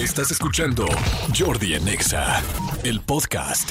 [0.00, 0.86] Estás escuchando
[1.38, 2.42] Jordi en Exa,
[2.84, 3.70] el podcast.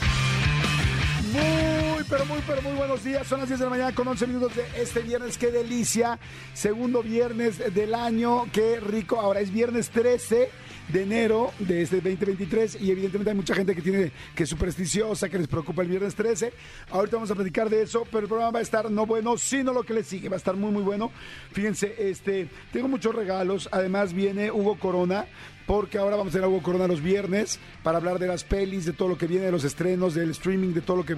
[1.33, 3.25] Muy, pero muy, pero muy buenos días.
[3.25, 5.39] Son las 10 de la mañana con 11 minutos de este viernes.
[5.39, 6.19] ¡Qué delicia!
[6.53, 8.45] Segundo viernes del año.
[8.54, 9.20] ¡Qué rico!
[9.20, 10.52] Ahora es viernes 13
[10.91, 15.29] de enero de este 2023 y evidentemente hay mucha gente que tiene que es supersticiosa,
[15.29, 16.51] que les preocupa el viernes 13.
[16.91, 19.73] Ahorita vamos a platicar de eso, pero el programa va a estar no bueno, sino
[19.73, 21.11] lo que le sigue, va a estar muy muy bueno.
[21.51, 25.25] Fíjense, este, tengo muchos regalos, además viene Hugo Corona
[25.69, 28.93] porque ahora vamos a tener Hugo Corona los viernes para hablar de las pelis, de
[28.93, 31.17] todo lo que viene, de los estrenos, del streaming, de todo lo que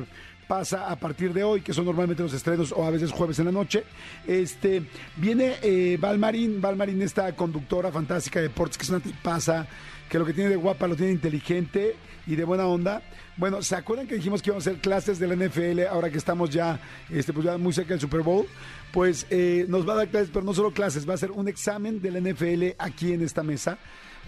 [0.52, 3.46] pasa a partir de hoy, que son normalmente los estrenos o a veces jueves en
[3.46, 3.86] la noche.
[4.28, 4.84] Este,
[5.16, 9.66] viene eh, Valmarín, Valmarín, esta conductora fantástica de deportes, que es una tipaza,
[10.10, 11.96] que lo que tiene de guapa lo tiene inteligente
[12.27, 13.02] y de buena onda.
[13.38, 16.18] Bueno, ¿se acuerdan que dijimos que íbamos a hacer clases de la NFL ahora que
[16.18, 18.46] estamos ya, este, pues ya muy cerca del Super Bowl?
[18.91, 21.48] Pues eh, nos va a dar clases, pero no solo clases, va a ser un
[21.48, 23.77] examen de la NFL aquí en esta mesa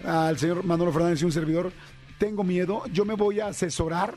[0.02, 1.70] al señor Manolo Fernández y un servidor.
[2.16, 4.14] Tengo miedo, yo me voy a asesorar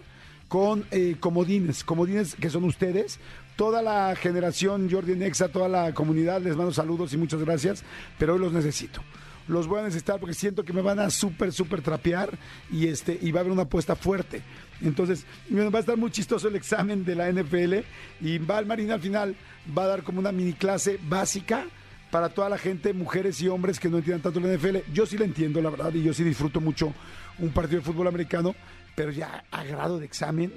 [0.47, 3.19] con eh, comodines, comodines que son ustedes.
[3.55, 7.83] Toda la generación Jordi Nexa, toda la comunidad, les mando saludos y muchas gracias,
[8.19, 9.01] pero hoy los necesito.
[9.47, 12.37] Los voy a necesitar porque siento que me van a súper, súper trapear
[12.69, 14.41] y, este, y va a haber una apuesta fuerte.
[14.81, 17.75] Entonces, va a estar muy chistoso el examen de la NFL
[18.21, 19.35] y Val Marina al final
[19.75, 21.65] va a dar como una mini clase básica
[22.11, 24.91] para toda la gente, mujeres y hombres que no entiendan tanto la NFL.
[24.93, 26.93] Yo sí la entiendo, la verdad, y yo sí disfruto mucho
[27.39, 28.55] un partido de fútbol americano,
[28.97, 30.51] pero ya a grado de examen,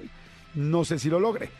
[0.55, 1.51] no sé si lo logre.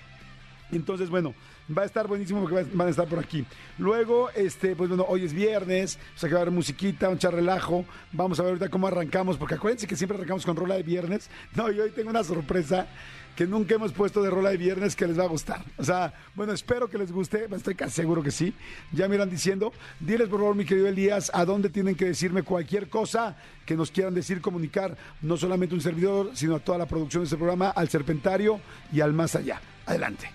[0.72, 1.36] Entonces, bueno,
[1.78, 3.46] va a estar buenísimo porque van a estar por aquí.
[3.78, 7.20] Luego, este, pues bueno, hoy es viernes, o sea que va a haber musiquita, un
[7.20, 7.86] charrelajo.
[8.12, 11.30] Vamos a ver ahorita cómo arrancamos, porque acuérdense que siempre arrancamos con rola de viernes.
[11.54, 12.88] No, y hoy tengo una sorpresa
[13.36, 15.64] que nunca hemos puesto de rola de viernes que les va a gustar.
[15.78, 18.54] O sea, bueno, espero que les guste, estoy casi seguro que sí.
[18.92, 22.44] Ya me irán diciendo, diles por favor, mi querido Elías, a dónde tienen que decirme
[22.44, 26.86] cualquier cosa que nos quieran decir, comunicar, no solamente un servidor, sino a toda la
[26.86, 28.60] producción de este programa, al Serpentario
[28.92, 29.62] y al más allá.
[29.86, 30.30] Adelante.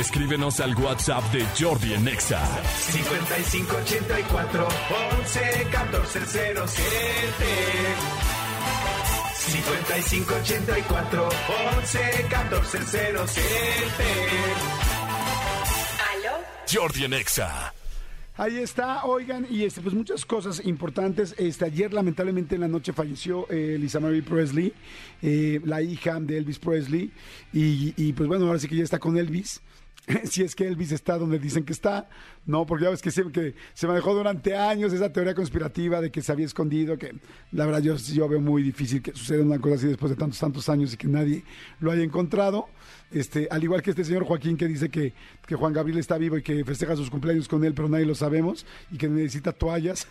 [0.00, 2.40] Escríbenos al WhatsApp de Jordi en Exa.
[2.90, 4.68] 5584
[5.20, 8.29] 11 14 07
[9.50, 11.28] 5584
[11.76, 11.98] 11
[12.30, 12.78] 14
[13.26, 13.44] 07
[16.12, 16.38] ¿Aló?
[16.72, 17.74] Jordi en Exa.
[18.36, 21.34] Ahí está, oigan, y este, pues muchas cosas importantes.
[21.36, 24.72] Este, ayer lamentablemente en la noche falleció eh, Lisa Marie Presley,
[25.20, 27.10] eh, la hija de Elvis Presley,
[27.52, 29.60] y, y pues bueno, ahora sí que ya está con Elvis.
[30.24, 32.08] si es que Elvis está donde dicen que está,
[32.46, 36.22] no, porque ya ves que, que se manejó durante años esa teoría conspirativa de que
[36.22, 37.14] se había escondido, que
[37.52, 40.38] la verdad yo, yo veo muy difícil que suceda una cosa así después de tantos,
[40.38, 41.44] tantos años y que nadie
[41.80, 42.68] lo haya encontrado.
[43.12, 45.12] Este, al igual que este señor Joaquín que dice que,
[45.46, 48.14] que Juan Gabriel está vivo y que festeja sus cumpleaños con él, pero nadie lo
[48.14, 50.06] sabemos, y que necesita toallas.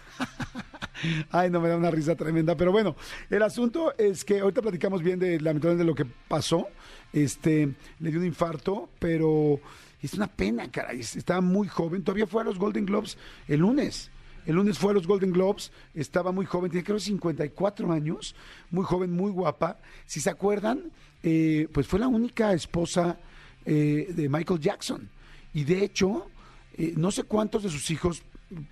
[1.32, 2.58] Ay, no me da una risa tremenda.
[2.58, 2.98] Pero bueno,
[3.30, 6.68] el asunto es que ahorita platicamos bien de lamentablemente de lo que pasó.
[7.14, 9.60] Este, le dio un infarto, pero
[10.02, 11.00] es una pena, caray.
[11.00, 12.04] Estaba muy joven.
[12.04, 14.12] Todavía fue a los Golden Globes el lunes.
[14.46, 18.36] El lunes fue a los Golden Globes, estaba muy joven, tiene creo 54 años,
[18.72, 19.78] muy joven, muy guapa.
[20.08, 23.20] Si se acuerdan, eh, pues fue la única esposa
[23.66, 25.08] eh, de Michael Jackson.
[25.54, 26.32] Y de hecho,
[26.78, 28.24] eh, no sé cuántos de sus hijos,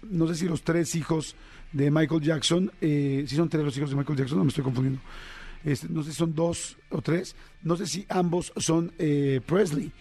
[0.01, 1.35] no sé si los tres hijos
[1.71, 5.01] de Michael Jackson, si son tres los hijos de Michael Jackson, no me estoy confundiendo.
[5.89, 8.93] No sé si son dos o tres, no sé si ambos son
[9.45, 9.91] Presley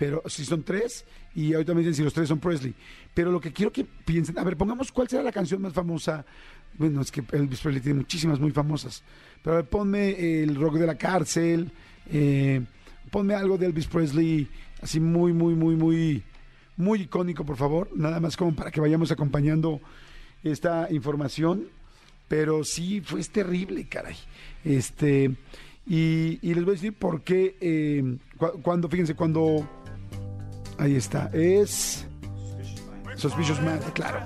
[0.00, 1.04] pero si son tres,
[1.34, 2.74] y ahorita me dicen si los tres son Presley.
[3.12, 6.24] Pero lo que quiero que piensen, a ver, pongamos cuál será la canción más famosa.
[6.78, 9.02] Bueno, es que Elvis Presley tiene muchísimas muy famosas.
[9.42, 11.70] Pero a ver, ponme el rock de la cárcel,
[12.10, 12.62] eh,
[13.10, 14.48] ponme algo de Elvis Presley,
[14.80, 16.22] así muy, muy, muy, muy,
[16.78, 17.90] muy icónico, por favor.
[17.94, 19.82] Nada más como para que vayamos acompañando
[20.42, 21.66] esta información.
[22.30, 24.16] Pero sí, fue terrible, caray.
[24.64, 25.34] Este,
[25.84, 28.16] y, les voy a decir por qué, eh,
[28.62, 29.68] cuando, fíjense, cuando
[30.80, 31.28] Ahí está.
[31.34, 32.06] Es
[33.14, 34.20] Suspicious Man, claro.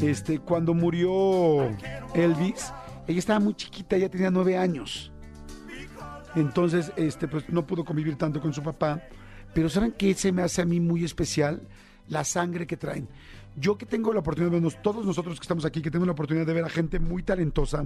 [0.00, 1.68] Este, cuando murió
[2.14, 2.72] Elvis,
[3.06, 5.12] ella estaba muy chiquita, ella tenía nueve años.
[6.34, 9.02] Entonces, este, pues no pudo convivir tanto con su papá.
[9.54, 11.62] Pero ¿saben qué se me hace a mí muy especial?
[12.08, 13.06] La sangre que traen.
[13.56, 16.52] Yo que tengo la oportunidad todos nosotros que estamos aquí, que tenemos la oportunidad de
[16.54, 17.84] ver a gente muy talentosa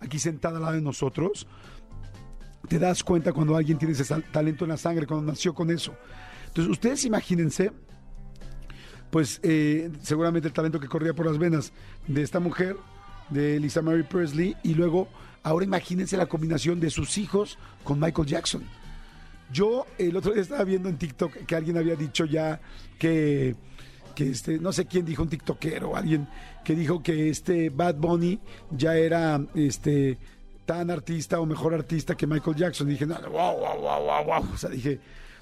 [0.00, 1.46] aquí sentada al lado de nosotros,
[2.68, 5.94] te das cuenta cuando alguien tiene ese talento en la sangre, cuando nació con eso.
[6.48, 7.72] Entonces, ustedes imagínense,
[9.10, 11.72] pues eh, seguramente el talento que corría por las venas
[12.06, 12.76] de esta mujer,
[13.30, 15.08] de Lisa Mary Presley, y luego,
[15.42, 18.62] ahora imagínense la combinación de sus hijos con Michael Jackson.
[19.52, 22.60] Yo el otro día estaba viendo en TikTok que alguien había dicho ya
[22.98, 23.54] que
[24.14, 26.28] que este, no sé quién dijo, un tiktokero alguien
[26.64, 28.38] que dijo que este Bad Bunny
[28.70, 30.18] ya era este
[30.64, 32.88] tan artista o mejor artista que Michael Jackson.
[32.88, 34.54] Y dije, no, wow, wow, wow, wow, wow.
[34.54, 35.00] O sea, dije,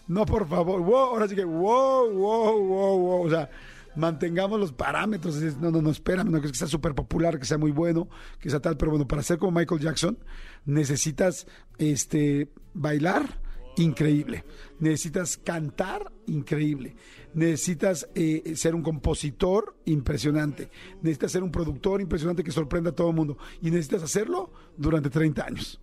[0.08, 3.26] no, por favor, wow, ahora sí que, wow, wow, wow, wow.
[3.26, 3.50] O sea,
[3.94, 5.36] mantengamos los parámetros.
[5.60, 8.08] No, no, no, espérame, no que sea súper popular, que sea muy bueno,
[8.40, 10.18] que sea tal, pero bueno, para ser como Michael Jackson
[10.64, 11.46] necesitas
[11.78, 13.40] este bailar
[13.76, 14.44] increíble,
[14.78, 16.96] necesitas cantar increíble,
[17.34, 20.70] necesitas eh, ser un compositor impresionante,
[21.02, 25.10] necesitas ser un productor impresionante que sorprenda a todo el mundo y necesitas hacerlo durante
[25.10, 25.80] 30 años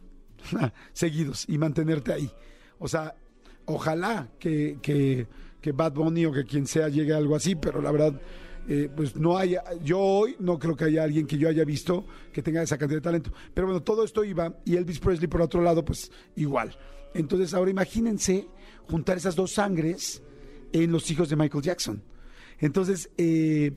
[0.93, 2.29] seguidos y mantenerte ahí.
[2.79, 3.15] O sea,
[3.65, 5.27] ojalá que, que,
[5.61, 8.19] que Bad Bunny o que quien sea llegue a algo así, pero la verdad,
[8.67, 12.05] eh, pues no haya, yo hoy no creo que haya alguien que yo haya visto
[12.33, 13.31] que tenga esa cantidad de talento.
[13.53, 16.77] Pero bueno, todo esto iba y Elvis Presley por otro lado, pues igual.
[17.13, 18.47] Entonces ahora imagínense
[18.87, 20.21] juntar esas dos sangres
[20.73, 22.03] en los hijos de Michael Jackson.
[22.59, 23.73] Entonces, eh,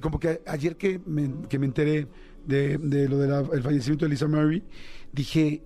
[0.00, 2.06] como que ayer que me, que me enteré
[2.46, 4.62] de, de lo del fallecimiento de Lisa Murray,
[5.12, 5.62] dije,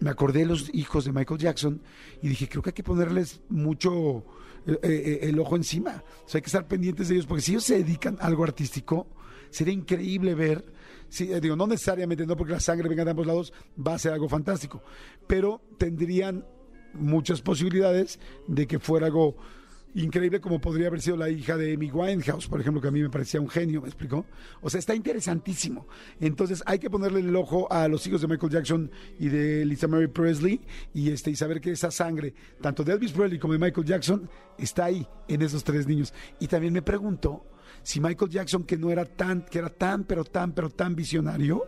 [0.00, 1.80] me acordé de los hijos de Michael Jackson
[2.22, 4.24] y dije, creo que hay que ponerles mucho
[4.66, 6.02] eh, eh, el ojo encima.
[6.24, 8.44] O sea, hay que estar pendientes de ellos, porque si ellos se dedican a algo
[8.44, 9.06] artístico,
[9.50, 10.64] sería increíble ver,
[11.40, 14.28] digo, no necesariamente, no porque la sangre venga de ambos lados, va a ser algo
[14.28, 14.82] fantástico,
[15.26, 16.46] pero tendrían
[16.94, 19.36] muchas posibilidades de que fuera algo
[19.94, 23.02] increíble como podría haber sido la hija de Amy Winehouse, por ejemplo, que a mí
[23.02, 24.24] me parecía un genio, ¿me explicó?
[24.60, 25.86] O sea, está interesantísimo.
[26.20, 29.88] Entonces hay que ponerle el ojo a los hijos de Michael Jackson y de Lisa
[29.88, 30.60] Mary Presley
[30.94, 34.28] y, este, y saber que esa sangre, tanto de Elvis Presley como de Michael Jackson,
[34.58, 36.14] está ahí en esos tres niños.
[36.38, 37.46] Y también me pregunto
[37.82, 41.66] si Michael Jackson, que no era tan, que era tan, pero tan, pero tan visionario,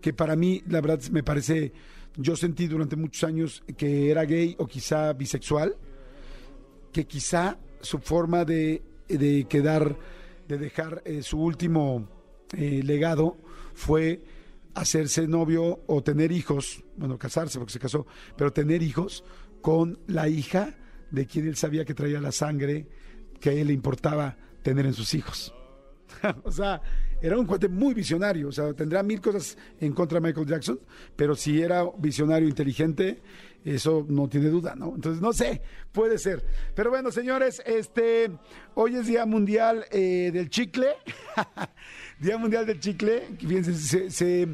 [0.00, 1.72] que para mí, la verdad, me parece,
[2.16, 5.76] yo sentí durante muchos años que era gay o quizá bisexual,
[6.96, 9.98] que quizá su forma de, de quedar,
[10.48, 12.08] de dejar eh, su último
[12.56, 13.36] eh, legado
[13.74, 14.22] fue
[14.72, 19.24] hacerse novio o tener hijos, bueno, casarse porque se casó, pero tener hijos
[19.60, 20.74] con la hija
[21.10, 22.88] de quien él sabía que traía la sangre
[23.40, 25.52] que a él le importaba tener en sus hijos.
[26.44, 26.80] o sea,
[27.20, 30.80] era un cuate muy visionario, o sea, tendrá mil cosas en contra de Michael Jackson,
[31.14, 33.20] pero si era visionario, inteligente,
[33.74, 34.94] eso no tiene duda, ¿no?
[34.94, 36.44] Entonces, no sé, puede ser.
[36.74, 38.30] Pero bueno, señores, este,
[38.74, 40.88] hoy es Día Mundial eh, del Chicle,
[42.20, 44.48] Día Mundial del Chicle, fíjense, se, se,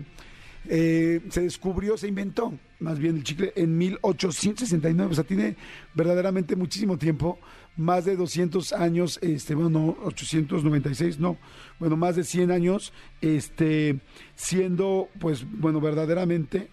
[0.69, 5.57] eh, se descubrió, se inventó más bien el chicle en 1869, o sea, tiene
[5.95, 7.39] verdaderamente muchísimo tiempo,
[7.77, 11.39] más de 200 años, este, bueno, no, 896, no,
[11.79, 14.01] bueno, más de 100 años, este,
[14.35, 16.71] siendo, pues, bueno, verdaderamente,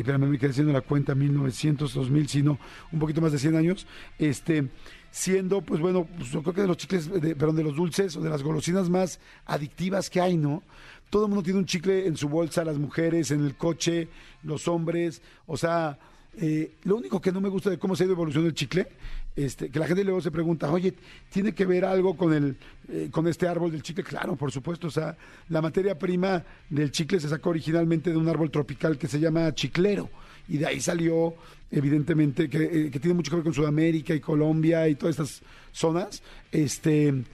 [0.00, 2.58] y espérame, me quedé haciendo la cuenta, 1900, 2000, sino
[2.90, 3.86] un poquito más de 100 años,
[4.18, 4.70] este,
[5.10, 8.16] siendo, pues bueno, pues, yo creo que de los chicles, de, perdón, de los dulces
[8.16, 10.62] o de las golosinas más adictivas que hay, ¿no?
[11.10, 14.08] Todo el mundo tiene un chicle en su bolsa, las mujeres, en el coche,
[14.42, 15.98] los hombres, o sea,
[16.38, 18.88] eh, lo único que no me gusta de cómo se ha ido evolucionando el chicle,
[19.36, 20.94] este, que la gente luego se pregunta, oye,
[21.30, 22.56] ¿tiene que ver algo con el,
[22.88, 24.04] eh, con este árbol del chicle?
[24.04, 25.16] Claro, por supuesto, o sea,
[25.48, 29.54] la materia prima del chicle se sacó originalmente de un árbol tropical que se llama
[29.54, 30.10] chiclero
[30.48, 31.34] y de ahí salió
[31.70, 35.42] evidentemente que, eh, que tiene mucho que ver con Sudamérica y Colombia y todas estas
[35.72, 37.24] zonas, este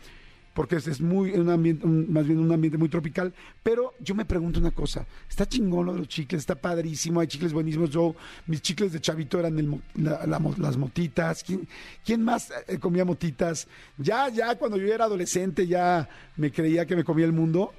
[0.56, 3.34] porque es, es muy un ambiente, más bien un ambiente muy tropical.
[3.62, 7.90] Pero yo me pregunto una cosa, está chingón los chicles, está padrísimo, hay chicles buenísimos.
[7.90, 8.16] Yo,
[8.46, 11.44] mis chicles de chavito eran el las motitas.
[11.44, 11.68] ¿Quién,
[12.02, 13.68] quién más eh, comía motitas?
[13.98, 17.74] Ya, ya cuando yo era adolescente ya me creía que me comía el mundo,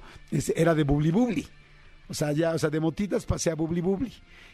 [0.54, 1.48] era de bubli bubli.
[2.08, 4.12] O sea, ya, o sea, de motitas pasé a bubli bubli.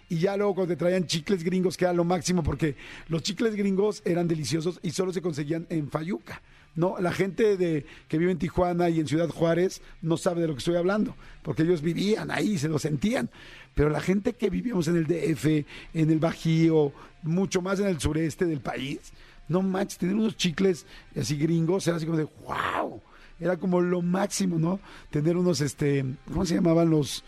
[0.08, 2.76] Y ya luego cuando te traían chicles gringos, que era lo máximo, porque
[3.08, 6.42] los chicles gringos eran deliciosos y solo se conseguían en Fayuca.
[6.76, 10.48] No, la gente de, que vive en Tijuana y en Ciudad Juárez no sabe de
[10.48, 13.30] lo que estoy hablando, porque ellos vivían ahí, se lo sentían.
[13.74, 15.46] Pero la gente que vivíamos en el DF,
[15.94, 16.92] en el Bajío,
[17.22, 19.12] mucho más en el sureste del país,
[19.48, 20.86] no manches, tener unos chicles
[21.18, 23.00] así gringos era así como de wow.
[23.40, 24.80] Era como lo máximo, ¿no?
[25.10, 27.24] Tener unos, este, ¿cómo se llamaban los?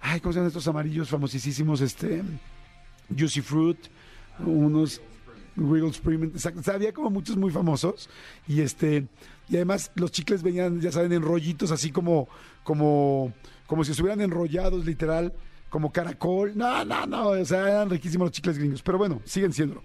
[0.00, 1.80] Ay, ¿cómo se llaman estos amarillos famosísimos?
[1.80, 2.22] Este,
[3.16, 3.78] Juicy Fruit,
[4.38, 5.00] unos
[5.56, 6.32] Wiggle Spring,
[6.72, 8.08] había como muchos muy famosos
[8.46, 9.06] y este
[9.48, 12.28] y además los chicles venían, ya saben, en rollitos así como
[12.62, 13.32] como
[13.66, 15.32] como si estuvieran enrollados literal,
[15.68, 16.56] como caracol.
[16.56, 19.82] No, no, no, o sea, eran riquísimos los chicles gringos, pero bueno, siguen siendo.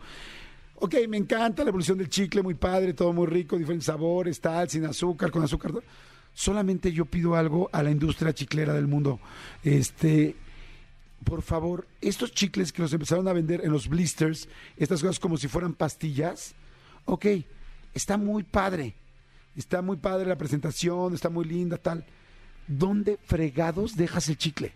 [0.78, 4.70] Ok, me encanta la evolución del chicle, muy padre, todo muy rico, diferentes sabores, tal,
[4.70, 5.72] sin azúcar, con azúcar.
[6.36, 9.22] Solamente yo pido algo a la industria chiclera del mundo.
[9.64, 10.36] Este,
[11.24, 15.38] por favor, estos chicles que los empezaron a vender en los blisters, estas cosas como
[15.38, 16.54] si fueran pastillas,
[17.06, 17.26] ok,
[17.94, 18.96] está muy padre.
[19.56, 22.06] está muy padre la presentación, está muy linda, tal.
[22.68, 24.74] ¿Dónde fregados dejas el chicle?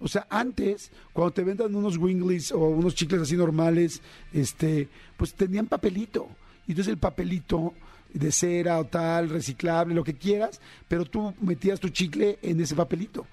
[0.00, 5.34] O sea, antes, cuando te vendan unos Wingleys o unos chicles así normales, este, pues
[5.34, 6.28] tenían papelito.
[6.66, 7.74] Y entonces el papelito
[8.12, 12.74] de cera o tal, reciclable, lo que quieras, pero tú metías tu chicle en ese
[12.74, 13.26] papelito.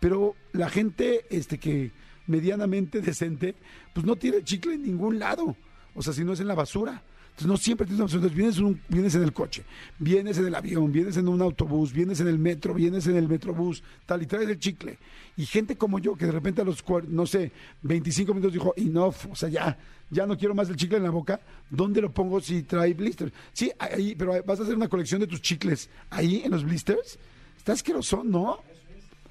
[0.00, 1.92] Pero la gente este, que
[2.26, 3.54] medianamente decente,
[3.94, 5.56] pues no tiene chicle en ningún lado.
[5.94, 7.02] O sea, si no es en la basura.
[7.32, 8.20] Entonces no siempre tienes opción.
[8.20, 9.64] Entonces vienes, en un- vienes en el coche,
[9.98, 13.26] vienes en el avión, vienes en un autobús, vienes en el metro, vienes en el
[13.26, 14.98] metrobús, tal, y traes el chicle.
[15.36, 17.50] Y gente como yo, que de repente a los, no sé,
[17.82, 19.78] 25 minutos dijo, enough, o sea, ya,
[20.10, 23.32] ya no quiero más el chicle en la boca, ¿dónde lo pongo si trae blisters?
[23.54, 27.18] Sí, ahí, pero vas a hacer una colección de tus chicles ahí en los blisters.
[27.56, 28.58] Está asqueroso, ¿no?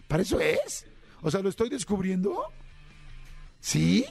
[0.07, 0.85] Para eso es.
[1.21, 2.45] O sea, lo estoy descubriendo.
[3.59, 4.05] ¿Sí?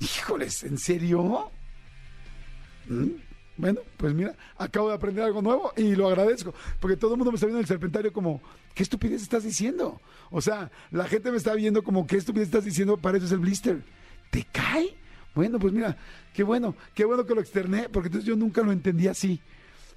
[0.00, 1.50] Híjoles, ¿en serio?
[2.88, 3.06] Mm,
[3.56, 7.30] Bueno, pues mira, acabo de aprender algo nuevo y lo agradezco, porque todo el mundo
[7.30, 8.40] me está viendo en el serpentario como,
[8.74, 10.00] ¿qué estupidez estás diciendo?
[10.30, 12.96] O sea, la gente me está viendo como, ¿qué estupidez estás diciendo?
[12.96, 13.82] Para eso es el blister.
[14.30, 14.94] ¿Te cae?
[15.34, 15.96] Bueno, pues mira,
[16.32, 19.40] qué bueno, qué bueno que lo externé, porque entonces yo nunca lo entendí así.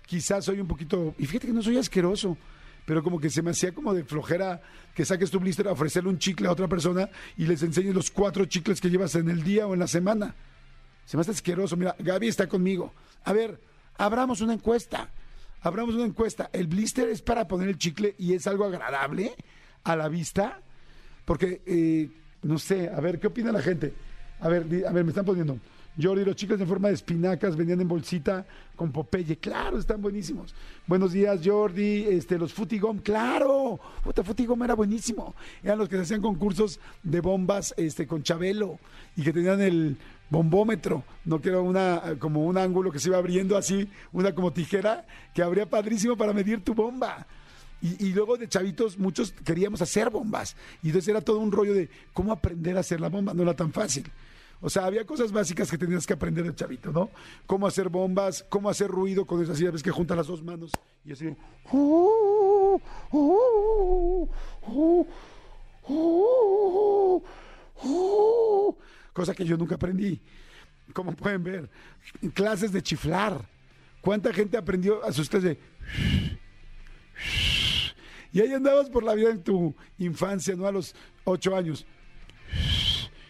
[0.05, 2.37] Quizás soy un poquito, y fíjate que no soy asqueroso,
[2.85, 4.61] pero como que se me hacía como de flojera
[4.93, 8.11] que saques tu blister a ofrecerle un chicle a otra persona y les enseñes los
[8.11, 10.35] cuatro chicles que llevas en el día o en la semana.
[11.05, 11.77] Se me hace asqueroso.
[11.77, 12.93] Mira, Gaby está conmigo.
[13.23, 13.59] A ver,
[13.97, 15.09] abramos una encuesta.
[15.61, 16.49] Abramos una encuesta.
[16.53, 19.33] ¿El blister es para poner el chicle y es algo agradable
[19.83, 20.59] a la vista?
[21.25, 22.09] Porque, eh,
[22.43, 23.93] no sé, a ver, ¿qué opina la gente?
[24.41, 25.57] A ver, a ver, me están poniendo.
[26.01, 28.45] Jordi, los chicles en forma de espinacas venían en bolsita
[28.75, 29.37] con Popeye.
[29.37, 30.53] Claro, están buenísimos.
[30.85, 32.03] Buenos días, Jordi.
[32.03, 33.79] Este, los Futigom, claro.
[34.03, 35.33] Puta, Futigom era buenísimo.
[35.63, 38.77] Eran los que se hacían concursos de bombas este, con Chabelo
[39.15, 39.97] y que tenían el
[40.35, 44.51] bombómetro, no que era una, como un ángulo que se iba abriendo así, una como
[44.51, 47.25] tijera, que abría padrísimo para medir tu bomba.
[47.81, 50.55] Y, luego de chavitos, muchos queríamos hacer bombas.
[50.81, 53.31] Y entonces era todo un rollo de cómo aprender a hacer la bomba.
[53.35, 54.11] No era tan fácil.
[54.59, 57.11] O sea, había cosas básicas que tenías que aprender de chavito, ¿no?
[57.45, 60.71] Cómo hacer bombas, cómo hacer ruido con esas ves que juntas las dos manos
[61.05, 61.35] y así.
[69.15, 70.21] Cosa que yo nunca aprendí.
[70.91, 71.69] Como pueden ver,
[72.33, 73.47] clases de chiflar.
[74.01, 75.57] ¿Cuánta gente aprendió a sus de
[78.35, 80.67] y ahí andabas por la vida en tu infancia, ¿no?
[80.67, 80.93] A los
[81.23, 81.85] ocho años.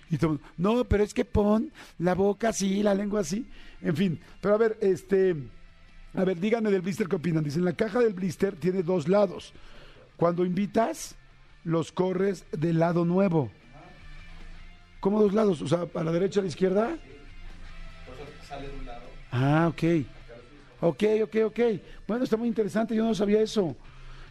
[0.10, 3.48] Y todo, no, pero es que pon la boca así, la lengua así.
[3.84, 5.36] En fin, pero a ver, este,
[6.16, 7.44] a ver, díganme del blister qué opinan.
[7.44, 9.54] Dicen, la caja del blister tiene dos lados.
[10.18, 11.16] Cuando invitas,
[11.64, 13.52] los corres del lado nuevo.
[15.06, 15.62] ¿Cómo dos lados?
[15.62, 16.98] O sea, a la derecha, a la izquierda.
[19.32, 19.84] Ah, ok.
[20.82, 21.60] Ok, ok, ok.
[22.08, 23.76] Bueno, está muy interesante, yo no sabía eso.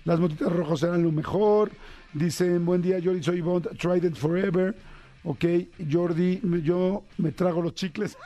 [0.05, 1.71] Las motitas rojas eran lo mejor.
[2.13, 4.75] Dicen, buen día, Jordi, soy Bond, Trident Forever.
[5.23, 5.45] Ok,
[5.89, 8.19] Jordi, yo me trago los chicles.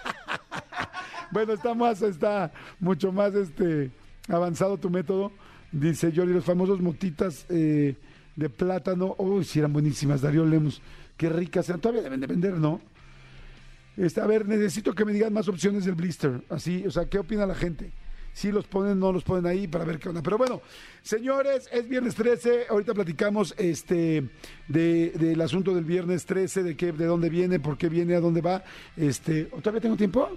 [1.31, 2.51] bueno, está más, está
[2.81, 3.91] mucho más este
[4.27, 5.33] avanzado tu método.
[5.71, 7.95] Dice Jordi, los famosos motitas eh,
[8.39, 9.17] de plátano.
[9.19, 10.81] Uy, sí, eran buenísimas, Darío Lemus.
[11.17, 11.81] Qué ricas eran.
[11.81, 12.81] Todavía deben de vender, ¿no?
[13.97, 16.41] Este, a ver, necesito que me digan más opciones del blister.
[16.49, 17.91] Así, o sea, ¿qué opina la gente?
[18.33, 20.23] Si los ponen, no los ponen ahí para ver qué onda.
[20.23, 20.63] Pero bueno,
[21.03, 22.67] señores, es viernes 13.
[22.71, 24.29] Ahorita platicamos este
[24.69, 28.21] de, del asunto del viernes 13, de qué, de dónde viene, por qué viene, a
[28.21, 28.63] dónde va.
[28.97, 30.31] Este, ¿todavía tengo tiempo?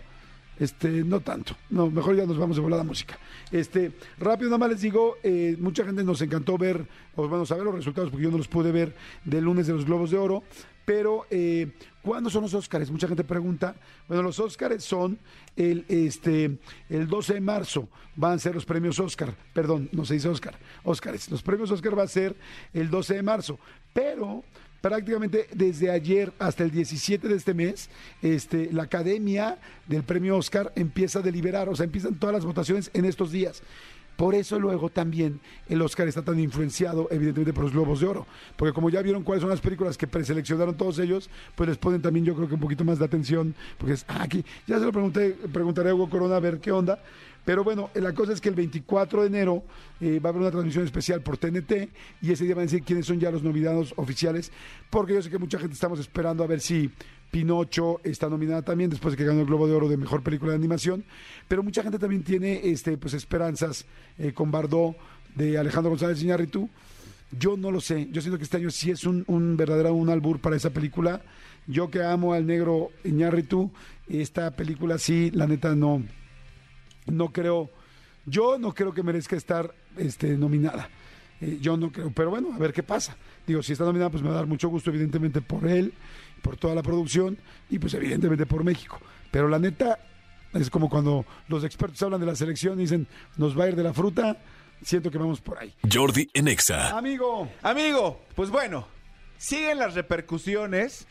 [0.60, 1.56] Este, no tanto.
[1.70, 3.18] No, mejor ya nos vamos de volada a música.
[3.52, 7.64] Este, rápido nada más les digo, eh, mucha gente nos encantó ver, o bueno, saber
[7.64, 10.44] los resultados, porque yo no los pude ver del lunes de los Globos de Oro.
[10.86, 12.92] Pero, eh, ¿cuándo son los Óscares?
[12.92, 13.76] Mucha gente pregunta.
[14.08, 15.20] Bueno, los Óscares son
[15.56, 16.58] el, este,
[16.90, 17.88] el 12 de marzo.
[18.16, 19.34] Van a ser los premios Óscar.
[19.54, 20.58] Perdón, no se dice Óscar.
[20.84, 21.30] Óscares.
[21.30, 22.36] Los premios Óscar va a ser
[22.74, 23.60] el 12 de marzo.
[23.94, 24.44] Pero
[24.82, 27.90] prácticamente desde ayer hasta el 17 de este mes,
[28.22, 32.90] este, la Academia del Premio Oscar empieza a deliberar, o sea, empiezan todas las votaciones
[32.94, 33.62] en estos días.
[34.22, 38.28] Por eso luego también el Oscar está tan influenciado, evidentemente, por los Globos de Oro.
[38.56, 42.04] Porque como ya vieron cuáles son las películas que preseleccionaron todos ellos, pues les ponen
[42.04, 43.56] también yo creo que un poquito más de atención.
[43.80, 46.72] Porque es, ah, aquí, ya se lo pregunté, preguntaré a Hugo Corona a ver qué
[46.72, 47.02] onda.
[47.44, 49.64] Pero bueno, la cosa es que el 24 de enero
[50.00, 51.90] eh, va a haber una transmisión especial por TNT
[52.22, 54.52] y ese día van a decir quiénes son ya los nominados oficiales,
[54.90, 56.92] porque yo sé que mucha gente estamos esperando a ver si
[57.32, 60.52] Pinocho está nominada también después de que ganó el Globo de Oro de Mejor Película
[60.52, 61.04] de Animación,
[61.48, 63.86] pero mucha gente también tiene este, pues, esperanzas
[64.20, 64.96] eh, con Bardot
[65.36, 66.70] de Alejandro González Iñárritu.
[67.32, 70.10] Yo no lo sé, yo siento que este año sí es un, un verdadero un
[70.10, 71.22] albur para esa película.
[71.66, 73.72] Yo que amo al negro Iñárritu,
[74.10, 76.04] esta película sí, la neta no,
[77.08, 77.70] no creo
[78.26, 80.90] Yo no creo que merezca estar este, nominada.
[81.42, 83.16] Eh, yo no creo, pero bueno, a ver qué pasa.
[83.48, 85.94] Digo, si está nominada, pues me va a dar mucho gusto, evidentemente, por él,
[86.44, 87.38] por toda la producción
[87.70, 89.00] y pues evidentemente por México.
[89.32, 89.98] Pero la neta,
[90.54, 93.76] es como cuando los expertos hablan de la selección y dicen, nos va a ir
[93.76, 94.38] de la fruta,
[94.84, 95.74] siento que vamos por ahí.
[95.92, 96.96] Jordi en Exa.
[96.96, 98.88] Amigo, Amigo, pues bueno,
[99.40, 101.08] siguen las repercusiones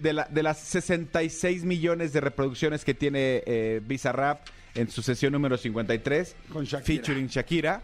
[0.00, 4.40] de, la- de las 66 millones de reproducciones que tiene eh, Bizarrap
[4.74, 6.84] en su sesión número 53, Con Shakira.
[6.84, 7.82] featuring Shakira.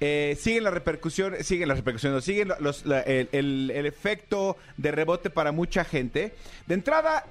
[0.00, 4.90] Eh, siguen las repercusiones, siguen las repercusiones, siguen los- la- el, el- el efecto de
[4.90, 6.34] rebote para mucha gente.
[6.66, 7.24] De entrada,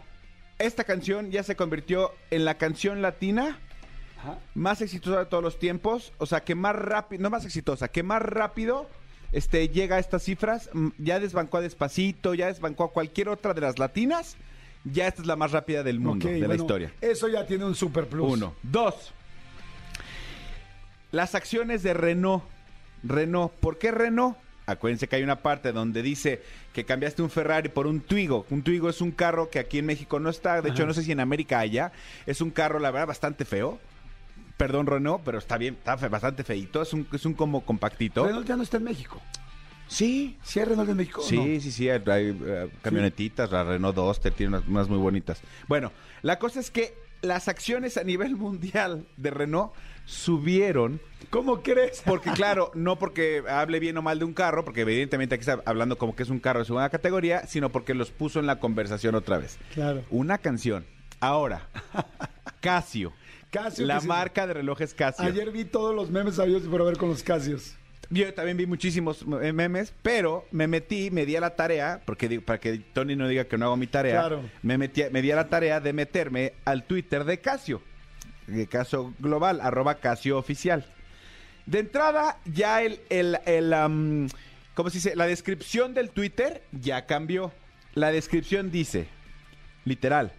[0.57, 3.59] esta canción ya se convirtió en la canción latina
[4.19, 4.37] Ajá.
[4.55, 8.03] más exitosa de todos los tiempos, o sea, que más rápido, no más exitosa, que
[8.03, 8.87] más rápido
[9.33, 13.53] este, llega a estas cifras, mm, ya desbancó a Despacito, ya desbancó a cualquier otra
[13.53, 14.37] de las latinas,
[14.83, 16.91] ya esta es la más rápida del mundo, ok, de la bueno, historia.
[17.01, 18.31] Eso ya tiene un super plus.
[18.33, 18.55] Uno.
[18.63, 19.13] Dos.
[21.11, 22.43] Las acciones de Renault.
[23.03, 23.51] Renault.
[23.53, 24.37] ¿Por qué Renault?
[24.67, 28.45] Acuérdense que hay una parte donde dice que cambiaste un Ferrari por un Twigo.
[28.49, 30.61] Un Twigo es un carro que aquí en México no está.
[30.61, 31.91] De hecho, no sé si en América haya.
[32.25, 33.79] Es un carro, la verdad, bastante feo.
[34.55, 36.81] Perdón, Renault, pero está bien, está fe- bastante feito.
[36.83, 38.23] Es un, es un como compactito.
[38.25, 39.19] Renault ya no está en México.
[39.91, 40.37] Sí.
[40.41, 41.21] ¿Sí hay Renault en México?
[41.21, 41.43] Sí, no?
[41.59, 45.41] sí, sí, hay, hay, eh, camionetitas, la Renault Duster tiene unas, unas muy bonitas.
[45.67, 49.73] Bueno, la cosa es que las acciones a nivel mundial de Renault
[50.05, 52.01] subieron ¿Cómo crees?
[52.05, 55.61] porque claro, no porque hable bien o mal de un carro, porque evidentemente aquí está
[55.65, 58.59] hablando como que es un carro de segunda categoría, sino porque los puso en la
[58.59, 59.57] conversación otra vez.
[59.73, 60.05] Claro.
[60.09, 60.85] Una canción.
[61.19, 61.67] Ahora,
[62.61, 63.11] Casio.
[63.51, 65.25] Casio, la marca de relojes Casio.
[65.25, 67.75] Ayer vi todos los memes sabidos por ver con los Casios.
[68.09, 72.27] Yo también vi muchísimos eh, memes, pero me metí, me di a la tarea, porque
[72.27, 74.43] digo, para que Tony no diga que no hago mi tarea, Claro.
[74.63, 77.81] me, metí, me di a la tarea de meterme al Twitter de Casio,
[78.47, 80.85] de Casio Global, arroba Casio Oficial.
[81.65, 84.27] De entrada, ya el, el, el,
[84.73, 85.15] ¿cómo se dice?
[85.15, 87.53] La descripción del Twitter ya cambió.
[87.93, 89.07] La descripción dice,
[89.85, 90.33] literal,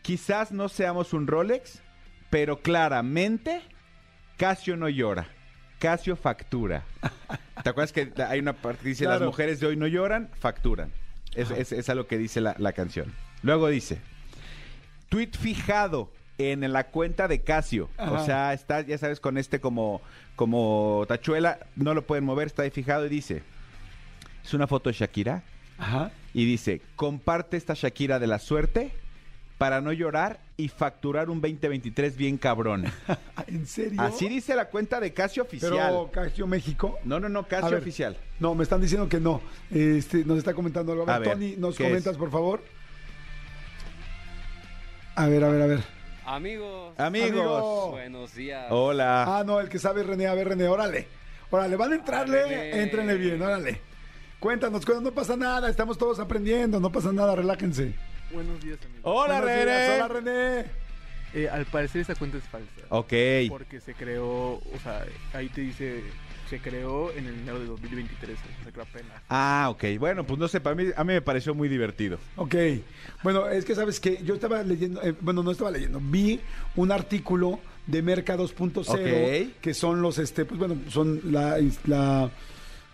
[0.00, 1.82] quizás no seamos un Rolex,
[2.30, 3.60] pero claramente
[4.38, 5.26] Casio no llora.
[5.84, 6.82] Casio factura.
[7.62, 9.20] ¿Te acuerdas que hay una parte que dice Claro.
[9.20, 10.90] las mujeres de hoy no lloran, facturan?
[11.34, 13.12] Es, es, es a lo que dice la, la canción.
[13.42, 13.98] Luego dice,
[15.10, 17.90] tweet fijado en la cuenta de Casio.
[17.98, 18.12] Ajá.
[18.12, 20.00] O sea, está, ya sabes, con este como,
[20.36, 23.42] como tachuela, no lo pueden mover, está ahí fijado y dice,
[24.42, 25.42] es una foto de Shakira
[25.76, 26.12] Ajá.
[26.32, 28.90] y dice, comparte esta Shakira de la suerte
[29.58, 32.84] para no llorar y facturar un 2023 bien cabrón.
[33.46, 34.00] ¿En serio?
[34.00, 35.72] Así dice la cuenta de Casio Oficial.
[35.72, 36.98] Pero Casio México.
[37.04, 38.16] No, no, no, Casio ver, Oficial.
[38.40, 39.40] No, me están diciendo que no.
[39.70, 41.04] Este, nos está comentando algo.
[41.08, 42.18] A ver, A ver, Tony, ¿nos ¿qué comentas, es?
[42.18, 42.62] por favor?
[45.16, 45.80] A ver, a ver, a ver.
[46.26, 47.30] Amigos, Amigos.
[47.30, 47.90] Amigo.
[47.92, 48.66] buenos días.
[48.70, 49.24] Hola.
[49.38, 50.26] Ah, no, el que sabe René.
[50.26, 51.06] A ver, René, órale.
[51.50, 52.82] Órale, van a entrarle, René.
[52.82, 53.80] éntrenle bien, órale.
[54.40, 57.94] Cuéntanos, cuéntanos, no pasa nada, estamos todos aprendiendo, no pasa nada, relájense.
[58.32, 59.00] Buenos días, amigos.
[59.04, 59.94] Hola, Buenos días, René.
[60.02, 60.64] Hola, René.
[61.34, 62.70] Eh, al parecer esta cuenta es falsa.
[62.90, 63.12] Ok.
[63.48, 66.02] Porque se creó, o sea, ahí te dice,
[66.48, 69.20] se creó en el enero de 2023, o sea, que apenas.
[69.28, 69.84] Ah, ok.
[69.98, 72.18] Bueno, pues no sé, para mí, a mí me pareció muy divertido.
[72.36, 72.54] Ok,
[73.24, 76.38] bueno, es que sabes que yo estaba leyendo, eh, bueno, no estaba leyendo, vi
[76.76, 77.58] un artículo
[77.88, 79.60] de Merca 2.0, Ok.
[79.60, 82.30] que son los, este, pues bueno, son la, la,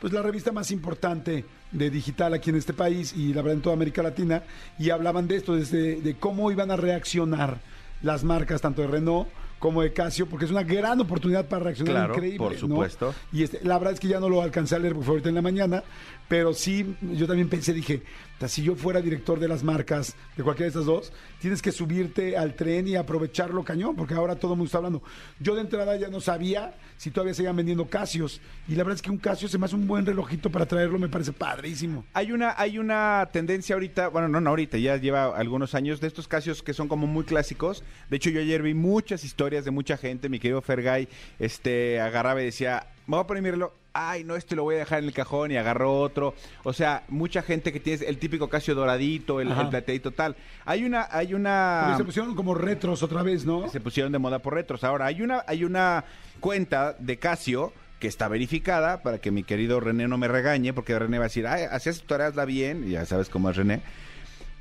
[0.01, 3.63] pues la revista más importante de digital aquí en este país y la verdad en
[3.63, 4.43] toda América Latina,
[4.79, 7.59] y hablaban de esto, desde de cómo iban a reaccionar
[8.03, 9.29] las marcas, tanto de Renault
[9.59, 12.39] como de Casio, porque es una gran oportunidad para reaccionar Claro, increíble.
[12.39, 12.59] por ¿no?
[12.59, 13.15] supuesto.
[13.31, 15.29] Y este, la verdad es que ya no lo alcancé a leer porque fue ahorita
[15.29, 15.85] en la mañana,
[16.31, 18.05] pero sí, yo también pensé, dije,
[18.39, 21.73] "Ta, si yo fuera director de las marcas, de cualquiera de estas dos, tienes que
[21.73, 25.03] subirte al tren y aprovecharlo cañón, porque ahora todo el mundo está hablando.
[25.41, 29.03] Yo de entrada ya no sabía si todavía seguían vendiendo Casios, y la verdad es
[29.03, 32.05] que un Casio se me hace un buen relojito para traerlo, me parece padrísimo.
[32.13, 36.07] Hay una, hay una tendencia ahorita, bueno, no, no ahorita, ya lleva algunos años de
[36.07, 37.83] estos Casios que son como muy clásicos.
[38.09, 41.09] De hecho, yo ayer vi muchas historias de mucha gente, mi querido Fergay,
[41.41, 44.79] este, agarraba y decía, voy a poner mi reloj, ay, no, este lo voy a
[44.79, 46.35] dejar en el cajón y agarró otro.
[46.65, 49.63] O sea, mucha gente que tiene el típico Casio doradito, el, Ajá.
[49.63, 50.37] el plateadito tal.
[50.65, 51.95] Hay una, hay una...
[51.97, 53.69] se pusieron como retros otra vez, ¿no?
[53.69, 54.85] se pusieron de moda por retros.
[54.85, 56.05] Ahora, hay una, hay una
[56.41, 60.99] cuenta de Casio que está verificada para que mi querido René no me regañe, porque
[60.99, 63.57] René va a decir, ay, hacías tu tarea, hazla bien, y ya sabes cómo es
[63.57, 63.83] René,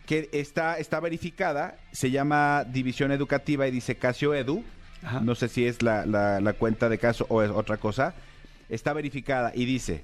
[0.06, 4.64] que está, está verificada, se llama División Educativa y dice Casio Edu,
[5.04, 5.22] Ajá.
[5.22, 8.14] no sé si es la, la- la cuenta de Casio o es otra cosa,
[8.70, 10.04] está verificada y dice,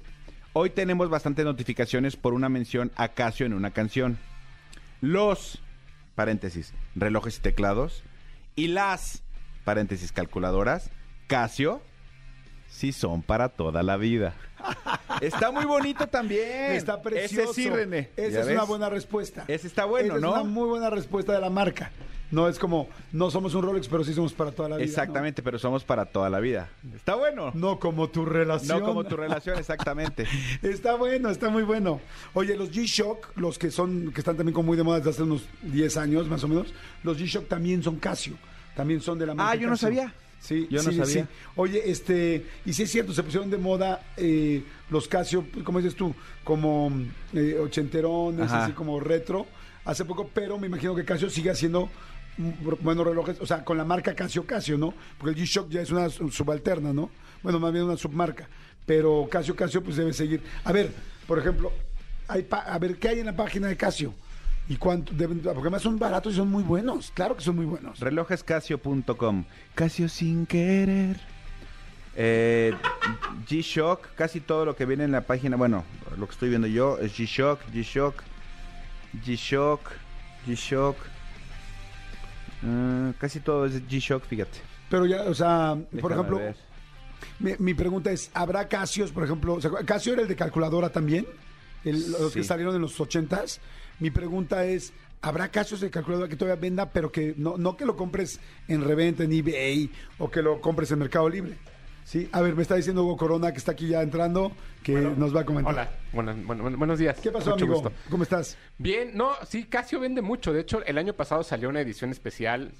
[0.52, 4.18] hoy tenemos bastantes notificaciones por una mención a Casio en una canción.
[5.00, 5.62] Los,
[6.14, 8.02] paréntesis, relojes y teclados,
[8.54, 9.22] y las,
[9.64, 10.90] paréntesis, calculadoras,
[11.26, 11.80] Casio
[12.68, 14.34] sí son para toda la vida.
[15.20, 16.72] Está muy bonito también.
[16.72, 17.50] Está precioso.
[17.50, 18.10] Ese sí, René.
[18.16, 18.54] Esa ¿Ya es ves?
[18.56, 19.44] una buena respuesta.
[19.48, 20.34] Ese está bueno, Esa ¿no?
[20.34, 21.90] Es una muy buena respuesta de la marca.
[22.30, 24.84] No es como, no somos un Rolex, pero sí somos para toda la vida.
[24.86, 24.90] ¿no?
[24.90, 26.68] Exactamente, pero somos para toda la vida.
[26.94, 27.52] Está bueno.
[27.54, 28.80] No como tu relación.
[28.80, 30.26] No como tu relación, exactamente.
[30.62, 32.00] Está bueno, está muy bueno.
[32.34, 35.22] Oye, los G-Shock, los que son, que están también como muy de moda desde hace
[35.22, 38.36] unos 10 años más o menos, los G-Shock también son Casio.
[38.74, 39.88] También son de la marca Ah, yo no Casio.
[39.88, 40.14] sabía.
[40.38, 41.22] Sí, Yo no sí, sabía.
[41.24, 41.28] sí.
[41.56, 45.96] Oye, este, y sí es cierto, se pusieron de moda eh, los Casio, como dices
[45.96, 46.92] tú, como
[47.32, 48.64] eh, ochenterones, Ajá.
[48.64, 49.46] así como retro,
[49.84, 51.88] hace poco, pero me imagino que Casio sigue haciendo
[52.82, 54.92] buenos relojes, o sea, con la marca Casio Casio, ¿no?
[55.18, 57.10] Porque el G-Shock ya es una su- subalterna, ¿no?
[57.42, 58.48] Bueno, más bien una submarca,
[58.84, 60.42] pero Casio Casio pues debe seguir.
[60.64, 60.92] A ver,
[61.26, 61.72] por ejemplo,
[62.28, 64.14] a ver, ¿qué hay en la página de Casio?
[64.68, 65.38] ¿Y cuánto deben?
[65.40, 68.00] Porque además son baratos y son muy buenos, claro que son muy buenos.
[68.00, 69.44] Relojescasio.com.
[69.74, 71.20] Casio sin querer.
[72.16, 72.74] Eh,
[73.48, 75.84] G-Shock, casi todo lo que viene en la página, bueno,
[76.18, 78.22] lo que estoy viendo yo es G-Shock, G-Shock,
[79.24, 79.80] G-Shock,
[80.48, 80.96] G-Shock.
[82.62, 84.58] Mm, casi todo es G-Shock, fíjate.
[84.90, 86.38] Pero ya, o sea, por ejemplo,
[87.38, 89.54] mi, mi pregunta es, ¿habrá Casios, por ejemplo?
[89.54, 91.26] o sea, ¿Casio era el de calculadora también?
[91.84, 93.60] El- los que salieron en los ochentas.
[94.00, 94.92] Mi pregunta es,
[95.22, 98.82] ¿habrá Casios de calculadora que todavía venda, pero que no, no que lo compres en
[98.84, 101.56] reventa, en eBay, o que lo compres en Mercado Libre?
[102.06, 104.52] Sí, a ver, me está diciendo Hugo Corona, que está aquí ya entrando,
[104.84, 105.74] que nos va a comentar.
[105.74, 107.18] Hola, buenas- bueno, bueno, buenos días.
[107.20, 107.80] ¿Qué pasó, Mucho amigo?
[107.80, 107.92] gusto.
[108.08, 108.56] ¿Cómo estás?
[108.78, 110.52] Bien, no, sí, Casio vende mucho.
[110.52, 112.70] De hecho, el año pasado salió una edición especial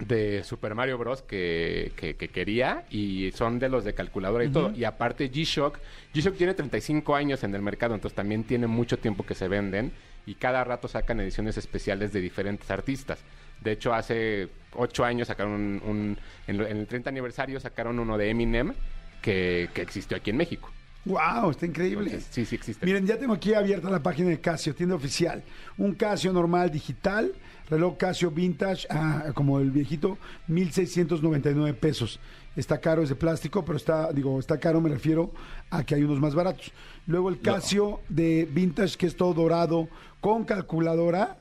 [0.00, 1.22] de Super Mario Bros.
[1.22, 4.72] que, que- que quería y son de los de calculadora y todo.
[4.74, 5.78] Y aparte G-Shock,
[6.12, 9.92] G-Shock tiene 35 años en el mercado, entonces también tiene mucho tiempo que se venden
[10.26, 13.20] y cada rato sacan ediciones especiales de diferentes artistas.
[13.64, 18.28] De hecho, hace 8 años sacaron un, un- en, el 30 aniversario sacaron uno de
[18.30, 18.74] Eminem
[19.22, 20.70] que, que existió aquí en México.
[21.06, 21.50] ¡Wow!
[21.50, 22.04] Está increíble.
[22.06, 22.84] Entonces, sí, sí existe.
[22.86, 25.42] Miren, ya tengo aquí abierta la página de Casio, tienda oficial.
[25.76, 27.34] Un Casio normal digital,
[27.68, 30.16] reloj Casio vintage, ah, como el viejito,
[30.48, 32.20] 1,699 pesos.
[32.56, 35.32] Está caro, es de plástico, pero está, digo, está caro, me refiero
[35.70, 36.72] a que hay unos más baratos.
[37.06, 39.88] Luego el Casio de vintage, que es todo dorado,
[40.20, 41.38] con calculadora.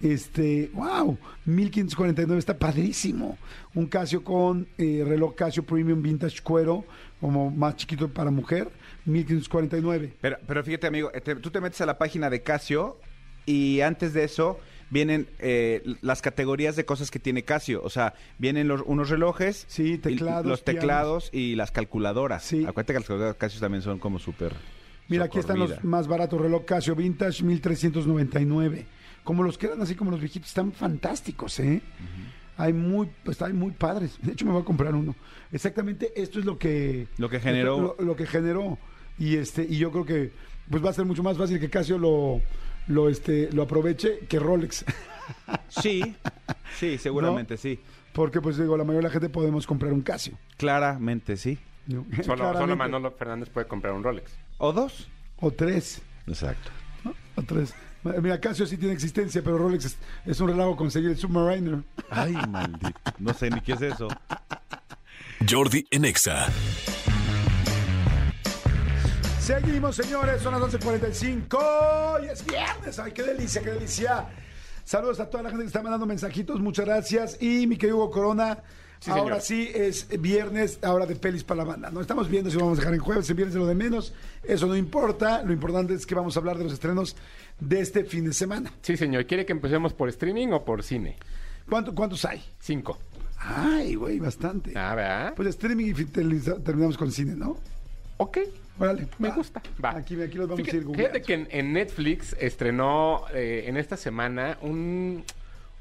[0.00, 3.38] Este, wow, 1549 está padrísimo.
[3.74, 6.84] Un Casio con eh, reloj Casio Premium Vintage Cuero,
[7.20, 8.70] como más chiquito para mujer,
[9.06, 10.14] 1549.
[10.20, 12.98] Pero, pero fíjate, amigo, eh, te- tú te metes a la página de Casio
[13.46, 17.80] y antes de eso vienen eh, las categorías de cosas que tiene Casio.
[17.82, 20.80] O sea, vienen los, unos relojes, Sí, y- teclados, los pianos.
[20.80, 22.42] teclados y las calculadoras.
[22.44, 22.64] Sí.
[22.66, 24.52] Acuérdate que las calculadoras Casio también son como súper.
[25.08, 28.86] Mira, aquí están los más baratos, reloj Casio Vintage, 1399.
[29.26, 31.82] Como los quedan así como los viejitos, están fantásticos, ¿eh?
[32.56, 34.16] Hay muy, pues hay muy padres.
[34.22, 35.16] De hecho, me voy a comprar uno.
[35.50, 37.96] Exactamente, esto es lo que Lo que generó.
[37.98, 38.78] Lo, lo que generó.
[39.18, 40.30] Y este, y yo creo que
[40.70, 42.40] pues va a ser mucho más fácil que Casio lo,
[42.86, 44.84] lo este, lo aproveche que Rolex.
[45.68, 46.14] Sí,
[46.78, 47.80] sí, seguramente sí.
[48.12, 50.38] Porque pues digo, la mayoría de la gente podemos comprar un Casio.
[50.56, 51.58] Claramente sí.
[51.88, 52.04] ¿no?
[52.22, 52.76] Solo, solo Claramente.
[52.76, 54.30] Manolo Fernández puede comprar un Rolex.
[54.58, 55.08] O dos.
[55.40, 56.00] O tres.
[56.28, 56.70] Exacto.
[57.02, 57.12] ¿no?
[57.34, 57.74] O tres.
[58.20, 61.82] Mira, Casio sí tiene existencia, pero Rolex es, es un relajo conseguir el Submariner.
[62.10, 62.98] Ay, maldito.
[63.18, 64.08] No sé ni qué es eso.
[65.48, 66.46] Jordi en Exa.
[69.40, 72.98] Seguimos, señores, son las 11.45 y es viernes.
[72.98, 74.26] ¡Ay, qué delicia, qué delicia!
[74.82, 77.40] Saludos a toda la gente que está mandando mensajitos, muchas gracias.
[77.40, 78.58] Y mi querido Hugo Corona,
[79.00, 79.68] Sí, ahora señor.
[79.68, 81.90] sí es viernes, ahora de pelis para la banda.
[81.90, 84.12] No estamos viendo si vamos a dejar en jueves, en viernes de lo de menos.
[84.42, 87.16] Eso no importa, lo importante es que vamos a hablar de los estrenos
[87.60, 88.72] de este fin de semana.
[88.82, 89.26] Sí, señor.
[89.26, 91.16] ¿Quiere que empecemos por streaming o por cine?
[91.68, 92.42] ¿Cuánto- ¿Cuántos hay?
[92.60, 92.98] Cinco.
[93.38, 94.72] Ay, güey, bastante.
[94.76, 95.34] Ah, ¿verdad?
[95.36, 97.56] Pues streaming y terminamos con cine, ¿no?
[98.18, 98.38] ok.
[98.78, 99.08] Órale.
[99.18, 99.34] Me va.
[99.36, 99.62] gusta.
[99.82, 99.90] Va.
[99.96, 103.76] Aquí, aquí los vamos Fíjate, a ir fíjate que en, en Netflix estrenó eh, en
[103.78, 105.24] esta semana un,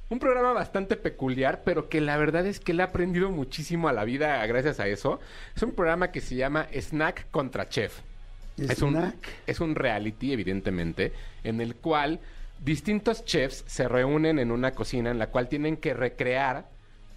[0.09, 3.93] un programa bastante peculiar, pero que la verdad es que le ha aprendido muchísimo a
[3.93, 5.19] la vida gracias a eso.
[5.55, 7.99] Es un programa que se llama Snack contra Chef.
[8.57, 8.93] Es un,
[9.47, 11.11] es un reality, evidentemente,
[11.43, 12.19] en el cual
[12.63, 16.65] distintos chefs se reúnen en una cocina en la cual tienen que recrear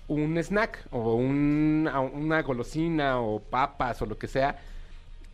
[0.09, 4.57] un snack o un- una golosina o papas o lo que sea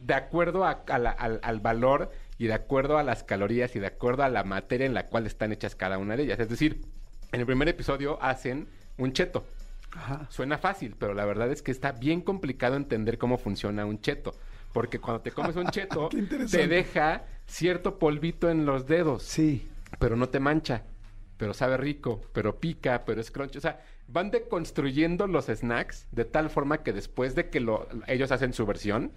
[0.01, 3.79] de acuerdo a- a la- al, al valor y de acuerdo a las calorías y
[3.79, 6.41] de acuerdo a la materia en la cual están hechas cada una de ellas.
[6.41, 6.83] Es decir,
[7.35, 8.69] en el primer episodio hacen
[8.99, 9.45] un cheto.
[9.93, 10.27] Ajá.
[10.31, 14.35] Suena fácil, pero la verdad es que está bien complicado entender cómo funciona un cheto.
[14.73, 16.09] Porque cuando te comes un cheto,
[16.51, 19.69] te deja cierto polvito en los dedos, Sí.
[20.01, 20.83] pero no te mancha.
[21.37, 23.59] pero sabe rico, pero pica, pero es crunchy.
[23.59, 28.31] O sea, van deconstruyendo los snacks de tal forma que después de que lo, ellos
[28.33, 29.11] hacen su versión,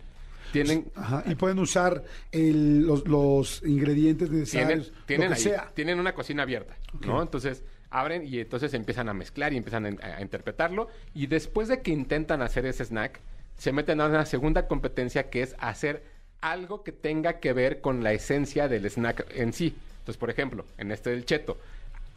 [0.51, 5.43] tienen, Ajá, y pueden usar el- los, los ingredientes tienen, necesarios, tienen, lo que ahí-
[5.43, 5.71] sea.
[5.75, 6.75] tienen una cocina abierta,
[7.05, 7.21] ¿no?
[7.21, 10.89] Entonces abren y entonces empiezan a mezclar y empiezan a, interpretarlo.
[11.13, 13.19] Y después de que intentan hacer ese snack,
[13.57, 16.03] se meten a una segunda competencia que es hacer
[16.41, 19.75] algo que tenga que ver con la esencia del snack en sí.
[19.99, 21.57] Entonces, por ejemplo, en este del cheto,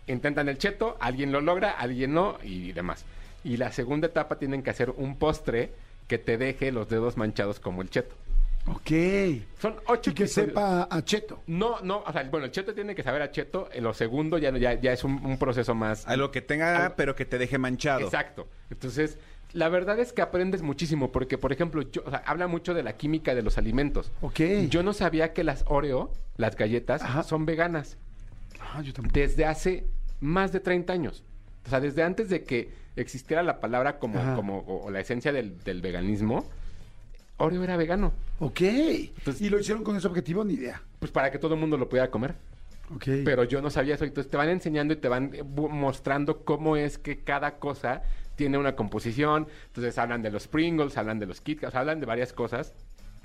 [0.07, 3.05] intentan el cheto, alguien lo logra, alguien no y demás.
[3.43, 5.71] Y la segunda etapa tienen que hacer un postre
[6.07, 8.15] que te deje los dedos manchados como el cheto.
[8.67, 8.91] Ok.
[9.61, 10.51] Son ocho Y que episodios.
[10.51, 11.43] sepa a cheto.
[11.47, 13.69] No, no, o sea, bueno, el cheto tiene que saber a cheto.
[13.73, 16.07] En lo segundo ya, ya, ya es un, un proceso más.
[16.07, 18.01] Algo que tenga, Algo- pero que te deje manchado.
[18.01, 18.49] Exacto.
[18.71, 19.19] Entonces,
[19.53, 22.83] la verdad es que aprendes muchísimo porque, por ejemplo, yo, o sea, habla mucho de
[22.83, 24.13] la química de los alimentos.
[24.21, 24.41] Ok.
[24.69, 27.23] Yo no sabía que las Oreo, las galletas, Ajá.
[27.23, 27.97] son veganas
[28.61, 29.19] Ah, yo tampoco.
[29.19, 29.85] desde hace
[30.21, 31.25] más de 30 años.
[31.67, 34.35] O sea, desde antes de que existiera la palabra como, Ajá.
[34.37, 36.45] como o, o la esencia del, del veganismo,
[37.41, 38.13] Oreo era vegano.
[38.39, 38.61] Ok.
[38.61, 40.45] Entonces- ¿Y lo hicieron con ese objetivo?
[40.45, 40.83] Ni idea.
[40.99, 42.35] Pues para que todo el mundo lo pudiera comer.
[42.95, 43.05] Ok.
[43.25, 44.05] Pero yo no sabía eso.
[44.05, 48.03] Entonces te van enseñando y te van eh, mostrando cómo es que cada cosa
[48.37, 49.47] tiene una composición.
[49.67, 52.73] Entonces hablan de los Pringles, hablan de los Kit Kats, hablan de varias cosas.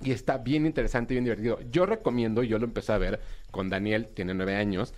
[0.01, 1.60] Y está bien interesante y bien divertido.
[1.71, 4.93] Yo recomiendo, yo lo empecé a ver con Daniel, tiene nueve años,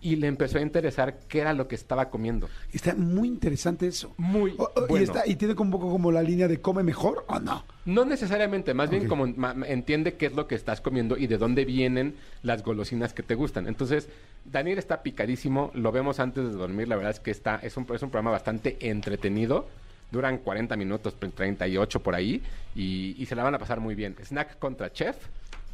[0.00, 2.48] y le empezó a interesar qué era lo que estaba comiendo.
[2.72, 4.14] Está muy interesante eso.
[4.16, 4.96] Muy bueno.
[4.98, 7.64] y, está, y tiene un poco como la línea de come mejor o no.
[7.84, 11.36] No necesariamente, más bien como ma- entiende qué es lo que estás comiendo y de
[11.38, 13.66] dónde vienen las golosinas que te gustan.
[13.66, 14.08] Entonces,
[14.44, 17.86] Daniel está picadísimo, lo vemos antes de dormir, la verdad es que está, es un,
[17.94, 19.66] es un programa bastante entretenido.
[20.10, 22.42] Duran 40 minutos, 38 por ahí,
[22.74, 24.14] y, y se la van a pasar muy bien.
[24.22, 25.16] Snack contra chef,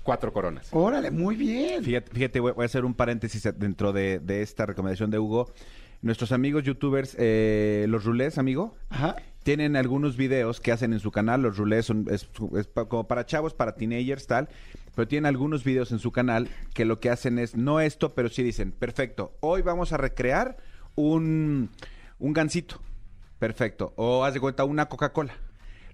[0.08, 0.68] cuatro coronas.
[0.72, 1.84] Órale, muy bien.
[1.84, 5.52] Fíjate, fíjate, voy voy a hacer un paréntesis dentro de, de esta recomendación de Hugo.
[6.00, 9.16] Nuestros amigos youtubers, eh, los rulés, amigo, Ajá.
[9.42, 11.42] tienen algunos videos que hacen en su canal.
[11.42, 14.48] Los rulés son es, es pa- como para chavos, para teenagers, tal.
[14.94, 18.30] Pero tienen algunos videos en su canal que lo que hacen es, no esto, pero
[18.30, 20.56] sí dicen, perfecto, hoy vamos a recrear
[20.94, 21.68] un,
[22.18, 22.80] un gansito.
[23.38, 23.92] Perfecto.
[23.96, 25.34] O haz de cuenta una Coca-Cola.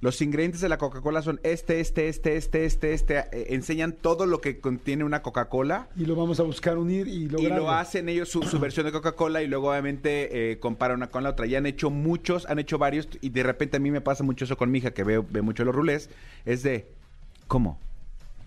[0.00, 3.18] Los ingredientes de la Coca-Cola son este, este, este, este, este, este.
[3.32, 5.88] eh, enseñan todo lo que contiene una Coca-Cola.
[5.96, 7.64] Y lo vamos a buscar unir y Y lograrlo.
[7.64, 11.22] lo hacen ellos su, su versión de Coca-Cola y luego obviamente eh, comparan una con
[11.24, 11.46] la otra.
[11.46, 14.44] Ya han hecho muchos, han hecho varios y de repente a mí me pasa mucho
[14.44, 16.10] eso con mi hija que ve, ve mucho los rulés.
[16.44, 16.86] Es de,
[17.48, 17.78] ¿cómo?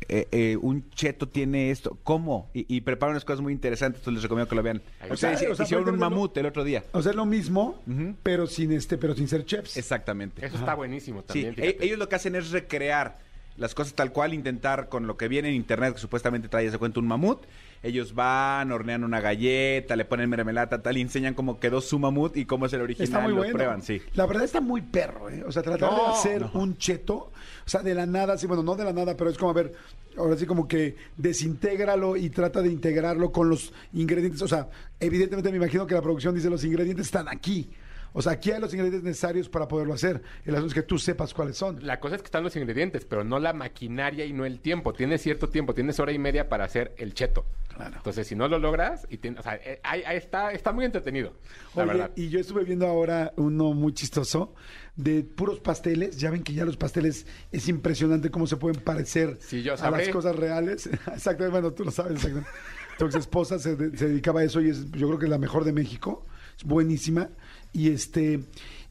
[0.10, 2.50] Eh, eh, un cheto tiene esto, ¿cómo?
[2.54, 4.82] Y, y preparan unas cosas muy interesantes, entonces les recomiendo que lo vean.
[5.10, 6.84] O sea, O sea, hicieron un lo- mamut el otro día.
[6.94, 7.82] O sea, es lo mismo,
[8.24, 9.76] pero sin este, pero sin ser chefs.
[9.78, 10.46] Exactamente.
[10.46, 11.56] Eso está buenísimo Sí, también.
[11.58, 13.18] e- ellos lo que hacen es recrear
[13.58, 16.78] las cosas tal cual, intentar con lo que viene en internet, que supuestamente trae, se
[16.78, 17.44] cuenta un mamut.
[17.84, 22.36] Ellos van, hornean una galleta, le ponen mermelada, tal, y enseñan cómo quedó su mamut
[22.38, 23.08] y cómo es el original.
[23.08, 23.54] Está muy lo bueno.
[23.54, 24.02] prueban, sí.
[24.14, 25.44] La verdad está muy perro, ¿eh?
[25.46, 27.32] O sea, tratar de No, hacer un cheto, o
[27.70, 29.74] sea, de la nada, sí, bueno, no de la nada, pero es como, a ver,
[30.18, 34.42] ahora sí como que desintégralo y trata de integrarlo con los ingredientes.
[34.42, 34.68] O sea,
[35.00, 37.70] evidentemente me imagino que la producción dice los ingredientes están aquí.
[38.18, 40.24] O sea, aquí hay los ingredientes necesarios para poderlo hacer.
[40.44, 41.86] El asunto es que tú sepas cuáles son.
[41.86, 44.92] La cosa es que están los ingredientes, pero no la maquinaria y no el tiempo.
[44.94, 47.46] Tienes cierto tiempo, tienes hora y media para hacer el cheto.
[47.76, 47.94] Claro.
[47.98, 50.84] Entonces, si no lo logras, y tienes, o sea, eh, ahí, ahí está, está muy
[50.86, 51.34] entretenido,
[51.76, 52.12] la Oye, verdad.
[52.16, 54.56] y yo estuve viendo ahora uno muy chistoso
[54.96, 56.18] de puros pasteles.
[56.18, 59.92] Ya ven que ya los pasteles es impresionante cómo se pueden parecer Sí, yo a
[59.92, 60.88] las cosas reales.
[61.14, 62.50] Exactamente, bueno, tú lo sabes exactamente.
[62.98, 65.30] Tu ex esposa se, de- se dedicaba a eso y es, yo creo que es
[65.30, 66.26] la mejor de México.
[66.58, 67.30] Es buenísima.
[67.78, 68.40] Y este,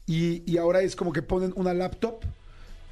[0.05, 2.21] y, y ahora es como que ponen una laptop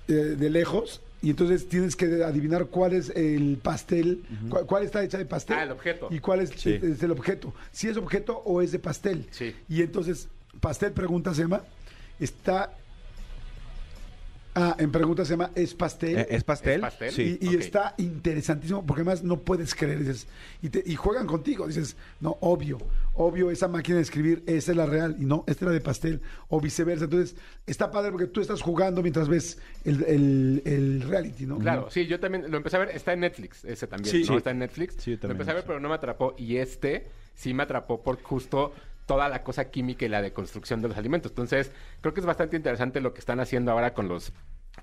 [0.10, 1.02] eh, de lejos.
[1.22, 5.58] Y entonces tienes que adivinar cuál es el pastel, cuál, cuál está hecha de pastel.
[5.58, 6.10] Ah, el objeto.
[6.12, 6.74] Y cuál es, Sí.
[6.84, 7.54] es el objeto.
[7.72, 9.26] Si es objeto o es de pastel.
[9.32, 9.56] Sí.
[9.70, 10.28] Y entonces,
[10.60, 11.64] pastel, pregunta Sema,
[12.20, 12.74] está...
[14.58, 16.18] Ah, en pregunta Sema, ¿es pastel?
[16.18, 16.76] Eh, ¿Es pastel?
[16.76, 17.12] ¿Es pastel?
[17.12, 17.38] Sí.
[17.42, 20.28] Y, está interesantísimo porque además no puedes creer, dices,
[20.62, 22.78] y, te- y juegan contigo, dices, no, obvio,
[23.16, 26.22] obvio, esa máquina de escribir, esa es la real, y no, esta era de pastel,
[26.48, 27.04] o viceversa.
[27.04, 27.36] Entonces,
[27.68, 31.58] está padre porque tú estás jugando mientras ves el, el- el reality, ¿no?
[31.60, 34.22] Claro, sí, yo también lo empecé a ver, está en Netflix, ese también, Sí.
[34.22, 34.28] ¿no?
[34.28, 34.34] Sí.
[34.38, 34.96] Está en Netflix.
[35.00, 36.34] Sí, yo lo también empecé a ver, pero no me atrapó.
[36.38, 38.72] Y este sí me atrapó por justo
[39.06, 41.32] toda la cosa química y la deconstrucción de los alimentos.
[41.32, 44.34] Entonces, creo que es bastante interesante lo que están haciendo ahora con los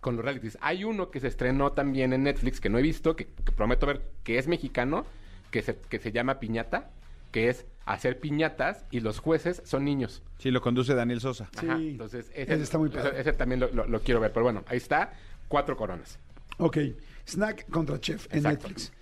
[0.00, 0.56] con los realities.
[0.62, 3.86] Hay uno que se estrenó también en Netflix que no he visto, que, que prometo
[3.86, 5.04] ver, que es mexicano,
[5.50, 6.90] que se, que se llama Piñata,
[7.30, 10.22] que es hacer piñatas y los jueces son niños.
[10.38, 11.48] Sí, lo conduce Daniel Sosa.
[11.60, 11.66] Sí.
[11.68, 13.20] Entonces ese, Ese está muy ese- padre.
[13.20, 15.12] ese también lo, lo- lo quiero ver, pero bueno, ahí está,
[15.48, 16.18] cuatro coronas.
[16.58, 16.78] Ok,
[17.26, 18.68] Snack contra Chef en Exacto.
[18.68, 18.92] Netflix.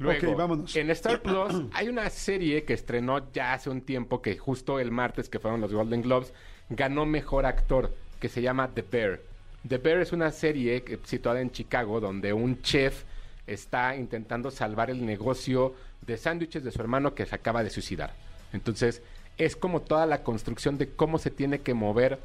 [0.00, 0.74] Luego, Ok, vámonos.
[0.76, 4.90] en Star Plus hay una serie que estrenó ya hace un tiempo, que justo el
[4.90, 6.32] martes que fueron los Golden Globes,
[6.70, 9.20] ganó Mejor Actor, que se llama The Bear.
[9.68, 13.04] The Bear es una serie situada en Chicago, donde un chef
[13.46, 15.74] está intentando salvar el negocio
[16.06, 18.14] de sándwiches de su hermano que se acaba de suicidar.
[18.54, 19.02] Entonces,
[19.36, 22.18] es como toda la construcción de cómo se tiene que mover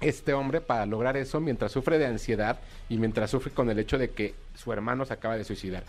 [0.00, 2.58] este hombre para lograr eso mientras sufre de ansiedad
[2.88, 5.84] y mientras sufre con el hecho de que su hermano se acaba de suicidar.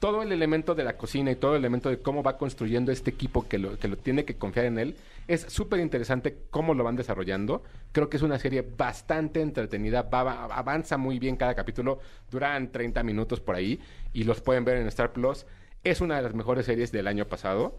[0.00, 3.10] Todo el elemento de la cocina y todo el elemento de cómo va construyendo este
[3.10, 4.96] equipo que lo, que lo tiene que confiar en él
[5.28, 7.62] es súper interesante cómo lo van desarrollando.
[7.92, 12.72] Creo que es una serie bastante entretenida, va- va- avanza muy bien cada capítulo, duran
[12.72, 13.78] 30 minutos por ahí
[14.14, 15.44] y los pueden ver en Star Plus.
[15.84, 17.76] Es una de las mejores series del año pasado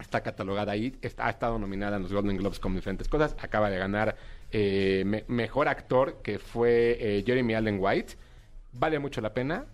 [0.00, 3.68] está catalogada ahí, está, ha estado nominada en los Golden Globes con diferentes cosas, acaba
[3.68, 4.14] de ganar
[4.52, 8.14] eh, me- mejor actor que fue eh, Jeremy Allen White,
[8.72, 9.66] vale mucho la pena,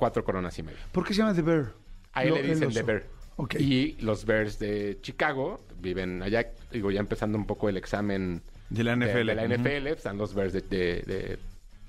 [0.00, 0.80] cuatro coronas y media.
[0.90, 1.72] ¿Por qué se llama The Bear?
[2.12, 2.72] Ahí Lo- le dicen.
[2.72, 3.04] The Bear.
[3.36, 3.54] Ok.
[3.60, 8.82] Y los Bears de Chicago viven allá, digo, ya empezando un poco el examen De
[8.82, 9.26] la NFL.
[9.28, 9.44] de, la.
[9.46, 11.38] NFL, están los Bears de, de-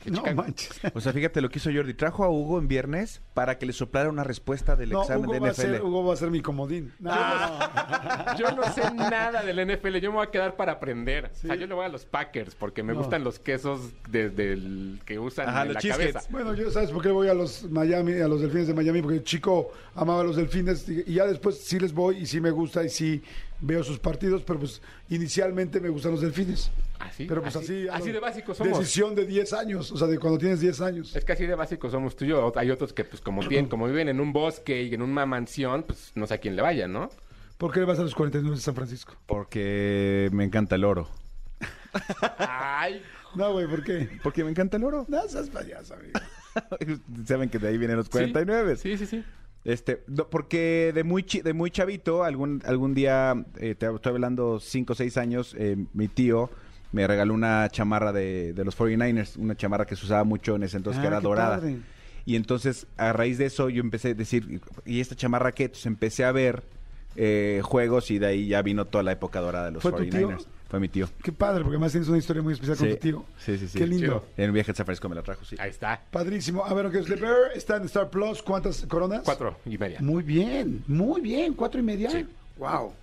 [0.05, 0.41] de- No Chicago.
[0.43, 0.81] manches.
[0.93, 1.93] O sea, fíjate lo que hizo Jordi.
[1.93, 5.33] Trajo a Hugo en viernes para que le soplara una respuesta del No, examen Hugo
[5.33, 5.61] de va, a NFL.
[5.61, 6.91] ser, Hugo va a ser mi comodín.
[6.99, 7.11] No,
[8.37, 11.31] Yo no sé nada del NFL, yo me voy a quedar para aprender.
[11.33, 12.99] O sea, yo le voy a los Packers porque me No.
[12.99, 16.21] gustan los quesos desde el que usan Ajá, en la cabeza.
[16.29, 19.17] Bueno, yo sabes por qué voy a los Miami, a los delfines de Miami, porque
[19.17, 22.39] el chico amaba a los delfines y y ya después sí les voy y sí
[22.39, 23.21] me gusta y sí
[23.61, 26.71] veo sus partidos, pero pues inicialmente me gustan los delfines.
[26.99, 28.77] Así, Pero pues así, a así los- de básicos somos.
[28.79, 31.15] Decisión de 10 años, o sea, de cuando tienes 10 años.
[31.15, 32.51] Es que así de básicos somos tú y yo.
[32.55, 35.83] Hay otros que, pues, como, tienen, como viven en un bosque y en una mansión,
[35.83, 37.09] pues, no sé a quién le vaya, ¿no?
[37.57, 39.15] ¿Por qué le vas a los 49 de San Francisco?
[39.25, 41.09] Porque me encanta el oro.
[42.37, 43.01] Ay,
[43.35, 44.09] No, güey, ¿por qué?
[44.23, 45.05] Porque me encanta el oro.
[45.07, 46.19] No seas payaso, amigo.
[47.25, 48.75] Saben que de ahí vienen los 49.
[48.75, 49.23] Sí, sí, sí.
[49.63, 54.11] Este, no, porque de muy chi- de muy chavito, algún algún día, eh, te estoy
[54.13, 56.49] hablando 5 o 6 años, eh, mi tío
[56.91, 60.63] me regaló una chamarra de, de los 49ers, una chamarra que se usaba mucho en
[60.63, 61.57] ese entonces, Ah, que era qué dorada.
[61.57, 61.77] padre.
[62.25, 65.63] Y entonces, a raíz de eso, yo empecé a decir, ¿y esta chamarra qué?
[65.65, 66.63] Entonces empecé a ver
[67.15, 69.97] eh, juegos y de ahí ya vino toda la época dorada de los ¿Fue tu
[70.03, 70.09] 49ers.
[70.37, 70.37] tío?
[70.71, 71.09] Fue mi tío.
[71.21, 72.93] Qué padre, porque además tienes una historia muy especial con Sí.
[72.93, 73.25] tu tío.
[73.37, 73.77] Sí, sí, sí.
[73.77, 74.25] Qué lindo.
[74.37, 75.57] En el viaje de San Francisco me la trajo, sí.
[75.59, 76.01] Ahí está.
[76.09, 76.65] Padrísimo.
[76.65, 77.51] A ver, ¿qué es The Bear?
[77.53, 78.41] Está en Star Plus.
[78.41, 79.23] ¿Cuántas coronas?
[79.25, 79.97] Cuatro y media.
[79.99, 81.55] Muy bien, muy bien.
[81.55, 82.09] ¿Cuatro y media?
[82.09, 82.25] Sí.
[82.57, 82.93] Wow.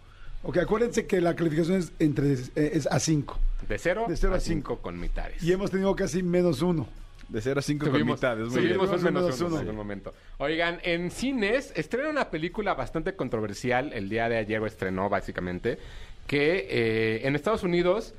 [0.45, 3.39] Ok, acuérdense que la calificación es entre eh, es a 5.
[3.69, 5.43] De cero, De cero a a cinco con mitades.
[5.43, 6.89] Y hemos tenido casi menos uno.
[7.29, 8.49] De 0 a 5 con Tuvimos, mitades.
[8.49, 8.79] Muy bien.
[8.79, 10.15] tuvimos un menos un uno en algún momento.
[10.39, 13.93] Oigan, en cines estrena una película bastante controversial.
[13.93, 15.79] El día de ayer estrenó, básicamente.
[16.29, 18.15] Que eh, en Estados Unidos,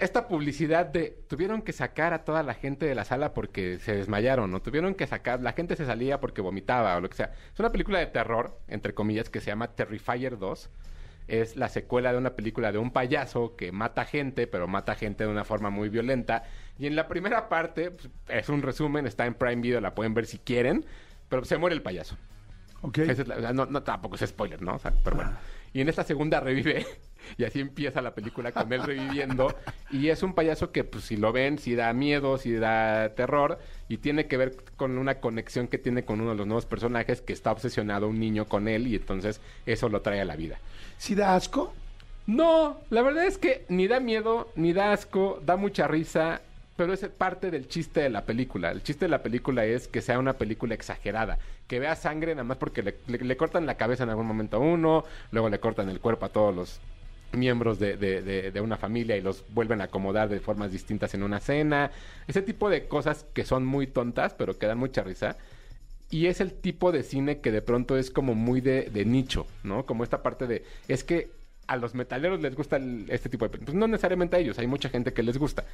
[0.00, 3.94] esta publicidad de tuvieron que sacar a toda la gente de la sala porque se
[3.94, 7.32] desmayaron, o tuvieron que sacar, la gente se salía porque vomitaba o lo que sea.
[7.52, 10.70] Es una película de terror, entre comillas, que se llama Terrifier 2
[11.28, 15.22] es la secuela de una película de un payaso que mata gente, pero mata gente
[15.22, 16.42] de una forma muy violenta.
[16.76, 20.12] Y en la primera parte, pues, es un resumen, está en Prime Video, la pueden
[20.12, 20.84] ver si quieren,
[21.28, 22.16] pero se muere el payaso.
[22.82, 22.98] Ok.
[22.98, 24.74] Es la- no, no, tampoco es spoiler, ¿no?
[24.74, 25.32] O sea, pero bueno.
[25.72, 26.86] Y en esta segunda revive,
[27.38, 29.54] y así empieza la película con él reviviendo.
[29.90, 33.58] Y es un payaso que, pues, si lo ven, si da miedo, si da terror,
[33.88, 37.20] y tiene que ver con una conexión que tiene con uno de los nuevos personajes
[37.20, 40.58] que está obsesionado un niño con él, y entonces eso lo trae a la vida.
[40.98, 41.72] ¿Sí da asco?
[42.26, 46.42] No, la verdad es que ni da miedo, ni da asco, da mucha risa,
[46.80, 48.70] pero es parte del chiste de la película.
[48.70, 52.44] El chiste de la película es que sea una película exagerada, que vea sangre nada
[52.44, 56.00] más porque le, cortan la cabeza en algún momento a uno, luego le cortan el
[56.00, 56.80] cuerpo a todos los
[57.32, 61.12] miembros de, de- de- de una familia y los vuelven a acomodar de formas distintas
[61.12, 61.90] en una cena.
[62.26, 65.36] Ese tipo de cosas que son muy tontas, pero que dan mucha risa.
[66.08, 69.84] Y es el tipo de cine que de pronto es como muy de, nicho, ¿no?
[69.84, 70.64] Como esta parte de...
[70.88, 71.28] Es que
[71.66, 73.58] a los metaleros les gusta este tipo de...
[73.58, 75.66] Pues no necesariamente a ellos, hay mucha gente que les gusta.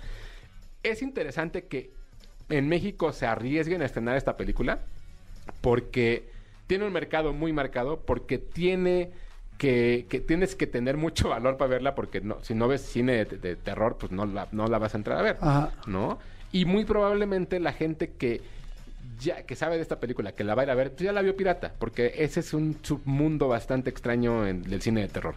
[0.90, 1.90] Es interesante que
[2.48, 4.80] en México se arriesguen a estrenar esta película
[5.60, 6.28] porque
[6.66, 9.10] tiene un mercado muy marcado, porque tiene
[9.58, 13.24] que, que tienes que tener mucho valor para verla, porque no, si no ves cine
[13.24, 15.72] de, de terror, pues no la, no la vas a entrar a ver, Ajá.
[15.86, 16.18] ¿no?
[16.52, 18.40] Y muy probablemente la gente que
[19.18, 21.12] ya que sabe de esta película, que la va a ir a ver, pues ya
[21.12, 25.34] la vio pirata, porque ese es un submundo bastante extraño en el cine de terror.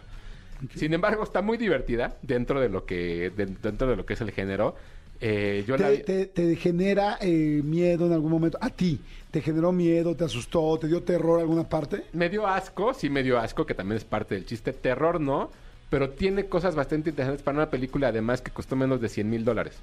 [0.74, 4.20] Sin embargo, está muy divertida dentro de lo que de- dentro de lo que es
[4.20, 4.76] el género.
[5.20, 8.56] Eh, yo ¿Te, vi- te- te genera eh, miedo en algún momento?
[8.60, 9.00] ¿A ti?
[9.30, 10.16] ¿Te generó miedo?
[10.16, 10.78] ¿Te asustó?
[10.78, 12.04] ¿Te dio terror alguna parte?
[12.12, 14.72] Me dio asco, sí me dio asco, que también es parte del chiste.
[14.72, 15.50] Terror no,
[15.90, 19.44] pero tiene cosas bastante interesantes para una película, además, que costó menos de 100 mil
[19.44, 19.74] dólares.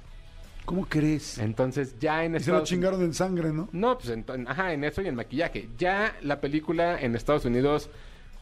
[0.64, 1.38] ¿Cómo crees?
[1.38, 3.68] Entonces ya en Y se lo Estados chingaron en sangre, ¿no?
[3.72, 5.68] No, pues en, en- ajá, en eso y en maquillaje.
[5.78, 7.88] Ya la película en Estados Unidos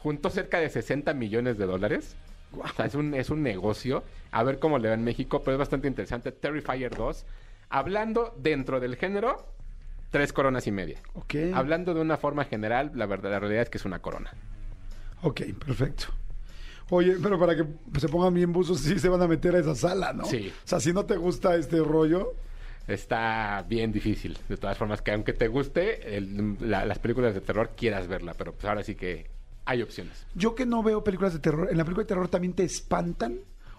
[0.03, 2.17] juntó cerca de 60 millones de dólares.
[2.65, 4.05] O sea, es un, es un negocio.
[4.31, 6.33] A ver cómo le va en México, pero es bastante interesante.
[6.33, 7.25] Terrifier 2.
[7.71, 9.47] Hablando dentro del género,
[10.11, 10.99] tres coronas y media.
[11.15, 11.35] Ok.
[11.55, 14.33] Hablando de una forma general, la verdad, la realidad es que es una corona.
[15.23, 16.07] Ok, perfecto.
[16.91, 17.65] Oye, pero para que
[17.99, 20.25] se pongan bien buzos, sí se van a meter a esa sala, ¿no?
[20.25, 20.53] Sí.
[20.65, 22.35] O sea, si no te gusta este rollo,
[22.89, 24.39] Está bien difícil.
[24.49, 28.33] De todas formas, que aunque te guste el- la- las películas de terror, quieras verla.
[28.35, 29.27] Pero pues ahora sí que
[29.67, 30.25] hay opciones.
[30.35, 33.39] yo que no veo películas de terror, ¿en la película de terror también te espantan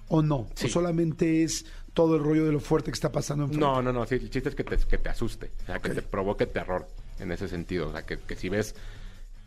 [0.10, 0.48] o no?
[0.56, 0.68] Sí.
[0.68, 3.92] ¿O solamente es todo el rollo de lo fuerte que está pasando en No, no,
[3.92, 4.06] no.
[4.06, 5.52] Sí, el chiste es que te, que te asuste.
[5.64, 6.88] O sea, que te provoque terror
[7.20, 7.88] en ese sentido.
[7.88, 8.76] O sea, que, que si ves...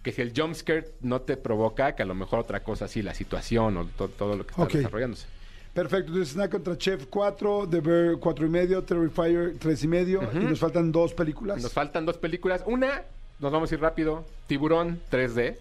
[0.03, 3.12] Que si el jumpscare no te provoca, que a lo mejor otra cosa sí, la
[3.14, 5.26] situación o to- todo lo que está desarrollándose.
[5.74, 10.22] Perfecto, entonces Snack contra Chef 4, The Bear 4 y medio, Terrifier 3 y medio,
[10.34, 11.62] y nos faltan dos películas.
[11.62, 12.64] Nos faltan dos películas.
[12.66, 13.03] Una,
[13.41, 14.24] nos vamos a ir rápido.
[14.47, 15.57] Tiburón 3D.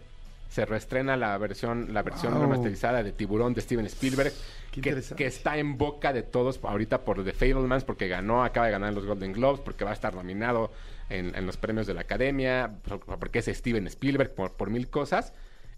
[0.49, 2.41] Se reestrena la versión, la versión Wow.
[2.43, 4.33] remasterizada de Tiburón de Steven Spielberg.
[4.71, 8.93] Que, está en boca de todos ahorita por The Fablemans, porque ganó, acaba de ganar
[8.93, 10.71] los Golden Globes, porque va a estar nominado
[11.09, 14.89] en, en los premios de la Academia, por- porque es Steven Spielberg, por, por mil
[14.89, 15.33] cosas.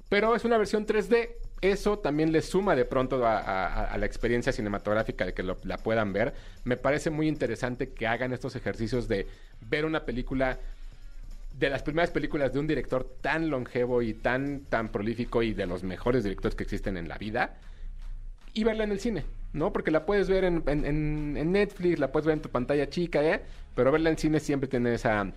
[0.10, 1.30] Pero es una versión 3D.
[1.62, 5.58] Eso también le suma de pronto a, a- a la experiencia cinematográfica de que lo-
[5.64, 6.34] la puedan ver.
[6.64, 9.28] Me parece muy interesante que hagan estos ejercicios de
[9.62, 10.60] ver una película
[11.58, 15.66] de las primeras películas de un director tan longevo y tan, tan prolífico y de
[15.68, 17.58] los mejores directores que existen en la vida
[18.54, 19.24] y verla en el cine,
[19.54, 19.72] ¿no?
[19.72, 23.42] Porque la puedes ver en, en- Netflix, la puedes ver en tu pantalla chica, ¿eh?
[23.76, 25.32] Pero verla en cine siempre tiene esa,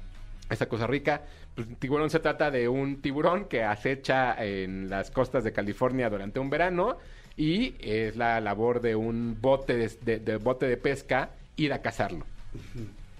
[0.50, 1.22] esa cosa rica.
[1.54, 6.40] Pues, tiburón se trata de un tiburón que acecha en las costas de California durante
[6.40, 6.98] un verano
[7.36, 11.82] y es la labor de un bote de, de- de bote de pesca ir a
[11.82, 12.24] cazarlo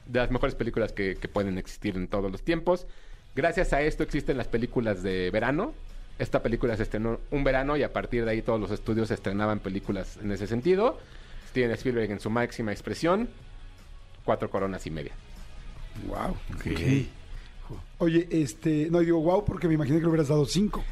[0.06, 2.86] de las mejores películas que, que pueden existir en todos los tiempos.
[3.34, 5.74] Gracias a esto existen las películas de verano.
[6.18, 9.58] Esta película se estrenó un verano y a partir de ahí todos los estudios estrenaban
[9.58, 10.98] películas en ese sentido.
[11.50, 13.28] Steven Spielberg en su máxima expresión,
[14.24, 15.12] cuatro coronas y media.
[16.06, 16.36] Wow.
[17.98, 20.84] Oye, este, no digo wow porque me imaginé que le hubieras dado cinco.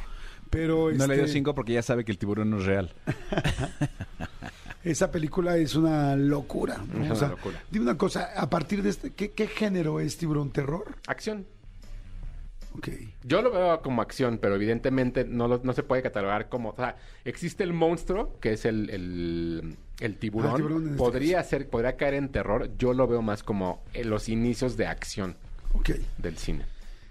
[0.49, 2.93] Pero No le dio este, cinco porque ya sabe que el tiburón no es real.
[4.83, 6.77] esa película es una locura.
[6.93, 7.05] ¿no?
[7.05, 7.63] Es O una locura.
[7.71, 10.85] Dime una cosa, a partir de este, ¿qué, qué género es tiburón terror?
[11.07, 11.45] Acción.
[12.75, 12.87] Ok.
[13.23, 16.69] Yo lo veo como acción, pero evidentemente no, lo- no se puede catalogar como...
[16.71, 20.49] O sea, existe el monstruo, que es el, el, el tiburón.
[20.51, 22.71] Ah, el tiburón en este podría, ser, podría caer en terror.
[22.79, 25.35] Yo lo veo más como en los inicios de acción
[25.73, 25.91] Ok.
[26.17, 26.65] del cine.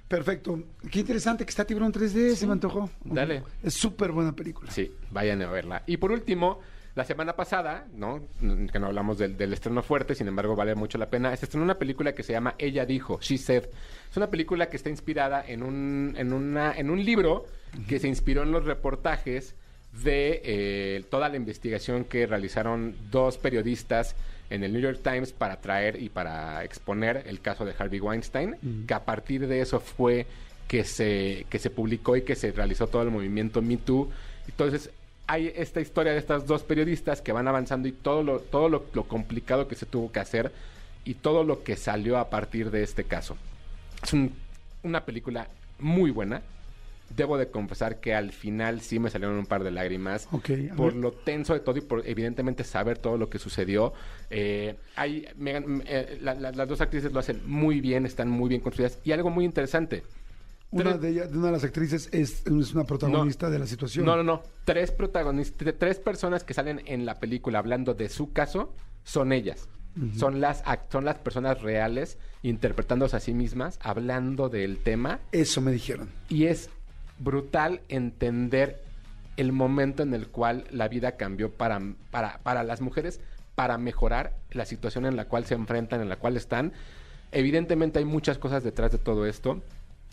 [0.09, 0.63] Perfecto.
[0.91, 2.91] Qué interesante que está Tiburón 3D, se me antojó.
[3.03, 3.45] Dale.
[3.63, 4.71] Es súper buena película.
[4.71, 5.85] Sí, vayan a verla.
[5.87, 6.59] Y por último,
[6.95, 8.23] la semana pasada, ¿no?
[8.71, 11.35] Que no hablamos del, del estreno fuerte, sin embargo vale mucho la pena.
[11.37, 13.65] Se estrenó una película que se llama Ella dijo, She Said.
[14.11, 17.47] Es una película que está inspirada en un, en una, en un libro
[17.89, 19.55] que se inspiró en los reportajes
[20.05, 24.15] de eh, toda la investigación que realizaron dos periodistas
[24.51, 28.57] en el New York Times para traer y para exponer el caso de Harvey Weinstein,
[28.87, 30.27] que a partir de eso fue
[30.69, 34.11] que se, que se publicó y que se realizó todo el movimiento Me Too.
[34.47, 34.91] Entonces,
[35.27, 38.85] hay esta historia de estas dos periodistas que van avanzando y todo lo, todo lo,
[38.93, 40.53] lo complicado que se tuvo que hacer
[41.05, 43.37] y todo lo que salió a partir de este caso.
[44.03, 44.33] Es un-
[44.83, 45.49] una película
[45.79, 46.43] muy buena.
[47.15, 50.27] Debo de confesar que al final sí me salieron un par de lágrimas
[50.77, 50.97] por ver.
[51.03, 53.93] lo tenso de todo y por evidentemente saber todo lo que sucedió.
[54.31, 58.63] Eh, hay, eh, la- la- las dos actrices lo hacen muy bien, están muy bien
[58.63, 58.99] construidas.
[59.05, 60.03] Y algo muy interesante.
[60.73, 64.05] Una de ellas, de una de las actrices, es, es una protagonista de la situación.
[64.07, 64.43] No, no, no.
[64.65, 69.69] Tres protagonistas, tres personas que salen en la película hablando de su caso son ellas.
[70.17, 75.71] Son las son las personas reales interpretándose a sí mismas, hablando del tema Eso me
[75.71, 76.09] dijeron.
[76.31, 76.71] y es
[77.19, 78.83] brutal entender
[79.37, 81.79] el momento en el cual la vida cambió para,
[82.11, 83.21] para, para las mujeres,
[83.55, 86.73] para mejorar la situación en la cual se enfrentan, en la cual están.
[87.31, 89.63] Evidentemente hay muchas cosas detrás de todo esto.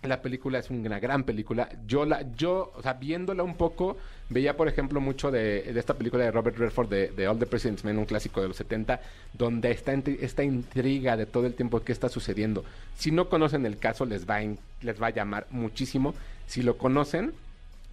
[0.03, 1.69] La película es una gran película.
[1.85, 3.97] Yo, la, yo o sea, viéndola un poco,
[4.29, 7.97] veía, por ejemplo, mucho de, esta película de Robert Redford, de, All the President's Men,
[7.97, 9.01] un clásico de los 70,
[9.33, 12.63] donde está esta intriga de todo el tiempo que está sucediendo.
[12.97, 14.43] Si no conocen el caso, les va, a
[14.81, 16.15] les va a llamar muchísimo.
[16.47, 17.33] Si lo conocen,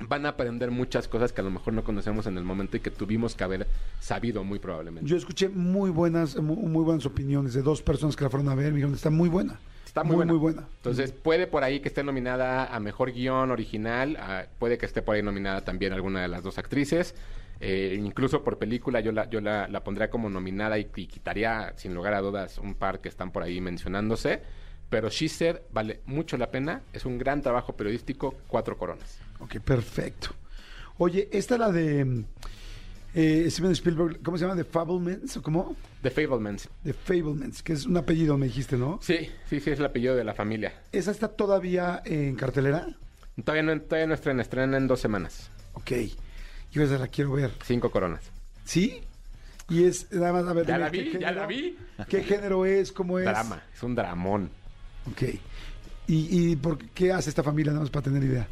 [0.01, 2.81] van a aprender muchas cosas que a lo mejor no conocemos en el momento y
[2.81, 3.67] que tuvimos que haber
[4.01, 5.09] sabido muy probablemente.
[5.09, 8.55] Yo escuché muy buenas, muy, muy buenas opiniones de dos personas que la fueron a
[8.55, 8.69] ver.
[8.73, 9.59] Me dijeron, está muy buena.
[9.97, 10.33] Está muy, Muy, buena.
[10.35, 10.69] muy buena.
[10.77, 15.01] Entonces, puede por ahí que esté nominada a Mejor Guión Original, a- puede que esté
[15.01, 17.15] por ahí nominada también alguna de las dos actrices.
[17.61, 21.73] Eh, incluso por película yo la, yo la, la pondría como nominada y, y quitaría,
[21.77, 24.43] sin lugar a dudas, un par que están por ahí mencionándose.
[24.91, 26.83] Pero She Said vale mucho la pena.
[26.93, 29.19] Es un gran trabajo periodístico, cuatro coronas.
[29.41, 30.29] Ok, perfecto.
[30.99, 32.25] Oye, esta es la de mm,
[33.19, 34.55] eh, Steven Spielberg, ¿cómo se llama?
[34.57, 35.39] ¿The Fablemans?
[35.39, 35.75] ¿O cómo?
[36.03, 36.69] The Fablemans.
[36.85, 38.99] The Fablemans, que es un apellido, me dijiste, ¿no?
[39.03, 40.75] Sí, sí, sí, es el apellido de la familia.
[40.93, 42.87] ¿Esa está todavía en cartelera?
[43.43, 45.51] Todavía no, todavía no estrena, estrena en dos semanas.
[45.73, 45.93] Ok.
[46.73, 47.53] Yo esa la quiero ver.
[47.65, 48.31] Cinco coronas.
[48.65, 49.01] ¿Sí?
[49.71, 50.67] Y es, nada más, a ver.
[50.67, 51.41] Ya dime, la ¿qué vi, ya género?
[51.41, 51.79] la vi.
[52.09, 52.93] ¿Qué género es?
[52.93, 53.25] ¿Cómo es?
[53.25, 54.51] Drama, es un dramón.
[55.11, 55.23] Ok.
[56.07, 57.73] ¿Y, y por qué hace esta familia?
[57.73, 58.47] Nada más para tener idea.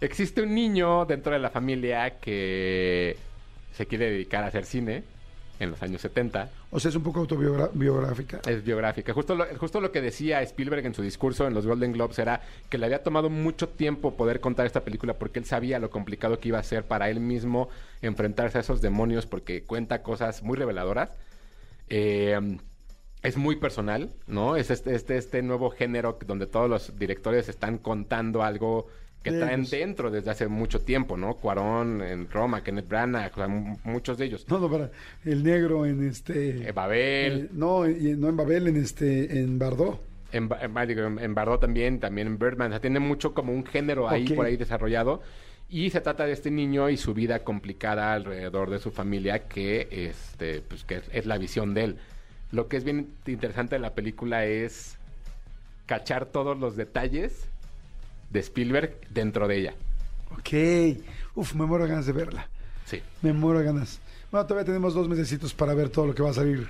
[0.00, 3.16] Existe un niño dentro de la familia que
[3.76, 5.04] se quiere dedicar a hacer cine
[5.58, 6.50] en los años 70.
[6.70, 8.40] O sea, es un poco autobiográfica.
[8.46, 9.12] Es biográfica.
[9.12, 12.42] Justo lo, justo lo que decía Spielberg en su discurso en los Golden Globes era
[12.68, 16.38] que le había tomado mucho tiempo poder contar esta película porque él sabía lo complicado
[16.38, 17.68] que iba a ser para él mismo
[18.02, 21.10] enfrentarse a esos demonios porque cuenta cosas muy reveladoras.
[21.88, 22.58] Eh,
[23.22, 24.56] es muy personal, ¿no?
[24.56, 28.86] Es este, este, este nuevo género donde todos los directores están contando algo
[29.26, 29.70] que De traen ellos.
[29.70, 31.34] dentro desde hace mucho tiempo, ¿no?
[31.34, 34.46] Cuarón en Roma, Kenneth Branagh, o sea, m- muchos de ellos.
[34.48, 34.90] No, no, para
[35.24, 36.68] el negro en este...
[36.68, 37.32] Eh, Babel.
[37.46, 40.00] eh, no, no en Babel, en este, en Bardot.
[40.32, 42.68] En, en, en- en Bardot también, también en Birdman.
[42.68, 45.20] O sea, tiene mucho como un género ahí por ahí desarrollado.
[45.68, 49.88] Y se trata de este niño y su vida complicada alrededor de su familia, que,
[49.90, 51.96] este, pues, que es, es la visión de él.
[52.52, 54.96] Lo que es bien interesante de la película es
[55.86, 57.48] cachar todos los detalles
[58.30, 59.74] de Spielberg dentro de ella.
[60.32, 60.98] Ok.
[61.34, 62.48] Uf, me muero de ganas de verla.
[62.84, 63.00] Sí.
[63.22, 64.00] Me muero de ganas.
[64.30, 66.68] Bueno, todavía tenemos dos mesecitos para ver todo lo que va a salir,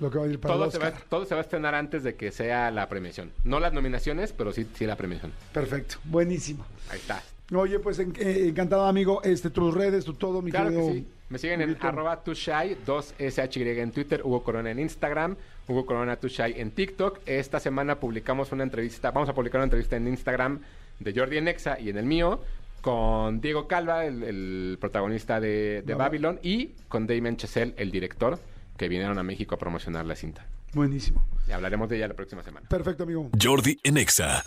[0.00, 1.02] lo que va a ir para Todo el se, va, Oscar.
[1.08, 3.30] todo se va a estrenar antes de que sea la premiación.
[3.44, 5.32] No las nominaciones, pero sí, sí la premiación.
[5.52, 6.64] Perfecto, buenísimo.
[6.90, 7.22] Ahí está.
[7.54, 9.22] Oye, pues en- eh, encantado, amigo.
[9.22, 11.08] Este, tus redes, tu todo, mi Claro que sí.
[11.28, 15.36] Me siguen en arroba tushai, 2SHY en Twitter, Hugo Corona en Instagram,
[15.66, 17.20] Hugo Corona Tushai en TikTok.
[17.26, 20.60] Esta semana publicamos una entrevista, vamos a publicar una entrevista en Instagram
[21.00, 22.40] de Jordi Enexa y en el mío
[22.84, 25.94] con Diego Calva, el, el protagonista de, de.
[25.94, 28.38] Babylon, y con Damien Chazelle, el director,
[28.76, 30.46] que vinieron a México a promocionar la cinta.
[30.74, 31.24] Buenísimo.
[31.48, 32.68] Y hablaremos de ella la próxima semana.
[32.68, 33.30] Perfecto, amigo.
[33.40, 34.44] Jordi en Exa.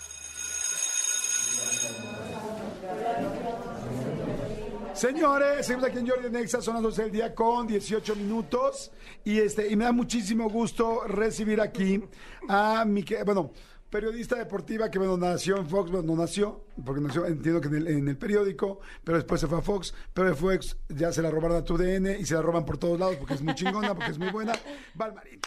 [4.93, 8.91] Señores, seguimos aquí en Jordi Nexa, son las 12 del día con 18 minutos.
[9.23, 12.03] Y este, y me da muchísimo gusto recibir aquí
[12.49, 13.51] a mi que, bueno,
[13.89, 17.75] periodista deportiva que bueno, nació en Fox, bueno, no nació, porque nació, entiendo que en
[17.75, 21.21] el, en el periódico, pero después se fue a Fox, pero de Fox ya se
[21.21, 23.55] la robaron a tu DN y se la roban por todos lados porque es muy
[23.55, 24.53] chingona, porque es muy buena.
[24.93, 25.39] Valmarín.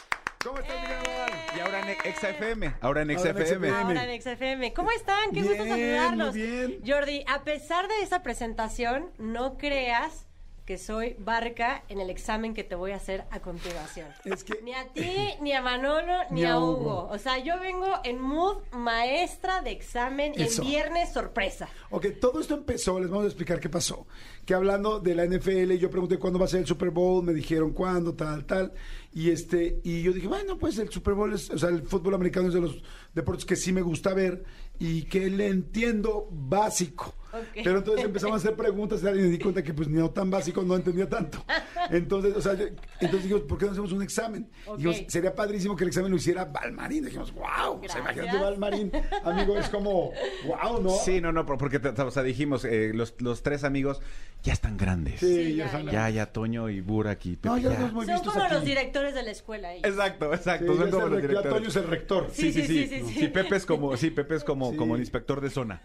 [0.42, 1.30] ¿Cómo estás, amor?
[1.54, 2.74] Y ahora en Exa FM.
[2.80, 3.68] Ahora en Ahora Exa en Exa FM.
[3.68, 3.82] FM.
[3.82, 4.72] Ahora en XFM.
[4.72, 5.32] ¿Cómo están?
[5.32, 6.34] Qué gusto saludarlos.
[6.34, 6.80] muy bien.
[6.86, 10.29] Jordi, a pesar de esa presentación, no creas
[10.70, 14.06] que soy barca en el examen que te voy a hacer a continuación.
[14.24, 17.08] Es que- Ni a ti, ni a Manolo, ni, a Hugo.
[17.10, 20.62] O sea, yo vengo en mood maestra de examen Eso.
[20.62, 21.68] en viernes sorpresa.
[21.90, 24.06] Ok, todo esto empezó, les vamos a explicar qué pasó.
[24.46, 27.32] Que hablando de la NFL, yo pregunté cuándo va a ser el Super Bowl, me
[27.34, 28.72] dijeron cuándo, tal, tal.
[29.12, 32.14] Y este, y yo dije, bueno, pues el Super Bowl es, o sea, el fútbol
[32.14, 32.80] americano es de los
[33.12, 34.44] deportes que sí me gusta ver
[34.78, 37.16] y que le entiendo básico.
[37.32, 37.44] Ok.
[37.64, 40.30] Pero entonces empezamos a hacer preguntas y me di cuenta que pues ni no tan
[40.30, 41.44] básico no entendía tanto.
[41.90, 42.66] Entonces, o sea, yo-
[43.00, 44.48] entonces dijimos, ¿por qué no hacemos un examen?
[44.66, 44.78] Ok.
[44.78, 47.04] Dijimos, sería padrísimo que el examen lo hiciera Valmarín.
[47.04, 48.00] Dijimos, wow, o sea, Gracias.
[48.00, 48.92] imagínate Valmarín,
[49.24, 50.12] amigo, es como,
[50.46, 50.90] wow, ¿no?
[50.90, 54.00] Sí, no, no, por- porque te- o sea, dijimos, eh, los, los tres amigos
[54.42, 55.20] ya están grandes.
[55.20, 55.86] Sí, Sí, ya, ya, saben.
[55.90, 57.48] Ya, ya, Toño y Burak y Pepe.
[57.48, 57.80] No, ya ya.
[57.80, 58.54] los muy Son como aquí.
[58.54, 59.72] los directores de la escuela.
[59.74, 59.84] ellos.
[59.86, 60.72] Exacto, exacto.
[60.72, 61.56] Sí, son ya como los el- ya directores.
[61.58, 62.28] Toño es el rector.
[62.32, 62.66] Sí, sí, sí.
[62.66, 63.28] sí, sí, Sí, sí.
[63.28, 64.76] Pepe es como, sí, Pepe es como, Sí.
[64.76, 65.82] como el inspector de zona.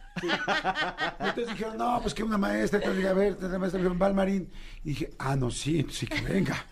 [1.35, 4.49] Entonces dijeron, no, pues que una maestra, entonces dije, a ver, la maestra dijeron, Valmarín.
[4.83, 6.65] Y dije, ah, no, sí, sí que venga.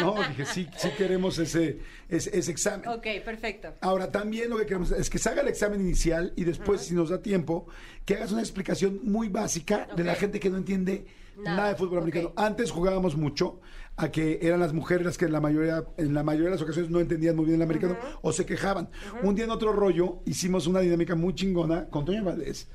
[0.00, 2.88] No, dije, sí, sí queremos ese, ese, ese examen.
[2.88, 3.74] Ok, perfecto.
[3.80, 6.94] Ahora, también lo que queremos es que se haga el examen inicial y después, si
[6.94, 7.66] nos da tiempo,
[8.04, 11.06] que hagas una explicación muy básica de la gente que no entiende
[11.36, 12.28] nada, Nada, de fútbol americano.
[12.28, 12.40] ok.
[12.40, 13.60] Antes jugábamos mucho
[13.98, 16.62] a que eran las mujeres las que en la mayoría, en la mayoría de las
[16.62, 18.88] ocasiones no entendían muy bien el americano o se quejaban.
[19.22, 22.68] Un día en otro rollo hicimos una dinámica muy chingona con Toño Valdés,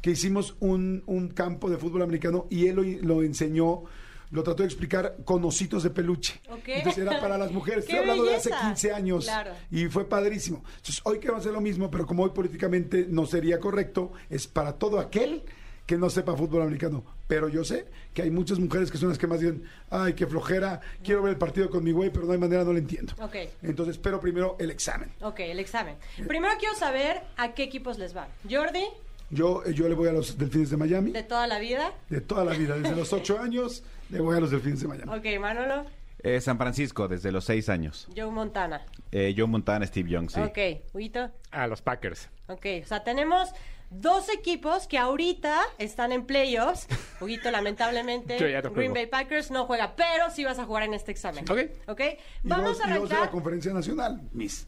[0.00, 3.84] que hicimos un, un campo de fútbol americano y él lo, lo enseñó.
[4.32, 6.40] Lo trató de explicar con ositos de peluche.
[6.50, 6.66] Ok.
[6.66, 7.84] Entonces era para las mujeres.
[7.86, 8.68] ¡Qué Estoy hablando de hace belleza!
[8.68, 9.24] 15 años.
[9.24, 9.52] Claro.
[9.70, 10.64] Y fue padrísimo.
[10.66, 14.72] Entonces, hoy queremos hacer lo mismo, pero como hoy políticamente no sería correcto, es para
[14.72, 15.44] todo aquel
[15.86, 19.18] que no sepa fútbol americano, pero yo sé que hay muchas mujeres que son las
[19.18, 22.32] que más dicen, ay, qué flojera, quiero ver el partido con mi güey, pero no
[22.32, 23.14] hay manera, no lo entiendo.
[23.20, 23.36] Ok.
[23.62, 25.12] Entonces, pero primero el examen.
[25.20, 25.94] Ok, el examen.
[26.26, 28.26] Primero quiero saber a qué equipos les va.
[28.50, 28.84] Jordi,
[29.30, 31.92] Yo, eh, yo le voy a los Delfines de Miami, de toda la vida.
[32.08, 35.12] de toda la vida, desde los ocho años, le voy a los Delfines de Miami.
[35.16, 35.84] Ok, Manolo,
[36.22, 38.08] Eh, San Francisco, desde los seis años.
[38.16, 38.82] Joe Montana.
[39.12, 40.40] Eh, Joe Montana, Steve Young, sí.
[40.40, 40.58] Ok,
[40.94, 41.30] Huguito.
[41.50, 42.28] A los Packers.
[42.48, 43.50] Ok, o sea, tenemos
[43.90, 46.86] dos equipos que ahorita están en playoffs.
[47.20, 48.94] Huguito, lamentablemente, Yo ya no Green juego.
[48.94, 51.44] Bay Packers no juega, pero sí vas a jugar en este examen.
[51.50, 51.58] Ok.
[51.88, 52.00] Ok,
[52.44, 53.30] Y vamos a y de la arrancar.
[53.30, 54.66] conferencia nacional, Miss.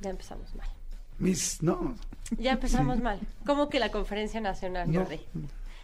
[0.00, 0.68] Ya empezamos mal.
[1.18, 1.94] Miss, no.
[2.38, 3.20] Ya empezamos mal.
[3.46, 5.00] ¿Cómo que la conferencia nacional, No.
[5.00, 5.20] Jordi?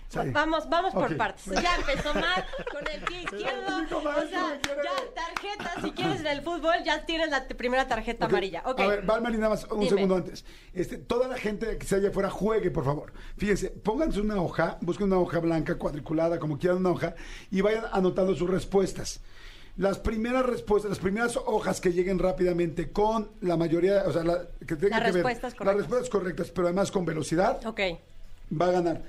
[0.08, 0.18] Sí.
[0.30, 1.46] Vamos, vamos por partes.
[1.62, 3.78] Ya empezó mal con el pie izquierdo.
[3.96, 8.60] O sea, ya tarjeta, si quieres del fútbol, ya tienes la primera tarjeta amarilla.
[8.60, 9.88] A ver, Valmari, nada más un Dime.
[9.88, 10.44] segundo antes.
[10.74, 13.10] Este, toda la gente que se allá afuera juegue, por favor.
[13.38, 17.14] Fíjense, pónganse una hoja, busquen una hoja blanca, cuadriculada, como quieran una hoja,
[17.50, 19.22] y vayan anotando sus respuestas.
[19.78, 24.42] Las primeras respuestas, las primeras hojas que lleguen rápidamente con la mayoría, o sea, la,
[24.66, 25.76] que tengan Las que ver- respuestas las correctas.
[25.78, 27.80] respuestas correctas, pero además con velocidad, Ok.
[28.60, 29.02] va a ganar.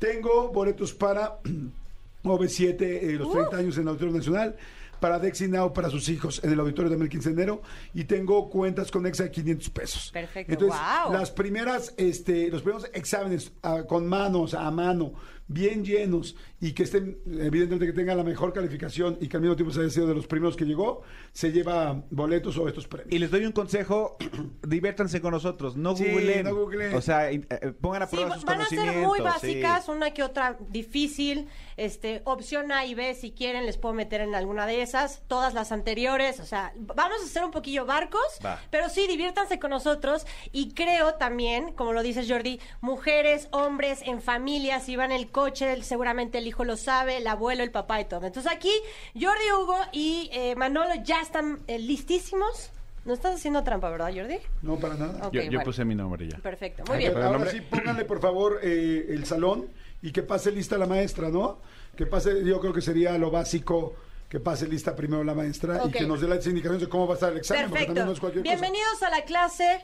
[0.00, 1.38] Tengo boletos para
[2.24, 3.32] OV7, eh, los Uh.
[3.32, 4.56] 30 años en el Auditorio Nacional,
[5.00, 7.62] para Dexy Now para sus hijos en el auditorio también el 15 de enero,
[7.94, 10.10] y tengo cuentas con Exa de 500 pesos.
[10.12, 11.12] Perfecto, Entonces, guau.
[11.12, 15.12] las primeras, este, los primeros exámenes ah, con manos, a mano,
[15.48, 19.56] bien llenos, y que estén, evidentemente que tengan la mejor calificación y que al mismo
[19.56, 23.12] tiempo se haya sido de los primeros que llegó, se lleva boletos o estos premios.
[23.12, 24.16] Y les doy un consejo,
[24.66, 26.44] diviértanse con nosotros, no Sí, googleen.
[26.44, 26.94] no googleen.
[26.94, 27.40] O sea, eh,
[27.80, 29.24] pongan a Sí, prueba sus van a ser muy sí.
[29.24, 34.20] básicas, una que otra difícil, este, opción A y B, si quieren les puedo meter
[34.20, 38.20] en alguna de esas, todas las anteriores, o sea, vamos a hacer un poquillo barcos,
[38.44, 38.60] Va.
[38.70, 44.20] pero sí, diviértanse con nosotros y creo también, como lo dices Jordi, mujeres, hombres, en
[44.20, 48.00] familia, si van el coche, el- seguramente el hijo lo sabe, el abuelo, el papá
[48.00, 48.26] y todo.
[48.26, 48.72] Entonces aquí,
[49.14, 52.70] Jordi, Hugo y eh, Manolo ya están eh, listísimos.
[53.04, 54.38] No estás haciendo trampa, ¿verdad, Jordi?
[54.62, 55.26] No, para nada.
[55.28, 55.62] Ok, Yo, yo bueno.
[55.64, 56.38] puse mi nombre ya.
[56.38, 57.16] Perfecto, muy bien.
[57.16, 59.68] ahora sí, pónganle por favor eh, el salón
[60.02, 61.60] y que pase lista la maestra, ¿no?
[61.96, 63.94] Que pase, yo creo que sería lo básico,
[64.28, 65.88] que pase lista primero la maestra Ok.
[65.88, 67.94] y que nos dé las indicaciones de cómo va a estar el examen, porque también
[67.94, 68.06] Perfecto.
[68.06, 69.82] no es cualquier Bienvenidos a la clase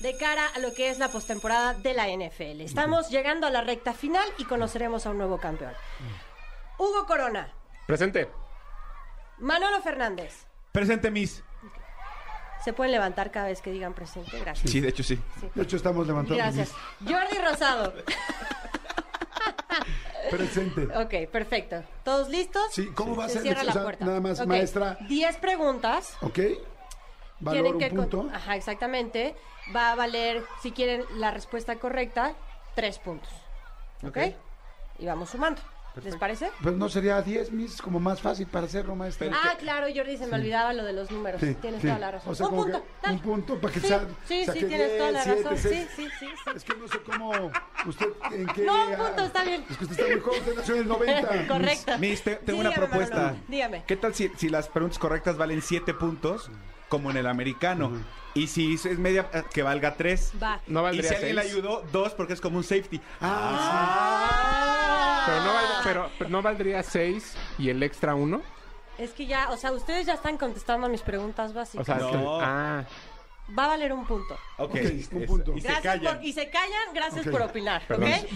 [0.00, 2.60] de cara a lo que es la postemporada de la NFL.
[2.60, 5.72] Estamos llegando a la recta final y conoceremos a un nuevo campeón.
[6.78, 7.52] Hugo Corona,
[7.86, 8.28] Presente.
[9.38, 10.46] Manolo Fernández.
[10.72, 11.42] Presente, Miss.
[12.64, 14.38] Se pueden levantar cada vez que digan presente.
[14.40, 14.70] Gracias.
[14.70, 15.18] Sí, de hecho sí.
[15.54, 16.36] De hecho, estamos levantando.
[16.36, 16.72] Gracias.
[17.04, 17.94] Jordi Rosado.
[20.30, 20.86] Presente.
[20.96, 21.82] Ok, perfecto.
[22.04, 22.62] ¿Todos listos?
[22.72, 23.42] Sí, ¿cómo va a Se ser?
[23.44, 24.04] cierra O la sea, puerta.
[24.04, 24.98] nada más, maestra.
[25.08, 26.14] 10 preguntas.
[26.20, 26.38] ¿Ok?
[27.40, 28.30] Valor Tienen un que con- punto.
[28.34, 29.34] Ajá, exactamente.
[29.74, 32.32] Va a valer, si quieren la respuesta correcta,
[32.74, 33.30] tres puntos.
[34.02, 34.18] ¿Ok?
[34.98, 35.60] Y vamos sumando.
[36.04, 36.52] ¿Les parece?
[36.62, 39.32] Pues no sería 10, mis, como más fácil para hacerlo, maestra.
[39.32, 41.40] Ah, claro, Jordi, se me olvidaba lo de los números.
[41.40, 41.88] Sí, tienes sí.
[41.88, 42.30] toda la razón.
[42.30, 42.84] O sea, un punto.
[43.02, 43.14] dale.
[43.16, 45.58] un punto para que sí, sea- Sí, sí, tienes toda la 10, razón.
[45.58, 46.50] 7, Sí, sí, sí, sí.
[46.54, 47.50] Es que no sé cómo.
[47.84, 48.62] ¿Usted en qué.?
[48.62, 49.64] No, un punto, está bien.
[49.68, 51.46] Es que usted está muy joven, usted nació en el 90.
[51.48, 51.98] Correcto.
[51.98, 53.16] Miss, te- tengo una Dígame, propuesta.
[53.16, 53.84] Manolo, dígame.
[53.84, 56.48] ¿Qué tal si, si las preguntas correctas valen 7 puntos,
[56.88, 57.92] como en el americano?
[58.34, 60.32] Y si es media, eh, que valga 3.
[60.42, 60.60] Va.
[60.66, 61.54] No y valdría si alguien le seis.
[61.54, 63.00] ayudó, 2 porque es como un safety.
[63.20, 65.52] Ah, Pero no,
[65.84, 68.40] pero, pero no valdría 6 y el extra 1.
[68.98, 71.86] Es que ya, o sea, ustedes ya están contestando a mis preguntas O básicas.
[71.86, 72.40] sea, es que- No.
[72.40, 72.84] ah,
[73.56, 74.36] Va a valer un punto.
[74.58, 74.74] Ok,
[75.12, 75.54] un punto.
[75.56, 76.16] Y se Gracias callan.
[76.16, 77.82] por, y se callan, gracias por opinar.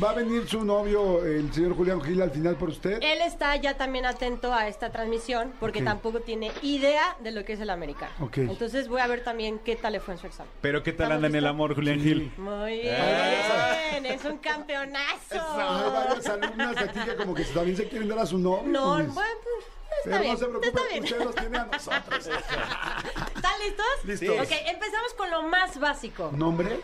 [0.02, 2.98] ¿Va a venir su novio, el señor Julián Gil, al final por usted?
[3.02, 7.52] Él está ya también atento a esta transmisión porque tampoco tiene idea de lo que
[7.54, 8.12] es el americano.
[8.20, 8.38] Ok.
[8.38, 10.50] Entonces voy a ver también qué tal le fue en su examen.
[10.62, 12.32] Pero ¿qué tal ¿Estamos anda en el amor, Julián Gil?
[12.38, 14.14] Muy bien, Eh.
[14.14, 15.34] es un campeonazo.
[15.34, 18.62] Hay varias alumnas aquí que como que también se quieren dar a su novio.
[18.66, 19.14] No, pues.
[19.14, 19.66] bueno, pues,
[20.05, 21.05] Pero bien, no se está preocupe, bien.
[21.05, 22.26] usted los tiene a nosotros.
[23.36, 23.86] ¿Están listos?
[24.05, 24.40] Listos.
[24.40, 26.30] Ok, empezamos con lo más básico.
[26.34, 26.80] ¿Nombre?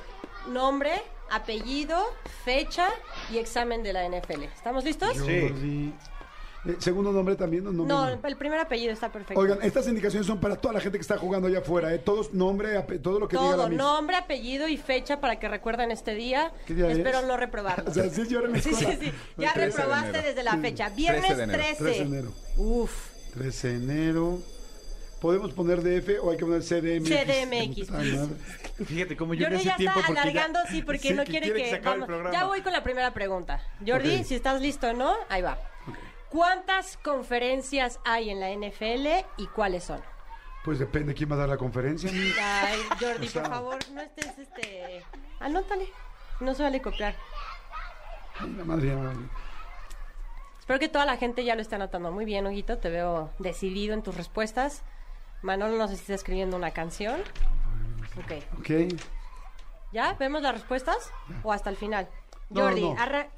[0.47, 2.13] Nombre, apellido,
[2.45, 2.89] fecha
[3.31, 4.45] y examen de la NFL.
[4.45, 5.19] ¿Estamos listos?
[5.19, 5.93] Jordi.
[6.67, 7.95] Eh, ¿Segundo nombre también o nombre?
[7.95, 9.41] No, el primer apellido está perfecto.
[9.41, 11.99] Oigan, estas indicaciones son para toda la gente que está jugando allá afuera, ¿eh?
[11.99, 13.79] Todos, nombre, ape- todo lo que diga la Todo, Miss.
[13.79, 16.53] nombre, apellido y fecha para que recuerden este día.
[16.67, 17.27] ¿Qué día Espero es?
[17.27, 17.89] no reprobarlo.
[17.91, 19.13] O sea, sí, yo en Sí, sí, sí.
[19.39, 20.89] Ya 13 de reprobaste desde la fecha.
[20.91, 21.63] Viernes 13 de enero.
[21.63, 21.77] 13.
[21.85, 22.33] 13 de enero.
[22.57, 22.93] Uf.
[23.35, 24.39] 13 de enero.
[25.21, 27.09] ¿Podemos poner DF o hay que poner CDMX?
[27.09, 27.91] CDMX.
[27.91, 28.29] Madre.
[28.85, 31.15] Fíjate cómo yo en Jordi ese ya tiempo está porque ya- alargando, sí, porque Sí,
[31.15, 31.71] no quiere, que...
[31.73, 32.09] el vamos.
[32.33, 33.61] Ya voy con la primera pregunta.
[33.85, 35.59] Jordi, si estás listo o no, ahí va.
[36.31, 40.01] ¿Cuántas conferencias hay en la NFL y cuáles son?
[40.65, 42.11] Pues depende quién va a dar la conferencia.
[42.11, 45.03] Ay, Jordi, O sea- por favor, no estés, este...
[45.41, 45.89] Anótale.
[46.41, 47.15] No se vale copiar.
[48.39, 48.95] Ay, la madre.
[50.61, 52.79] Espero que toda la gente ya lo esté anotando muy bien, Huguito.
[52.79, 54.83] Te veo decidido en tus respuestas.
[55.43, 57.21] Manolo, no sé si está escribiendo una canción.
[58.19, 58.43] Ok.
[58.59, 58.71] Ok.
[59.93, 60.13] ¿Ya?
[60.15, 61.11] ¿Vemos las respuestas?
[61.43, 62.09] ¿O hasta el final?
[62.51, 62.97] No, Jordi, no.
[63.01, 63.29] arra-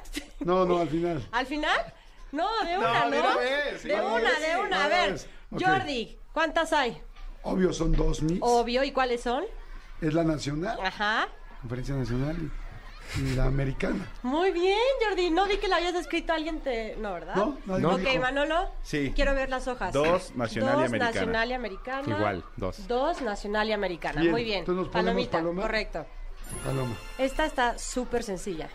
[0.40, 1.26] No, no, al final.
[1.32, 1.94] ¿al final?
[2.32, 3.10] No, de una, ¿no?
[3.10, 3.34] de una
[3.78, 3.88] sí.
[3.88, 4.84] De una, sí, de una.
[4.84, 5.20] A ver,
[5.52, 5.62] ok.
[5.64, 7.00] Jordi, ¿cuántas hay?
[7.42, 8.38] Obvio, son dos mix.
[8.42, 9.44] Obvio, ¿y cuáles son?
[10.00, 11.28] Es la nacional, Ajá.
[11.60, 12.36] conferencia nacional
[13.16, 14.08] y, y la americana.
[14.22, 15.30] Muy bien, Jordi.
[15.30, 16.60] No vi que la habías escrito a alguien.
[16.60, 16.96] Te...
[16.96, 17.36] No, ¿verdad?
[17.36, 18.22] No, nadie Ok, me dijo.
[18.22, 18.70] Manolo.
[18.82, 19.12] Sí.
[19.14, 19.92] Quiero ver las hojas.
[19.92, 21.12] Dos, nacional y Dos, americana.
[21.12, 22.16] nacional y americana.
[22.16, 22.88] Igual, dos.
[22.88, 24.20] Dos, nacional y americana.
[24.20, 24.58] Bien, Muy bien.
[24.60, 25.62] entonces nos Palomita, paloma.
[25.62, 26.06] correcto.
[26.64, 26.94] Paloma.
[27.18, 28.68] Esta está súper sencilla.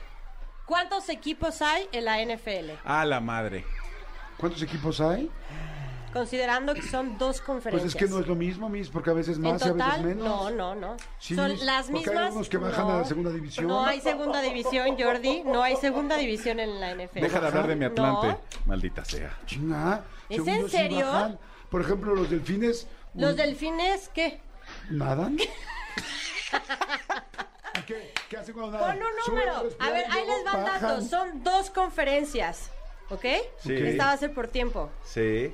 [0.67, 2.71] ¿Cuántos equipos hay en la NFL?
[2.83, 3.65] A la madre.
[4.37, 5.31] ¿Cuántos equipos hay?
[6.13, 7.93] Considerando que son dos Pues conferencias.
[7.93, 10.03] es que no es lo mismo, mis, porque a veces más y a veces total,
[10.03, 10.25] menos.
[10.25, 10.97] no, no, no.
[11.19, 12.25] Sí, son mis, las porque mismas.
[12.29, 13.67] hay unos que bajan no, a la segunda división.
[13.67, 15.43] No hay segunda división, Jordi.
[15.45, 17.19] No hay segunda división en la NFL.
[17.21, 18.27] Deja de hablar de mi Atlante.
[18.27, 18.39] No.
[18.65, 19.37] Maldita sea.
[19.45, 20.03] Chinga.
[20.29, 21.05] ¿Es según en yo sí serio?
[21.07, 21.39] bajan.
[21.69, 22.87] Por ejemplo, los delfines.
[23.13, 24.41] Los delfines, ¿qué?
[24.89, 25.37] ¿Nadan?
[27.87, 28.97] ¿Y ¿Qué, ¿Qué hacen cuando nadan?
[28.97, 29.69] Pon un número.
[29.79, 30.81] A ver, ahí les van bajan.
[30.81, 31.09] datos.
[31.09, 32.69] Son dos conferencias.
[33.09, 33.23] ¿Ok?
[33.59, 33.73] Sí.
[33.73, 34.89] Esta va a ser por tiempo.
[35.05, 35.53] Sí.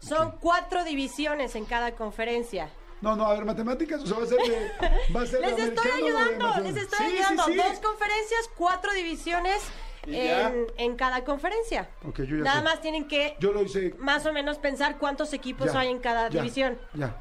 [0.00, 2.68] Son cuatro divisiones en cada conferencia.
[3.00, 4.72] No, no, a ver, matemáticas, o sea, va a ser de.
[5.16, 7.44] Va a ser de Les estoy ayudando, les estoy Sí, ayudando.
[7.44, 7.54] sí.
[7.56, 9.62] Dos conferencias, cuatro divisiones
[10.06, 11.88] en, en cada conferencia.
[12.06, 12.64] Ok, yo ya Nada sé.
[12.64, 13.94] más tienen que Yo lo hice.
[13.98, 16.78] más o menos pensar cuántos equipos ya, hay en cada ya, división.
[16.92, 17.16] Ya,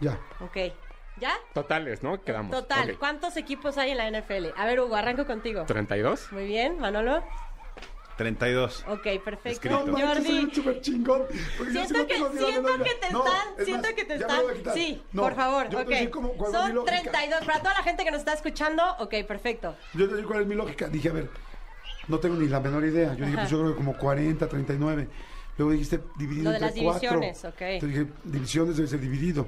[0.00, 0.18] ya.
[0.40, 0.74] Ok.
[1.20, 1.32] ¿Ya?
[1.52, 2.20] Totales, ¿no?
[2.22, 2.50] Quedamos.
[2.50, 2.98] Total, Ok.
[2.98, 4.48] ¿cuántos equipos hay en la NFL?
[4.56, 5.64] A ver, Hugo, arranco contigo.
[5.66, 6.32] ¿32?
[6.32, 7.22] Muy bien, Manolo.
[8.16, 8.84] 32.
[8.88, 9.48] Ok, perfecto.
[9.48, 9.84] Escrito.
[9.86, 10.44] No manches, soy Jordi.
[10.44, 11.22] un súper chingón.
[11.72, 14.40] Siento no que, siento que te No, están, es siento más, que te están.
[14.72, 15.90] Sí, No, por favor, yo ok.
[15.90, 16.10] es mi
[16.52, 17.00] Son lógica.
[17.10, 17.44] 32.
[17.44, 19.74] Para toda la gente que nos está escuchando, ok, perfecto.
[19.94, 20.86] Yo te digo cuál es mi lógica.
[20.88, 21.28] Dije, a ver,
[22.06, 23.14] no tengo ni la menor idea.
[23.14, 25.08] Yo dije, pues yo creo que como 40, 39.
[25.58, 27.20] Luego dijiste dividido Lo de entre las cuatro.
[27.20, 27.60] divisiones, ok.
[27.62, 29.46] Entonces dije, divisiones debe ser dividido.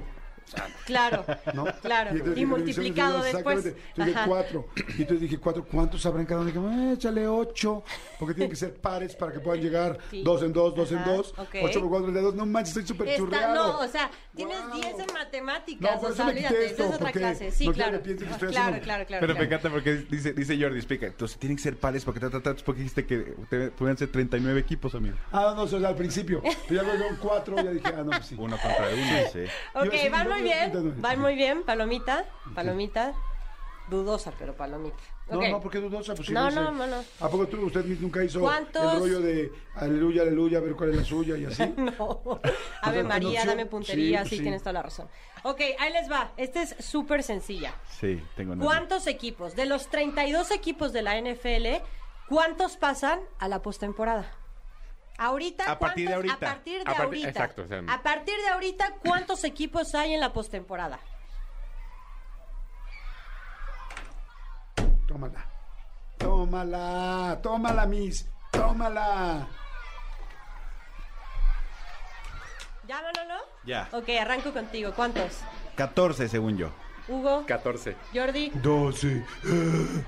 [0.85, 1.65] Claro, ¿no?
[1.81, 2.11] claro.
[2.11, 3.65] entonces Y, multiplicado después.
[3.65, 4.25] Entonces Ajá.
[4.27, 4.67] cuatro.
[4.97, 5.65] Y entonces dije cuatro.
[5.65, 6.49] ¿Cuántos habrá en cada uno?
[6.51, 7.83] Dije, eh, échale ocho.
[8.19, 10.23] Porque tienen que ser pares para que puedan llegar Sí.
[10.23, 11.33] dos en dos, dos en dos.
[11.61, 12.35] Ocho por cuatro de dos.
[12.35, 13.55] No manches, estoy súper churreado.
[13.55, 14.73] no, o sea, tienes Wow.
[14.81, 15.91] 10 en matemáticas.
[15.95, 17.51] No, por o eso sea, me quité esto, es otra clase.
[17.51, 17.91] Sí, no claro.
[17.93, 20.77] que piensen que estoy claro, haciendo- claro, claro, Pero me encanta porque dice, dice Jordi,
[20.77, 21.07] explica.
[21.07, 23.17] Entonces tienen que ser pares porque ta, ta, ta, porque dijiste que
[23.77, 25.15] pueden ser 39 equipos, amigo.
[25.31, 26.41] Ah, no, o sea, al principio.
[26.67, 28.35] Pero ya luego cuatro, ya dije, ah, no, pues sí.
[28.37, 29.39] Uno contra uno, sí.
[29.73, 32.25] Ok, yo muy bien, van muy bien, palomita,
[32.55, 33.13] palomita,
[33.89, 34.97] dudosa, pero palomita.
[35.29, 37.03] No, no, porque dudosa, pues sí, No, no, no, no.
[37.19, 38.93] ¿A poco tú, usted nunca hizo ¿Cuántos?
[38.93, 41.63] el rollo de aleluya, aleluya, a ver cuál es la suya y así?
[41.77, 42.39] No.
[42.81, 44.43] Ave María, dame puntería, sí, sí, pues sí.
[44.43, 45.09] tienes toda la razón.
[45.43, 46.31] Ok, ahí les va.
[46.37, 47.73] Esta es súper sencilla.
[47.99, 48.63] Sí, tengo una.
[48.63, 49.55] ¿Cuántos equipos?
[49.55, 51.83] De los 32 equipos de la NFL,
[52.29, 54.31] ¿cuántos pasan a la postemporada?
[55.17, 56.45] Ahorita, A partir de ¿cuántos- ahorita.
[56.45, 57.29] A partir de A partir- ahorita.
[57.29, 60.99] exacto, o sea, a partir de ahorita, ¿cuántos equipos hay en la postemporada?
[65.07, 65.45] Tómala.
[66.17, 68.29] Tómala, tómala, Miss.
[68.51, 69.47] Tómala.
[72.87, 73.41] ¿Ya, Manolo?
[73.65, 73.89] Ya.
[73.91, 74.93] Ok, arranco contigo.
[74.95, 75.39] ¿Cuántos?
[75.75, 76.69] 14, según yo.
[77.07, 77.95] Hugo, 14.
[78.13, 79.25] Jordi, 12.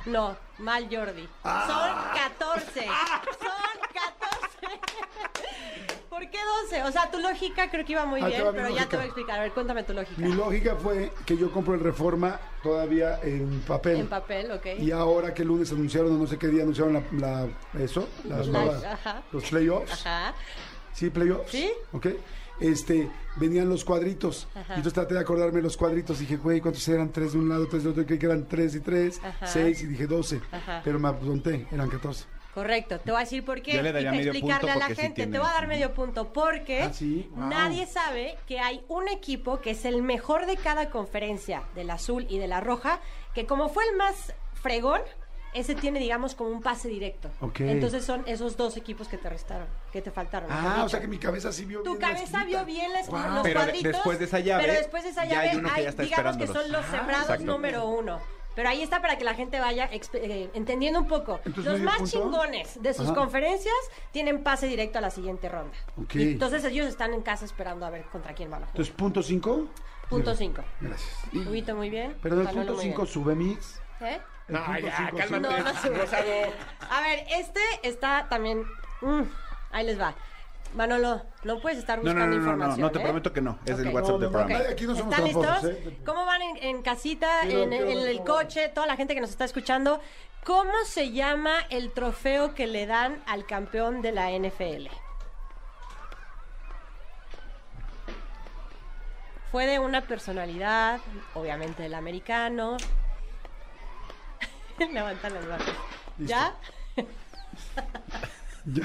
[0.05, 1.27] no, mal Jordi.
[1.43, 1.63] Ah.
[1.67, 2.85] Son 14.
[3.39, 4.18] Son 14.
[6.09, 6.83] ¿Por qué 12?
[6.83, 9.05] O sea, tu lógica creo que iba muy te bien, pero ya te voy a
[9.07, 9.39] explicar.
[9.39, 10.19] A ver, cuéntame tu lógica.
[10.21, 13.97] Mi lógica fue que yo compro el Reforma todavía en papel.
[13.97, 14.65] En papel, ok.
[14.79, 18.47] Y ahora que el lunes anunciaron, no sé qué día anunciaron la, la- eso, las
[18.47, 19.23] nuevas- ajá.
[19.31, 19.93] los playoffs.
[20.05, 20.33] Ajá.
[20.93, 21.51] Sí, playoffs.
[21.51, 21.71] Sí.
[21.93, 22.07] Ok.
[22.59, 24.47] Este, venían los cuadritos.
[24.53, 24.73] Ajá.
[24.73, 26.19] Y entonces traté de acordarme los cuadritos.
[26.19, 27.09] Dije, güey, ¿cuántos eran?
[27.13, 28.05] Tres de un lado, tres de otro.
[28.05, 29.47] Creí que eran tres y tres, Ajá.
[29.47, 30.41] seis y dije doce.
[30.51, 30.81] Ajá.
[30.83, 32.25] Pero me apunté, eran 14.
[32.53, 34.71] Correcto, te voy a decir por qué Yo le y daría para medio explicarle punto
[34.71, 35.15] a la porque sí gente.
[35.17, 37.47] tiene- Te voy a dar medio punto porque Ah, sí, wow.
[37.47, 42.25] nadie sabe que hay un equipo que es el mejor de cada conferencia, del azul
[42.27, 42.99] y de la roja,
[43.35, 45.01] que como fue el más fregón,
[45.53, 47.29] ese tiene, digamos, como un pase directo.
[47.39, 47.61] Ok.
[47.61, 50.49] Entonces son esos dos equipos que te restaron, que te faltaron.
[50.49, 50.85] mejor Ah, dicho.
[50.85, 52.63] o sea que mi cabeza sí vio Tu bien la cabeza esquinita.
[52.63, 53.19] vio bien las- Wow.
[53.19, 53.91] los Pero de- cuadritos.
[53.93, 56.03] después de esa llave, Pero después de esa ya llave hay uno que ya está
[56.03, 56.63] digamos que esperándolos.
[56.63, 57.45] son los Ah, sembrados exacto.
[57.45, 58.19] número uno.
[58.59, 61.39] Pero ahí está para que la gente vaya eh, entendiendo un poco.
[61.45, 62.11] Entonces, los más punto.
[62.11, 63.15] chingones de sus Ajá.
[63.15, 63.73] conferencias
[64.11, 65.71] tienen pase directo a la siguiente ronda.
[66.13, 68.75] Y entonces ellos están en casa esperando a ver contra quién van a jugar.
[68.75, 69.65] Entonces, punto 5.
[70.09, 70.61] Punto 5.
[70.81, 71.09] Gracias.
[71.33, 72.17] Huguito, muy bien.
[72.21, 73.13] Pero el punto muy 5 bien.
[73.13, 73.81] sube mix.
[74.01, 74.19] ¿Eh?
[74.49, 75.41] No, ya, cinco cálmate.
[75.41, 75.69] No, no.
[76.89, 78.65] A ver, este está también...
[78.99, 79.21] mm,
[79.71, 80.13] ahí les va.
[80.73, 82.81] Manolo, no puedes estar No, no, buscando no, no, no, información.
[82.81, 83.01] no, te ¿eh?
[83.03, 83.59] prometo que no.
[83.65, 83.93] Es el Ok.
[83.95, 84.63] WhatsApp no, programa.
[84.63, 85.63] no, Aquí no somos ¿Están listos?
[85.65, 85.99] ¿eh?
[86.05, 89.99] ¿Cómo van en, en casita, en, el coche, toda la gente que nos está escuchando?
[90.45, 94.87] ¿Cómo se llama el trofeo que le dan al campeón de la NFL?
[99.51, 100.99] Fue de una personalidad,
[101.33, 102.77] obviamente del americano.
[104.93, 105.67] Levantan las manos.
[106.19, 106.53] ¿Ya?
[108.65, 108.83] Ya.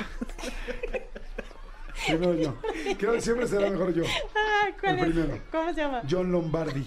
[2.06, 2.54] Primero yo.
[2.98, 4.04] Creo que siempre será mejor yo.
[4.36, 5.12] Ah, ¿Cuál El es?
[5.12, 5.38] primero.
[5.52, 6.02] ¿Cómo se llama?
[6.10, 6.86] John Lombardi.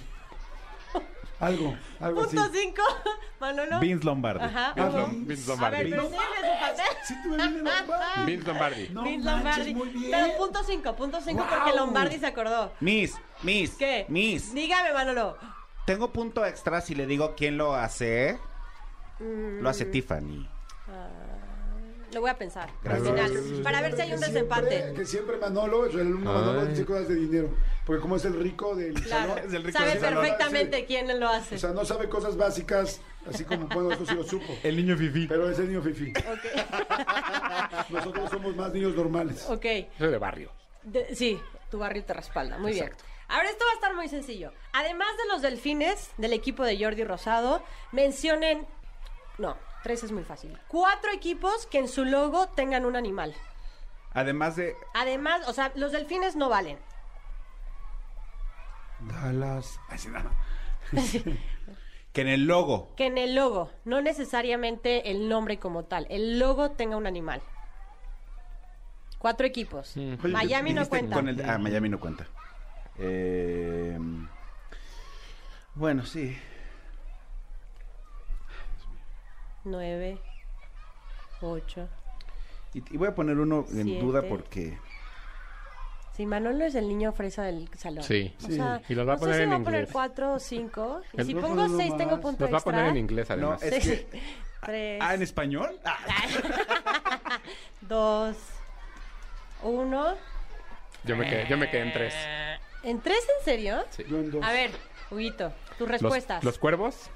[1.39, 2.35] Algo, algo así.
[2.35, 2.81] Punto cinco.
[3.39, 3.79] Manolo.
[3.79, 4.43] Vince Lombardi.
[4.43, 4.73] Ajá.
[4.75, 5.07] Ah, uno.
[5.07, 5.89] Vince Vince A ver, Lombardi.
[5.91, 6.97] pero enséñame su papel.
[7.07, 8.25] Sí, tú Lombardi.
[8.25, 8.89] Vince Lombardi.
[8.89, 9.75] No Vince manches, Lombardi.
[9.75, 10.11] muy bien.
[10.11, 11.55] Pero punto cinco, punto cinco Guau.
[11.59, 12.73] porque Lombardi se acordó.
[12.79, 13.75] Miss, Miss.
[13.75, 14.05] ¿Qué?
[14.09, 14.51] Miss.
[14.53, 15.37] Dígame, Manolo.
[15.85, 18.39] Tengo punto extra si le digo quién lo hace.
[19.19, 19.61] Mm.
[19.61, 20.49] Lo hace Tiffany.
[22.13, 23.07] Lo voy a pensar al Gracias.
[23.41, 23.61] final.
[23.63, 24.93] Para ver si hay un Que siempre- desempate.
[24.95, 27.49] Que siempre Manolo, el alumno Manolo dice cosas de dinero.
[27.85, 29.33] Porque como es el rico del Claro.
[29.33, 29.47] salón.
[29.47, 30.21] Es el rico Sabe del salón.
[30.23, 31.55] perfectamente quién lo hace.
[31.55, 32.99] O sea, no sabe cosas básicas,
[33.29, 34.53] así como, bueno, esto sí lo supo.
[34.63, 35.27] El niño Fifi.
[35.27, 36.13] Pero es el niño fifi.
[37.89, 39.45] Nosotros somos más niños normales.
[39.49, 39.65] Ok.
[39.97, 40.51] Soy de barrio.
[40.83, 41.39] De- sí,
[41.69, 42.57] tu barrio te respalda.
[42.57, 42.95] Muy Exacto.
[43.03, 43.07] bien.
[43.29, 44.53] Ahora esto va a estar muy sencillo.
[44.71, 48.65] Además de los delfines del equipo de Jordi Rosado, mencionen.
[49.37, 50.57] No, tres es muy fácil.
[50.67, 53.33] Cuatro equipos que en su logo tengan un animal.
[54.13, 54.75] Además de.
[54.95, 56.79] Además, o sea, los delfines no valen.
[58.99, 59.79] Dallas.
[59.89, 60.21] Ay, sí, no.
[62.13, 62.95] Que en el logo.
[62.95, 67.41] Que en el logo, no necesariamente el nombre como tal, el logo tenga un animal.
[69.19, 69.95] Cuatro equipos.
[69.97, 71.15] Oye, Miami no cuenta.
[71.15, 72.27] con el- ah, Miami no cuenta.
[72.97, 73.97] Eh,
[75.75, 76.35] bueno, sí.
[79.71, 80.17] Nueve,
[81.41, 81.87] ocho.
[82.73, 84.01] Y, y voy a poner uno en Siete.
[84.01, 84.77] duda porque.
[86.15, 88.03] Sí, Manolo es el niño fresa del salón.
[88.03, 88.33] Sí.
[88.43, 89.93] O sea, Y los va a no poner sé si en voy a poner inglés.
[89.93, 91.01] cuatro o cinco.
[91.13, 91.97] Y El- si No, pongo no, no seis, más.
[91.97, 92.73] tengo punto Nos va a extra.
[92.73, 93.63] poner en inglés, No, además.
[93.63, 93.89] es Sí.
[93.89, 94.21] que.
[94.65, 95.79] Tres, Ah, en español.
[95.85, 95.97] Ah,
[97.81, 98.35] dos,
[99.63, 100.15] uno.
[101.03, 102.13] Yo me quedé, yo me quedé en tres.
[102.83, 103.83] ¿En tres, en serio?
[104.09, 104.43] Yo en dos.
[104.43, 104.71] A ver,
[105.11, 106.43] Huguito, tus Los, respuestas.
[106.43, 107.09] los cuervos,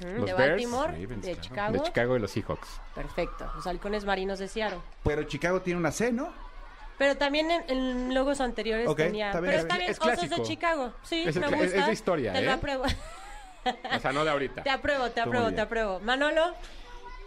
[0.00, 1.40] Los de Bears, Baltimore, Ravens, de claro.
[1.42, 1.72] Chicago.
[1.72, 2.80] de Chicago y los Seahawks.
[2.94, 3.50] Perfecto.
[3.54, 4.78] Los halcones marinos de Seattle.
[5.04, 6.32] Pero Chicago tiene una C, ¿no?
[6.98, 9.28] Pero también en, en logos anteriores Ok, tenía.
[9.28, 9.50] está bien.
[9.52, 10.42] Pero Es- está bien, es Osos de.
[10.42, 10.92] Chicago.
[11.02, 11.64] Sí, Es me gusta.
[11.64, 12.54] es de historia, Te lo ¿eh?
[12.54, 12.84] apruebo.
[13.94, 14.62] O sea, no de ahorita.
[14.62, 16.00] Te apruebo, te apruebo, te apruebo.
[16.00, 16.54] Manolo,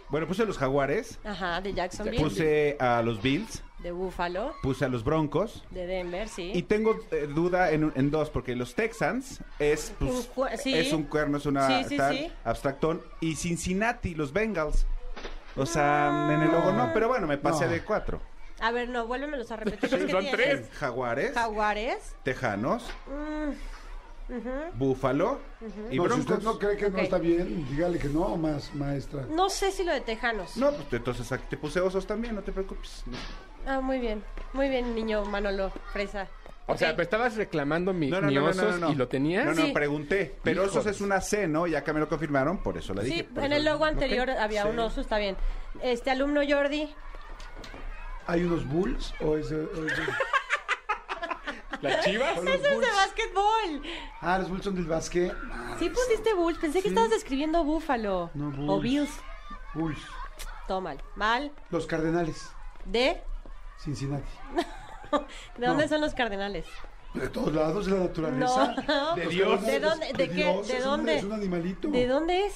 [0.08, 1.20] Bueno, puse a los Jaguares.
[1.24, 2.20] ajá, de Jacksonville.
[2.20, 3.62] Puse a los Bills.
[3.82, 5.64] De Buffalo, Puse a los Broncos.
[5.70, 6.52] de Denver, sí.
[6.54, 10.72] Y tengo eh, duda en, en dos, porque los Texans es, pues, Un cue- sí.
[10.74, 12.32] es un cuerno, es una Sí, sí, tal, sí.
[12.44, 13.02] abstractón.
[13.20, 14.86] Y Cincinnati, los Bengals.
[15.56, 17.72] O sea, en el logo no, pero bueno, me pasé No.
[17.72, 18.20] de cuatro.
[18.60, 19.90] A ver, no, vuélvemelos a repetir.
[20.06, 20.68] Que Son tienes tres.
[20.74, 22.14] Jaguares, Jaguares.
[22.22, 23.50] Tejanos, mm.
[24.78, 25.40] Búfalo
[25.90, 29.26] y No, si usted no cree que no está bien, dígale que no, más maestra.
[29.28, 30.56] No sé si lo de Tejanos.
[30.56, 33.02] No, pues entonces aquí te puse osos también, no te preocupes.
[33.66, 34.22] Ah, muy bien.
[34.52, 36.26] Muy bien, niño Manolo, fresa.
[36.66, 38.92] O sea, me estabas reclamando mi, No, no, mi no, no, osos no, no.
[38.92, 39.44] y lo tenías.
[39.44, 39.72] No, no, Sí.
[39.72, 40.36] pregunté.
[40.44, 40.78] Pero Híjole.
[40.80, 41.66] osos es una C, ¿no?
[41.66, 43.16] Ya que me lo confirmaron, por eso la dije.
[43.18, 44.36] Sí, por en eso- el logo anterior Ok.
[44.38, 44.68] había Sí.
[44.68, 45.36] un oso, está bien.
[45.82, 46.88] Este alumno Jordi,
[48.28, 50.06] ¿Hay unos Bulls o es, de- o es de-
[51.80, 52.38] ¿Las chivas?
[52.38, 52.88] o los ¡Eso es de Bulls?
[52.96, 53.82] básquetbol!
[54.20, 55.34] Ah, los Bulls son del básquet.
[55.80, 56.88] Sí pusiste Bulls, pensé que Sí.
[56.90, 58.30] estabas describiendo Búfalo.
[58.34, 58.82] No, O Bulls.
[58.82, 59.10] Bills.
[59.74, 59.98] Bulls.
[60.68, 61.02] Todo mal.
[61.16, 61.50] Mal.
[61.70, 62.48] Los Cardenales.
[62.84, 63.20] ¿De?
[63.82, 64.24] Cincinnati.
[65.58, 65.88] ¿De dónde No.
[65.88, 66.64] son los cardenales?
[67.14, 68.74] De todos lados, de la naturaleza.
[68.88, 69.14] No.
[69.16, 69.66] De Dios.
[69.66, 71.16] ¿De dónde- de qué- Dios, de es un- dónde?
[71.18, 71.88] es un animalito.
[71.88, 72.54] ¿De dónde es?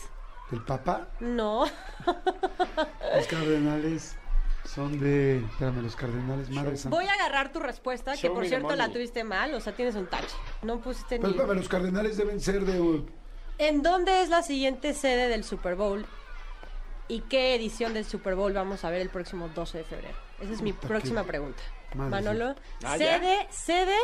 [0.50, 1.08] ¿Del papá?
[1.20, 1.66] No.
[3.16, 4.16] Los cardenales
[4.64, 5.38] son de...
[5.38, 6.96] Espérame, los cardenales, madre santa.
[6.96, 9.94] Voy a agarrar tu respuesta, que Show por cierto la tuviste mal, o sea, tienes
[9.94, 10.34] un tache.
[10.62, 11.34] No pusiste Pero ni...
[11.34, 13.04] espérame, los cardenales deben ser de...
[13.58, 16.04] ¿En dónde es la siguiente sede del Super Bowl?
[17.08, 20.16] ¿Y qué edición del Super Bowl vamos a ver el próximo 12 de febrero?
[20.40, 21.62] Esa es mi Puta, próxima qué- pregunta.
[21.94, 23.96] Madre Manolo, Ah, sede, sede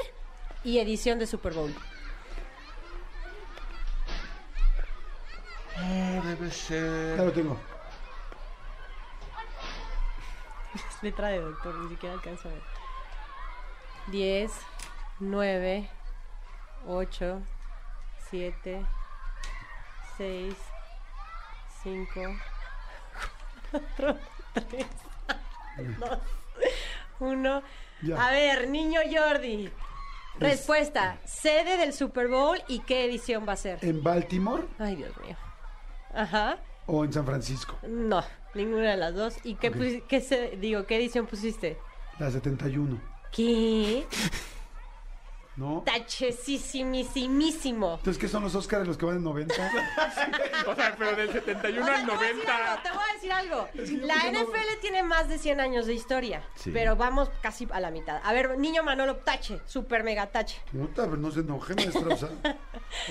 [0.64, 1.74] y edición de Super Bowl.
[6.68, 7.56] Ya lo tengo.
[10.74, 12.62] Es letra de doctor, ni siquiera alcanzo a ver.
[14.06, 14.50] 10,
[15.20, 15.90] 9,
[16.86, 17.42] 8,
[18.30, 18.86] 7,
[20.16, 20.54] 6,
[21.82, 22.20] 5,
[23.70, 24.18] 4,
[24.54, 24.86] 3,
[25.76, 26.18] 2,
[27.20, 27.62] 1.
[28.02, 28.26] Ya.
[28.26, 29.70] A ver, niño Jordi.
[30.38, 33.78] Respuesta, sede del Super Bowl y qué edición va a ser.
[33.84, 35.36] ¿En Baltimore Ay, Dios mío.
[36.14, 36.58] Ajá.
[36.86, 37.78] o en San Francisco?
[37.86, 39.36] No, ninguna de las dos.
[39.44, 40.06] ¿Y qué, Ok.
[40.08, 41.78] qué se- digo, qué edición pusiste?
[42.18, 43.00] La 71.
[43.30, 44.06] ¿Qué?
[45.55, 45.82] ¿No?
[45.84, 47.96] Tachesísimísimo.
[47.98, 49.55] Entonces, ¿qué son los Oscars los que van en 90?
[50.66, 52.57] O sea, pero del 71 O sea, al te voy a decir 90.
[52.57, 53.68] algo, te voy a decir algo.
[53.74, 56.70] Es que yo La no- NFL tiene más de 100 años de historia, Sí.
[56.72, 58.20] pero vamos casi a la mitad.
[58.24, 60.61] A ver, niño Manolo, tache, super mega tache.
[60.94, 62.14] Pero no se enoje, maestra.
[62.14, 62.28] O sea,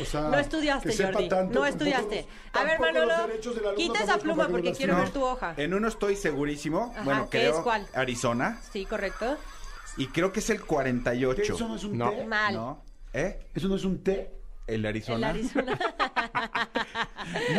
[0.02, 1.30] o sea, No estudiaste, que sepa Jordi.
[1.30, 2.26] tanto, no estudiaste.
[2.54, 3.14] los- A ver, Manolo,
[3.76, 5.54] quita esa pluma porque quiero ver tu hoja.
[5.58, 6.92] En uno estoy segurísimo.
[6.96, 7.88] Ajá, bueno, ¿qué creo es cuál?
[7.94, 8.62] Arizona.
[8.72, 9.38] Sí, correcto.
[9.98, 11.54] Y creo que es el ¿Qué, 48.
[11.54, 12.12] ¿Eso no es un No.
[12.12, 12.26] té?
[12.26, 12.54] Mal.
[12.54, 12.84] ¿No?
[13.14, 13.48] ¿Eh?
[13.54, 14.32] ¿Eso no es un té?
[14.68, 15.30] ¿El El Arizona?
[15.30, 15.78] Arizona.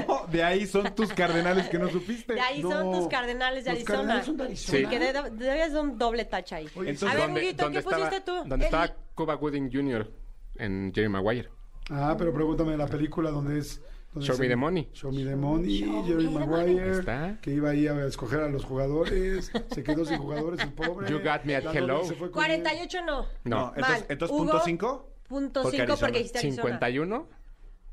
[0.07, 2.35] No, de ahí son tus cardenales que no supiste.
[2.35, 3.97] De ahí son tus cardenales de Los Arizona.
[3.99, 4.78] Cardenales son de Arizona.
[4.78, 6.68] Sí, que de- debes de un doble tache ahí.
[6.74, 8.33] Oye, Entonces, a ver, ¿dónde- Huguito, dónde ¿qué pusiste tú?
[8.35, 10.11] ¿Dónde El- estaba Cuba Gooding Jr.
[10.57, 11.49] en Jerry Maguire?
[11.91, 13.80] Ah, pero pregúntame la película donde es.
[14.12, 14.88] Donde Show es me the money.
[14.92, 17.38] Show me the money, Show Jerry Maguire, Está.
[17.40, 21.08] que iba ahí a escoger a los jugadores, se quedó sin jugadores el pobre.
[21.10, 21.86] You got me at La hello.
[21.94, 22.62] novia se fue con él.
[22.62, 23.22] 48 no.
[23.22, 23.72] No, No.
[23.76, 25.08] entonces, entonces Hugo, punto 5.
[25.28, 26.06] Punto Porque 5 Arizona.
[26.06, 26.62] porque dijiste Arizona.
[26.62, 27.28] 51.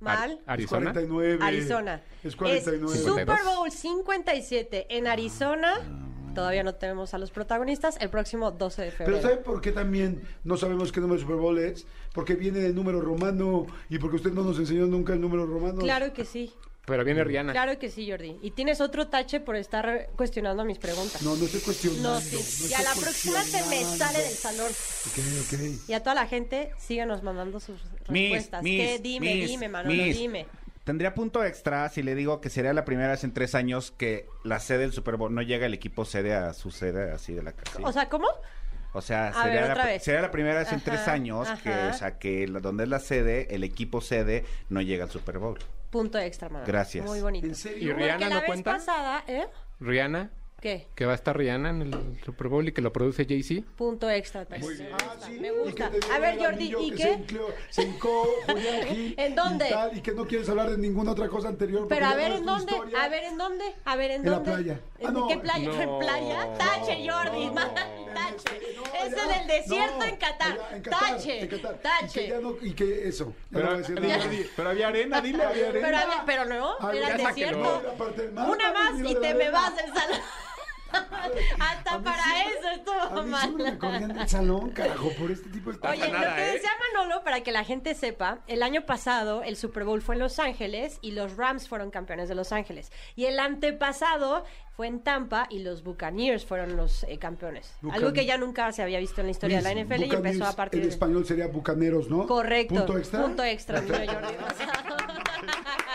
[0.02, 0.18] Mal.
[0.32, 0.92] Ar- Arizona.
[0.94, 1.40] 49.
[1.46, 2.02] Arizona.
[2.24, 2.86] Es 49.
[2.94, 3.20] Es 52.
[3.20, 5.74] Super Bowl 57 en Arizona.
[6.34, 7.98] Todavía no tenemos a los protagonistas.
[8.00, 9.20] El próximo 12 de febrero.
[9.20, 11.86] Pero ¿saben por qué también no sabemos qué número de Super Bowl es?
[12.14, 15.80] Porque viene del número romano y porque usted no nos enseñó nunca el número romano.
[15.80, 16.54] Claro que sí.
[16.90, 17.52] Pero viene Rihanna.
[17.52, 18.38] Claro que sí, Jordi.
[18.42, 21.22] Y tienes otro tache por estar cuestionando mis preguntas.
[21.22, 22.16] No, no estoy cuestionando.
[22.16, 22.68] No, sí.
[22.68, 24.72] y a la próxima se me sale del salón.
[24.72, 25.60] Ok, ok.
[25.88, 28.64] Y a toda la gente, síganos mandando sus respuestas.
[28.64, 29.00] ¿Qué?
[29.02, 30.18] Dime, dime, Manolo, Miss.
[30.18, 30.48] dime.
[30.90, 34.26] Tendría punto extra si le digo que sería la primera vez en tres años que
[34.44, 37.44] la sede del Super Bowl no llega el equipo sede a su sede así de
[37.44, 37.78] la casa.
[37.84, 38.26] O sea, ¿cómo?
[38.94, 42.18] O sea, A sería, ver, la, sería primera vez en tres años que, o sea,
[42.18, 45.60] que la- donde es la sede, el equipo sede no llega al Super Bowl.
[45.92, 46.66] Punto extra, Manolo.
[46.66, 47.06] Gracias.
[47.06, 47.46] Muy bonito.
[47.46, 47.94] ¿En ¿Y serio?
[47.96, 48.72] Rihanna Porque la no vez cuenta?
[48.74, 49.46] pasada, ¿eh?
[49.80, 50.32] Rihanna,
[50.62, 50.88] ¿Qué?
[50.96, 53.66] que va a estar Rihanna en el Super Bowl y que lo produce Jay-Z.
[53.78, 54.46] Punto extra.
[54.52, 54.56] Ah,
[55.26, 55.90] sí, me gusta.
[56.14, 57.04] A ver, Jordi, ¿y que qué?
[57.04, 59.68] Se hincó, se hincó Julián Gil ¿En dónde?
[59.68, 61.88] Y, tal, y que no quieres hablar de ninguna otra cosa anterior.
[61.88, 63.04] Pero a ver en dónde, historia.
[63.04, 64.52] a ver en dónde, a ver en En la dónde.
[64.52, 64.80] playa.
[65.00, 65.28] ¿En Ah, no.
[65.28, 65.70] qué playa?
[65.70, 65.82] No.
[65.82, 66.54] ¿En playa?
[66.58, 67.54] Tache, Jordi, No.
[67.54, 68.60] man, tache.
[68.76, 70.52] No, es en el desierto No, en Qatar.
[70.52, 71.74] allá, en Qatar, Tache, en Qatar.
[71.74, 72.28] Y que, tache.
[72.28, 73.34] ya no- y que eso.
[73.50, 74.26] no voy a decir nada.
[74.56, 77.82] pero había arena, dile, había Pero, había- pero no, era el desierto.
[78.48, 79.52] Una más y te la me arena.
[79.52, 80.20] vas del salón.
[81.60, 83.42] A Hasta mí para siempre- eso A estuvo mí mal.
[83.42, 85.98] siempre me corrían del salón, carajo, por este tipo de cosas.
[85.98, 86.52] Oye, nada, lo que ¿eh?
[86.54, 90.20] decía Manolo, para que la gente sepa, el año pasado el Super Bowl fue en
[90.20, 92.92] Los Ángeles y los Rams fueron campeones de Los Ángeles.
[93.16, 94.44] Y el antepasado
[94.76, 97.74] fue en Tampa y los Buccaneers fueron los eh, campeones.
[97.82, 100.12] Bucan- Algo que ya nunca se había visto en la historia de la NFL y
[100.16, 102.26] empezó a partir En español sería bucaneros, ¿no?
[102.28, 102.76] Correcto.
[102.76, 103.22] Punto extra.
[103.22, 104.98] Punto extra, Jordi Rosado.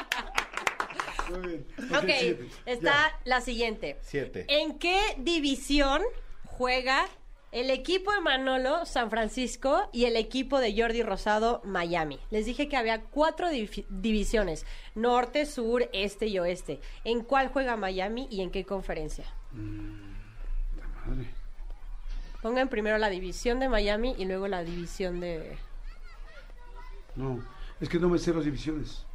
[1.31, 1.67] Muy bien.
[1.97, 2.49] Ok, siete.
[2.67, 3.21] está Ya.
[3.25, 3.99] la siguiente.
[4.03, 4.45] Siete.
[4.49, 6.03] ¿En qué división
[6.45, 7.07] juega
[7.53, 12.19] el equipo de Manolo, San Francisco, y el equipo de Jordi Rosado, Miami?
[12.31, 14.67] Les dije que había cuatro divi- divisiones,
[14.97, 16.81] norte, sur, este y oeste.
[17.05, 19.25] ¿En cuál juega Miami y en qué conferencia?
[21.07, 21.29] Madre.
[22.43, 25.57] Pongan primero la división de Miami y luego la división de
[27.15, 27.43] No,
[27.81, 29.07] es que no me sé las divisiones.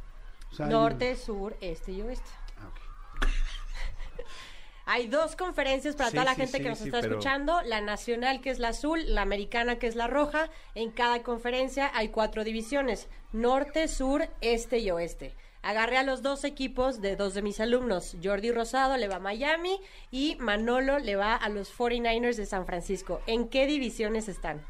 [0.50, 2.28] O sea, hay- norte, sur, este y oeste.
[2.58, 3.26] Ah.
[4.86, 7.12] Hay dos conferencias para Sí, toda la sí, gente sí, que nos sí, está pero-
[7.12, 10.50] escuchando, la nacional que es la azul, la americana que es la roja.
[10.74, 15.32] En cada conferencia hay cuatro divisiones, norte, sur, este y oeste.
[15.62, 18.16] Agarré a los dos equipos de dos de mis alumnos.
[18.24, 19.78] Jordi Rosado le va a Miami
[20.10, 23.20] y Manolo le va a los 49ers de San Francisco.
[23.26, 24.64] ¿En qué divisiones están?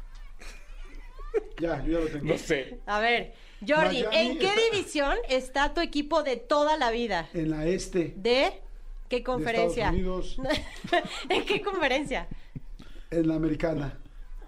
[1.59, 2.25] Ya, yo ya lo tengo.
[2.25, 2.79] No sé.
[2.85, 3.33] A ver,
[3.67, 7.29] Jordi, Miami ¿en qué está- división está tu equipo de toda la vida?
[7.33, 8.13] En la este.
[8.17, 8.53] ¿De
[9.09, 9.89] qué conferencia?
[9.91, 10.37] Estados Unidos.
[11.29, 12.27] ¿En qué conferencia?
[13.11, 13.97] En la americana.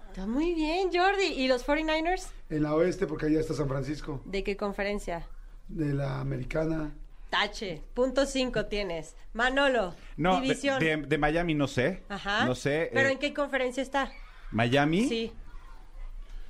[0.08, 1.24] Está muy bien, Jordi.
[1.26, 2.28] ¿Y los 49ers?
[2.50, 4.20] En la oeste, porque allá está San Francisco.
[4.24, 5.26] ¿De qué conferencia?
[5.68, 6.92] De la americana.
[7.30, 7.82] Tache.
[7.94, 9.16] Punto 5 tienes.
[9.32, 9.94] Manolo.
[10.16, 10.78] No, de, división.
[10.78, 12.02] de- de Miami no sé.
[12.08, 12.44] Ajá.
[12.46, 12.90] No sé.
[12.92, 14.12] ¿Pero eh, en qué conferencia está?
[14.52, 15.08] Miami.
[15.08, 15.32] Sí.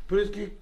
[0.06, 0.58] Pero es que.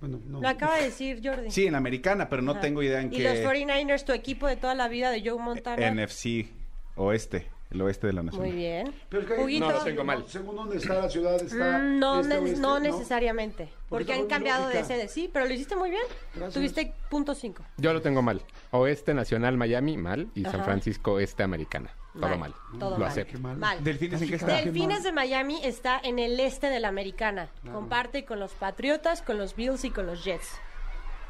[0.00, 0.40] Bueno, no.
[0.40, 1.50] Lo acaba de decir Jordi.
[1.50, 2.60] Sí, en la americana, pero no Ajá.
[2.60, 3.22] tengo idea en ¿Y qué.
[3.24, 5.90] los 49ers, tu equipo de toda la vida de Joe Montana?
[5.90, 6.48] NFC
[6.96, 8.42] oeste, el oeste de la nación.
[8.42, 8.92] Muy bien.
[9.08, 9.58] Pero es que.
[9.60, 10.24] No, lo tengo mal.
[10.26, 11.78] Según dónde está la ciudad, está.
[11.78, 13.64] Mm, no, este, ne- oeste, no necesariamente.
[13.88, 14.86] Porque Porque han cambiado de lógica.
[14.94, 15.08] sede.
[15.08, 16.02] Sí, pero lo hiciste muy bien.
[16.34, 16.54] Gracias.
[16.54, 17.62] Tuviste punto 5.
[17.76, 18.42] Yo lo tengo mal.
[18.70, 20.28] Oeste Nacional Miami, mal.
[20.34, 20.52] Y Ajá.
[20.52, 21.90] San Francisco Este Americana.
[22.12, 22.54] Todo mal.
[22.78, 23.08] Todo lo mal.
[23.08, 23.38] acepto.
[23.38, 23.56] Mal.
[23.56, 23.84] Mal.
[23.84, 24.46] ¿Delfines en qué está?
[24.56, 27.48] Delfines de Miami está en el este de la americana.
[27.72, 30.48] Comparte con los Patriotas, con los Bills y con los Jets.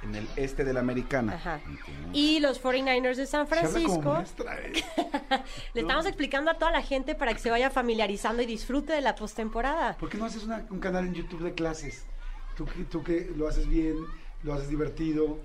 [0.02, 1.34] En el este de la americana.
[1.34, 1.60] Ajá.
[2.14, 4.12] Y los 49ers de San Se habla como Francisco.
[4.14, 4.72] maestra, ¿eh?
[5.74, 9.02] Le estamos explicando a toda la gente para que se vaya familiarizando y disfrute de
[9.02, 9.98] la postemporada.
[9.98, 12.06] ¿Por qué no haces una- un canal en YouTube de clases?
[12.56, 13.96] Tú, que- tú que lo haces bien,
[14.42, 15.38] lo haces divertido.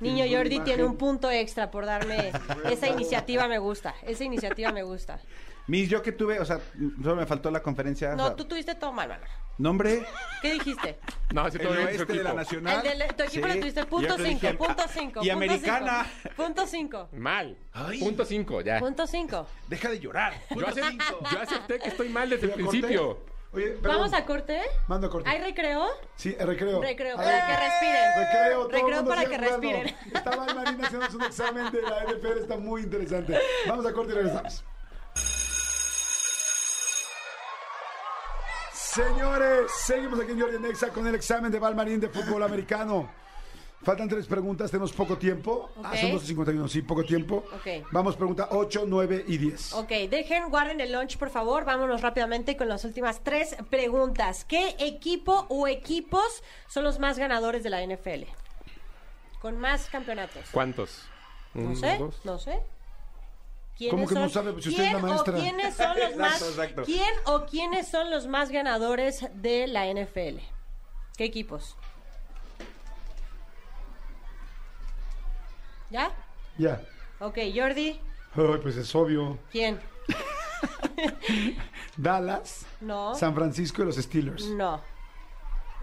[0.00, 2.32] Niño Jordi tiene un punto extra por darme
[2.70, 3.94] esa iniciativa, me gusta.
[4.06, 5.18] Esa iniciativa me gusta.
[5.66, 6.60] Mis, yo que tuve, o sea,
[7.02, 8.12] solo me faltó la conferencia.
[8.14, 9.24] o No, sea, tú tuviste todo mal, mano.
[9.58, 10.06] Nombre,
[10.40, 10.98] ¿Qué dijiste?
[11.34, 12.86] No, sí, el todo oeste de la nacional.
[12.86, 13.52] El de tu equipo Sí.
[13.52, 15.20] le tuviste punto otro dije, 5, punto ah, 5.
[15.24, 16.06] Y americana.
[16.36, 17.08] Punto 5.
[17.12, 17.58] Mal.
[17.72, 17.98] Ay.
[17.98, 18.78] Punto 5, ya.
[18.78, 19.46] Punto 5.
[19.66, 20.32] Deja de llorar.
[20.50, 22.96] Yo, acep- yo acepté que estoy mal desde el ¿Ya corté?
[23.50, 23.72] Principio.
[23.72, 23.98] Oye, perdón.
[23.98, 24.60] ¿Vamos a corte?
[24.88, 25.28] Mando a corte.
[25.28, 25.86] ¿Hay recreo?
[26.16, 26.80] Sí, el recreo.
[26.80, 28.04] Recreo, para que respiren.
[28.16, 29.50] Recreo, todo el Recreo mundo para que jugando.
[29.50, 29.96] respiren.
[30.14, 33.38] Está Val Marina haciendo un examen de la NFL, está muy interesante.
[33.66, 34.64] Vamos a corte y regresamos.
[38.72, 43.10] Señores, seguimos aquí en Jordi Nexa con el examen de Valmarín de fútbol americano.
[43.82, 45.70] Faltan tres preguntas, tenemos poco tiempo.
[45.84, 45.98] Ah, Ok.
[46.00, 47.44] son 12.51, sí, poco tiempo.
[47.54, 47.86] Ok.
[47.92, 49.72] Vamos, pregunta 8, 9 y 10.
[49.74, 51.64] Ok, dejen, guarden el lunch, por favor.
[51.64, 54.44] Vámonos rápidamente con las últimas tres preguntas.
[54.44, 58.24] ¿Qué equipo o equipos son los más ganadores de la NFL?
[59.40, 60.44] Con más campeonatos.
[60.50, 61.04] ¿Cuántos?
[61.54, 62.16] No sé, dos.
[62.24, 62.60] no sé.
[63.76, 64.52] ¿Quiénes ¿Cómo que no son- sabe?
[64.52, 65.34] Pues si usted es la quién maestra.
[65.36, 66.82] O quiénes son los Exacto, más, exacto.
[66.84, 70.40] ¿Quién o quiénes son los más ganadores de la NFL?
[71.16, 71.76] ¿Qué equipos?
[75.90, 76.10] ¿Ya?
[76.58, 76.80] Ya.
[77.20, 78.00] Ok, Jordi,
[78.34, 79.38] Ay, pues es obvio.
[79.50, 79.80] ¿quién?
[81.96, 83.14] Dallas, No.
[83.14, 84.46] San Francisco y los Steelers.
[84.50, 84.80] No.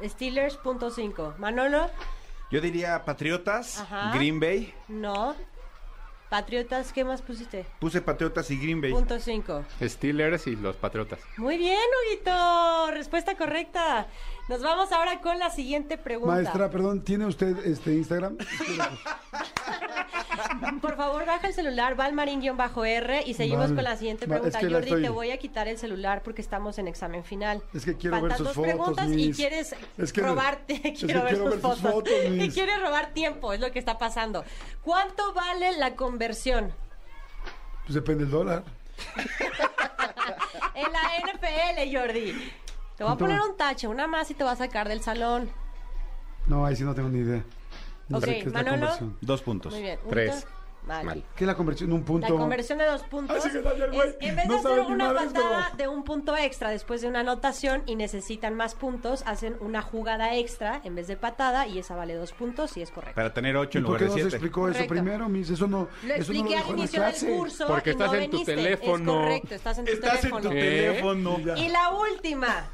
[0.03, 1.33] Steelers, punto cinco.
[1.37, 1.89] Manolo,
[2.51, 4.11] Yo diría Patriotas, Ajá.
[4.15, 4.73] Green Bay.
[4.87, 5.35] no.
[6.29, 7.65] Patriotas, ¿qué más pusiste?
[7.79, 8.91] Puse Patriotas y Green Bay.
[8.91, 9.63] Punto cinco.
[9.81, 11.19] Steelers y los Patriotas.
[11.37, 12.91] Muy bien, Huguito.
[12.91, 14.07] Respuesta correcta.
[14.47, 16.35] Nos vamos ahora con la siguiente pregunta.
[16.35, 18.37] Maestra, perdón, ¿tiene usted este Instagram?
[20.81, 23.75] Por favor, baja el celular, valmarín-r y seguimos Vale.
[23.75, 24.49] con la siguiente pregunta.
[24.59, 27.23] es que la Jordi, estoy- te voy a quitar el celular porque estamos en examen
[27.23, 27.63] final.
[27.73, 31.23] Es que quiero ver sus dos fotos, preguntas y quieres Es que- robarte, es quiero
[31.23, 32.13] ver quiero sus ver sus fotos.
[32.29, 34.43] y quieres robar tiempo, es lo que está pasando.
[34.83, 36.71] ¿Cuánto vale la conversión
[37.85, 38.63] Pues depende del dólar.
[40.75, 41.01] en la
[41.33, 42.51] NFL, Jordi?
[42.97, 45.01] Te voy a ¿Cuánto poner un tache, una más y te va a sacar del
[45.01, 45.49] salón.
[46.47, 47.43] No, ahí sí no tengo ni idea.
[48.07, 48.71] No sé qué es Manolo.
[48.71, 49.17] la conversión.
[49.21, 49.73] Dos puntos.
[49.73, 49.99] Muy bien.
[50.09, 50.47] Tres.
[50.87, 51.23] Mal.
[51.35, 51.91] ¿Qué es la conversión?
[51.93, 52.31] Un punto.
[52.31, 54.79] La conversión de dos puntos Así que Daniel, güey, es, en vez no de hacer
[54.81, 59.57] una patada de un punto extra después de una anotación y necesitan más puntos, hacen
[59.61, 63.15] una jugada extra en vez de patada y esa vale dos puntos y es correcto.
[63.15, 64.35] Para tener ocho ¿Y en por lugar qué de no se siete.
[64.35, 64.93] explicó eso Correcto.
[64.93, 65.49] primero, Miss?
[65.49, 67.89] Eso no Lo eso no expliqué lo dijo al en la inicio del curso Porque
[67.89, 68.55] y estás no en tu veniste.
[68.55, 69.11] teléfono.
[69.13, 70.49] Es correcto, estás en tu Estás en teléfono.
[70.51, 70.59] tu ¿Eh?
[70.61, 71.37] teléfono.
[71.57, 72.69] Y la última.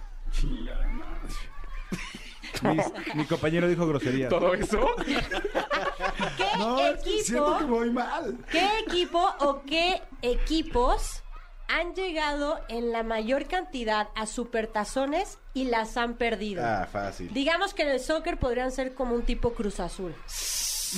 [2.64, 2.78] Mi,
[3.16, 4.30] mi compañero dijo grosería.
[4.30, 4.88] ¿Todo eso?
[5.06, 8.38] ¿Qué No, es que siento que equipo, voy mal.
[8.52, 11.24] qué equipo o qué equipos
[11.70, 16.64] han llegado en la mayor cantidad a supertazones y las han perdido?
[16.66, 17.34] Ah, fácil.
[17.34, 20.14] Digamos que en el soccer podrían ser como un tipo Cruz Azul.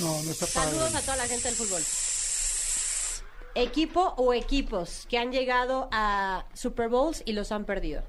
[0.00, 0.98] No, no está Saludos padre.
[0.98, 1.82] a toda la gente del fútbol.
[3.54, 8.02] Equipo o equipos que han llegado a Super Bowls y los han perdido.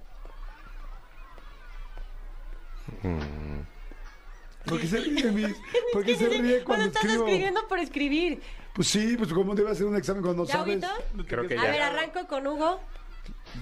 [4.66, 5.56] ¿Por qué se ríe, Miss?
[5.94, 7.26] ¿Por qué se ríe Cuando estás escribo?
[7.28, 8.42] escribiendo por escribir.
[8.74, 10.84] Pues sí, pues ¿cómo debe hacer un examen cuando no ¿Ya, sabes?
[11.28, 11.88] Creo que A ver, ya.
[11.88, 12.80] arranco con Hugo.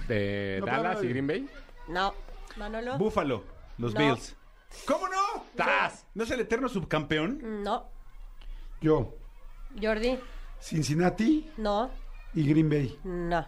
[0.08, 1.48] ¿De No, Dallas pero- y Green Bay?
[1.88, 2.14] No.
[2.56, 2.98] Manolo.
[2.98, 3.44] Búfalo,
[3.78, 4.00] los No.
[4.00, 4.34] Bills.
[4.86, 5.44] ¿Cómo no?
[5.56, 6.06] ¡Tas!
[6.14, 7.62] ¿No es el eterno subcampeón?
[7.62, 7.88] No.
[8.80, 9.14] Yo,
[9.80, 10.18] Jordi.
[10.60, 11.90] Cincinnati No.
[12.34, 12.98] y Green Bay.
[13.04, 13.46] No.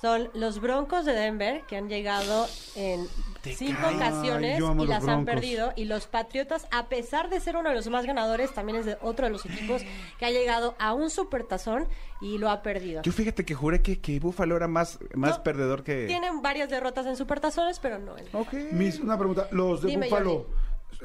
[0.00, 2.46] Son los Broncos de Denver que han llegado
[2.76, 3.08] en
[3.42, 3.96] cinco cae.
[3.96, 5.72] ocasiones Ay, y las han perdido.
[5.74, 8.96] Y los Patriotas, a pesar de ser uno de los más ganadores, también es de
[9.02, 9.82] otro de los equipos
[10.18, 11.88] que ha llegado a un supertazón
[12.20, 13.02] y lo ha perdido.
[13.02, 16.06] Yo fíjate que juré que, que Búfalo era más, más No, perdedor que...
[16.06, 18.26] Tienen varias derrotas en supertazones, pero no en...
[18.32, 18.52] Ok.
[18.72, 19.48] Miss, una pregunta.
[19.50, 20.46] ¿Los de Dime, Búfalo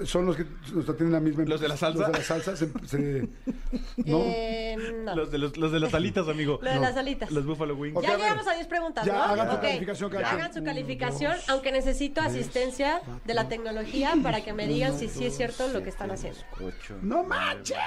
[0.05, 0.43] son los que
[0.75, 1.43] o sea, tienen la misma...
[1.45, 1.99] ¿Los de la salsa?
[1.99, 2.67] Los de la salsa se...
[2.87, 3.29] se-
[3.97, 4.21] ¿No?
[4.25, 5.15] Eh, no.
[5.15, 6.59] Los de, los, los de las alitas, amigo.
[6.61, 7.29] Lo de las alitas.
[7.31, 8.01] Los Buffalo Wings.
[8.01, 9.23] Ya a llegamos a 10 preguntas, Ya, ¿no?
[9.23, 9.61] hagan su Ok.
[9.61, 10.35] calificación cada quien.
[10.41, 14.67] Hagan su Uno, calificación, dos, aunque necesito tres, asistencia de la tecnología para que me
[14.67, 16.39] digan si sí es cierto lo que están haciendo.
[16.59, 16.97] Ocho.
[17.01, 17.77] ¡No manches!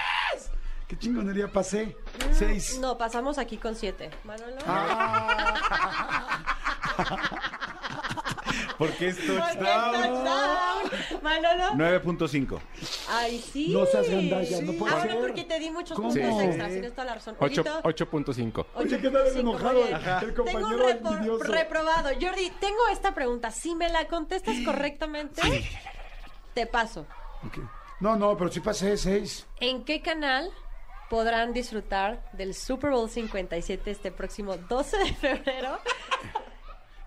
[0.87, 1.97] ¡Qué chingonería pasé!
[2.31, 2.79] Seis.
[2.81, 4.09] No, pasamos aquí con 7.
[4.25, 4.55] Manolo.
[4.65, 6.45] Ah,
[8.79, 11.23] Porque es Porque es touchdown.
[11.23, 11.65] Manolo.
[11.75, 12.61] 9.5.
[13.09, 13.69] Ay, sí.
[13.73, 15.21] No seas gandalla, no puede Ah, bueno, ser.
[15.21, 16.09] porque te di muchos ¿Cómo?
[16.11, 16.45] puntos Sí.
[16.47, 17.37] extras, tienes toda la razón.
[17.41, 18.67] Ocho- Huguito, 8.5.
[18.75, 19.73] Oye, ¿qué tal el enojado?
[19.75, 19.95] muy bien.
[19.95, 20.19] Ajá.
[20.21, 21.45] El Tengo un compañero repro- envidioso.
[21.53, 22.09] reprobado.
[22.21, 23.51] Jordi, tengo esta pregunta.
[23.51, 25.43] Si me la contestas correctamente,
[26.55, 27.07] te paso.
[27.47, 27.59] Ok.
[28.01, 29.47] No, no, pero sí pasé seis.
[29.61, 30.51] ¿En qué canal
[31.09, 35.79] podrán disfrutar del Super Bowl 57 este próximo 12 de febrero?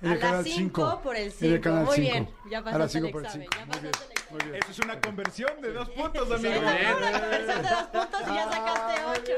[0.02, 1.02] En a el canal las 5 cinco.
[1.04, 1.62] por el En el 5.
[1.62, 2.10] canal Muy cinco.
[2.12, 3.50] bien, ya A las pasaste el por el.
[3.60, 4.19] Ya pasaste el examen.
[4.54, 6.62] Eso es una conversión de dos puntos, Sí, amigo.
[6.62, 9.32] no, una conversión de dos puntos y ya sacaste 8.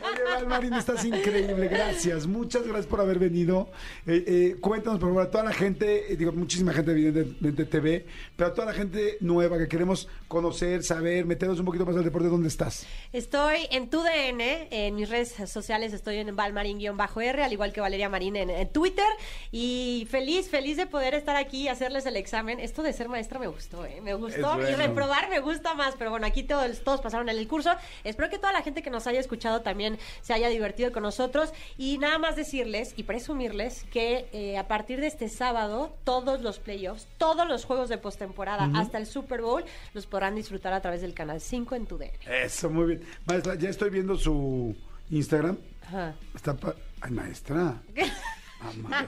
[0.02, 1.68] Oye, Valmarín, estás increíble.
[1.68, 2.26] Gracias.
[2.26, 3.68] Muchas gracias por haber venido.
[4.06, 7.80] Eh, eh, cuéntanos, por favor, a toda la gente, eh, digo, muchísima gente evidentemente te
[7.80, 8.06] ve,
[8.36, 12.04] pero a toda la gente nueva que queremos conocer, saber, meternos un poquito más al
[12.04, 12.86] deporte, ¿dónde estás?
[13.12, 18.08] Estoy en tu DN, en mis redes sociales estoy en Valmarín-R, al igual que Valeria
[18.08, 19.06] Marín en, en Twitter.
[19.52, 22.58] Y feliz, feliz de poder estar aquí y hacerles el examen.
[22.58, 23.99] Esto de ser maestra me gustó, ¿eh?
[24.00, 24.58] Me gustó.
[24.68, 25.94] Y reprobar me gusta más.
[25.98, 27.70] Pero bueno, aquí todos, todos pasaron en el curso.
[28.04, 31.52] Espero que toda la gente que nos haya escuchado también se haya divertido con nosotros.
[31.78, 36.58] Y nada más decirles y presumirles que eh, a partir de este sábado, todos los
[36.58, 39.64] playoffs, todos los juegos de postemporada, hasta el Super Bowl,
[39.94, 42.12] los podrán disfrutar a través del canal 5 en tu DN.
[42.26, 43.04] Eso, muy bien.
[43.26, 44.74] Maestra, ya estoy viendo su
[45.10, 45.58] Instagram.
[45.86, 46.14] Ajá.
[46.34, 47.80] Está pa- Ay, maestra.
[48.62, 49.06] Ah, ma-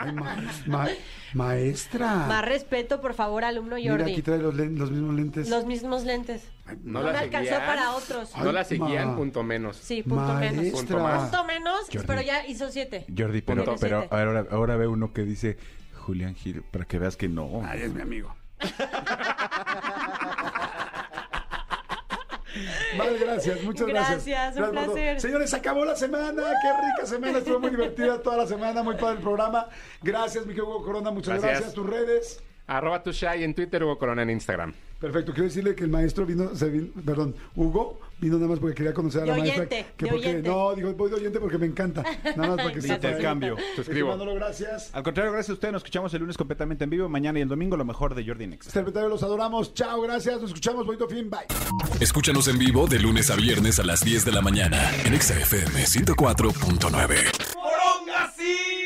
[0.00, 0.88] Ay, maes- ma-
[1.34, 2.14] maestra.
[2.26, 4.12] Más respeto, por favor, alumno Mira, Jordi.
[4.12, 5.48] aquí trae los, los mismos lentes.
[5.50, 6.50] Los mismos lentes.
[6.64, 7.66] Ay, No No, la me alcanzó seguían.
[7.66, 8.30] para otros.
[8.34, 9.76] Ay, No la seguían, punto menos.
[9.76, 10.66] Sí, punto menos.
[10.72, 11.22] Punto más.
[11.22, 12.06] Punto menos, Jordi.
[12.06, 13.04] pero ya hizo siete.
[13.16, 14.14] Jordi, pero, Punto pero siete.
[14.16, 15.58] ahora, ahora ve uno que dice
[15.94, 17.60] Julián Gil, para que veas que no.
[17.64, 18.34] Ay, es mi amigo.
[22.96, 24.26] Vale, gracias, muchas gracias.
[24.26, 25.20] Gracias, un placer.
[25.20, 29.16] Señores, acabó la semana, qué rica semana, estuvo muy divertida toda la semana, muy padre
[29.16, 29.68] el programa.
[30.02, 31.52] Gracias, mi Hugo Corona, muchas gracias.
[31.52, 31.74] Gracias.
[31.74, 32.42] Tus redes.
[32.68, 34.72] Arroba tu shy en Twitter, Hugo Corona en Instagram.
[35.00, 38.74] Perfecto, quiero decirle que el maestro vino, se vino- perdón, Hugo vino nada más porque
[38.74, 39.66] quería conocer a la De maestra.
[39.68, 40.48] que de porque, oyente.
[40.48, 42.02] no, digo, voy de oyente porque me encanta.
[42.36, 42.94] Nada más para que sepa.
[42.96, 43.56] Intercambio.
[43.76, 44.08] Suscribo.
[44.08, 44.90] Manolo, gracias.
[44.92, 45.70] Al contrario, gracias a usted.
[45.70, 47.08] Nos escuchamos el lunes completamente en vivo.
[47.08, 48.70] Mañana y el domingo lo mejor de Jordi Nexa.
[48.72, 49.72] Secretario, los adoramos.
[49.72, 50.40] Chao, gracias.
[50.40, 50.84] Nos escuchamos.
[50.84, 51.30] Bonito fin.
[51.30, 51.46] Bye.
[52.00, 55.38] Escúchanos en vivo de lunes a viernes a las 10 de la mañana en Exa
[55.38, 58.77] FM 104.9.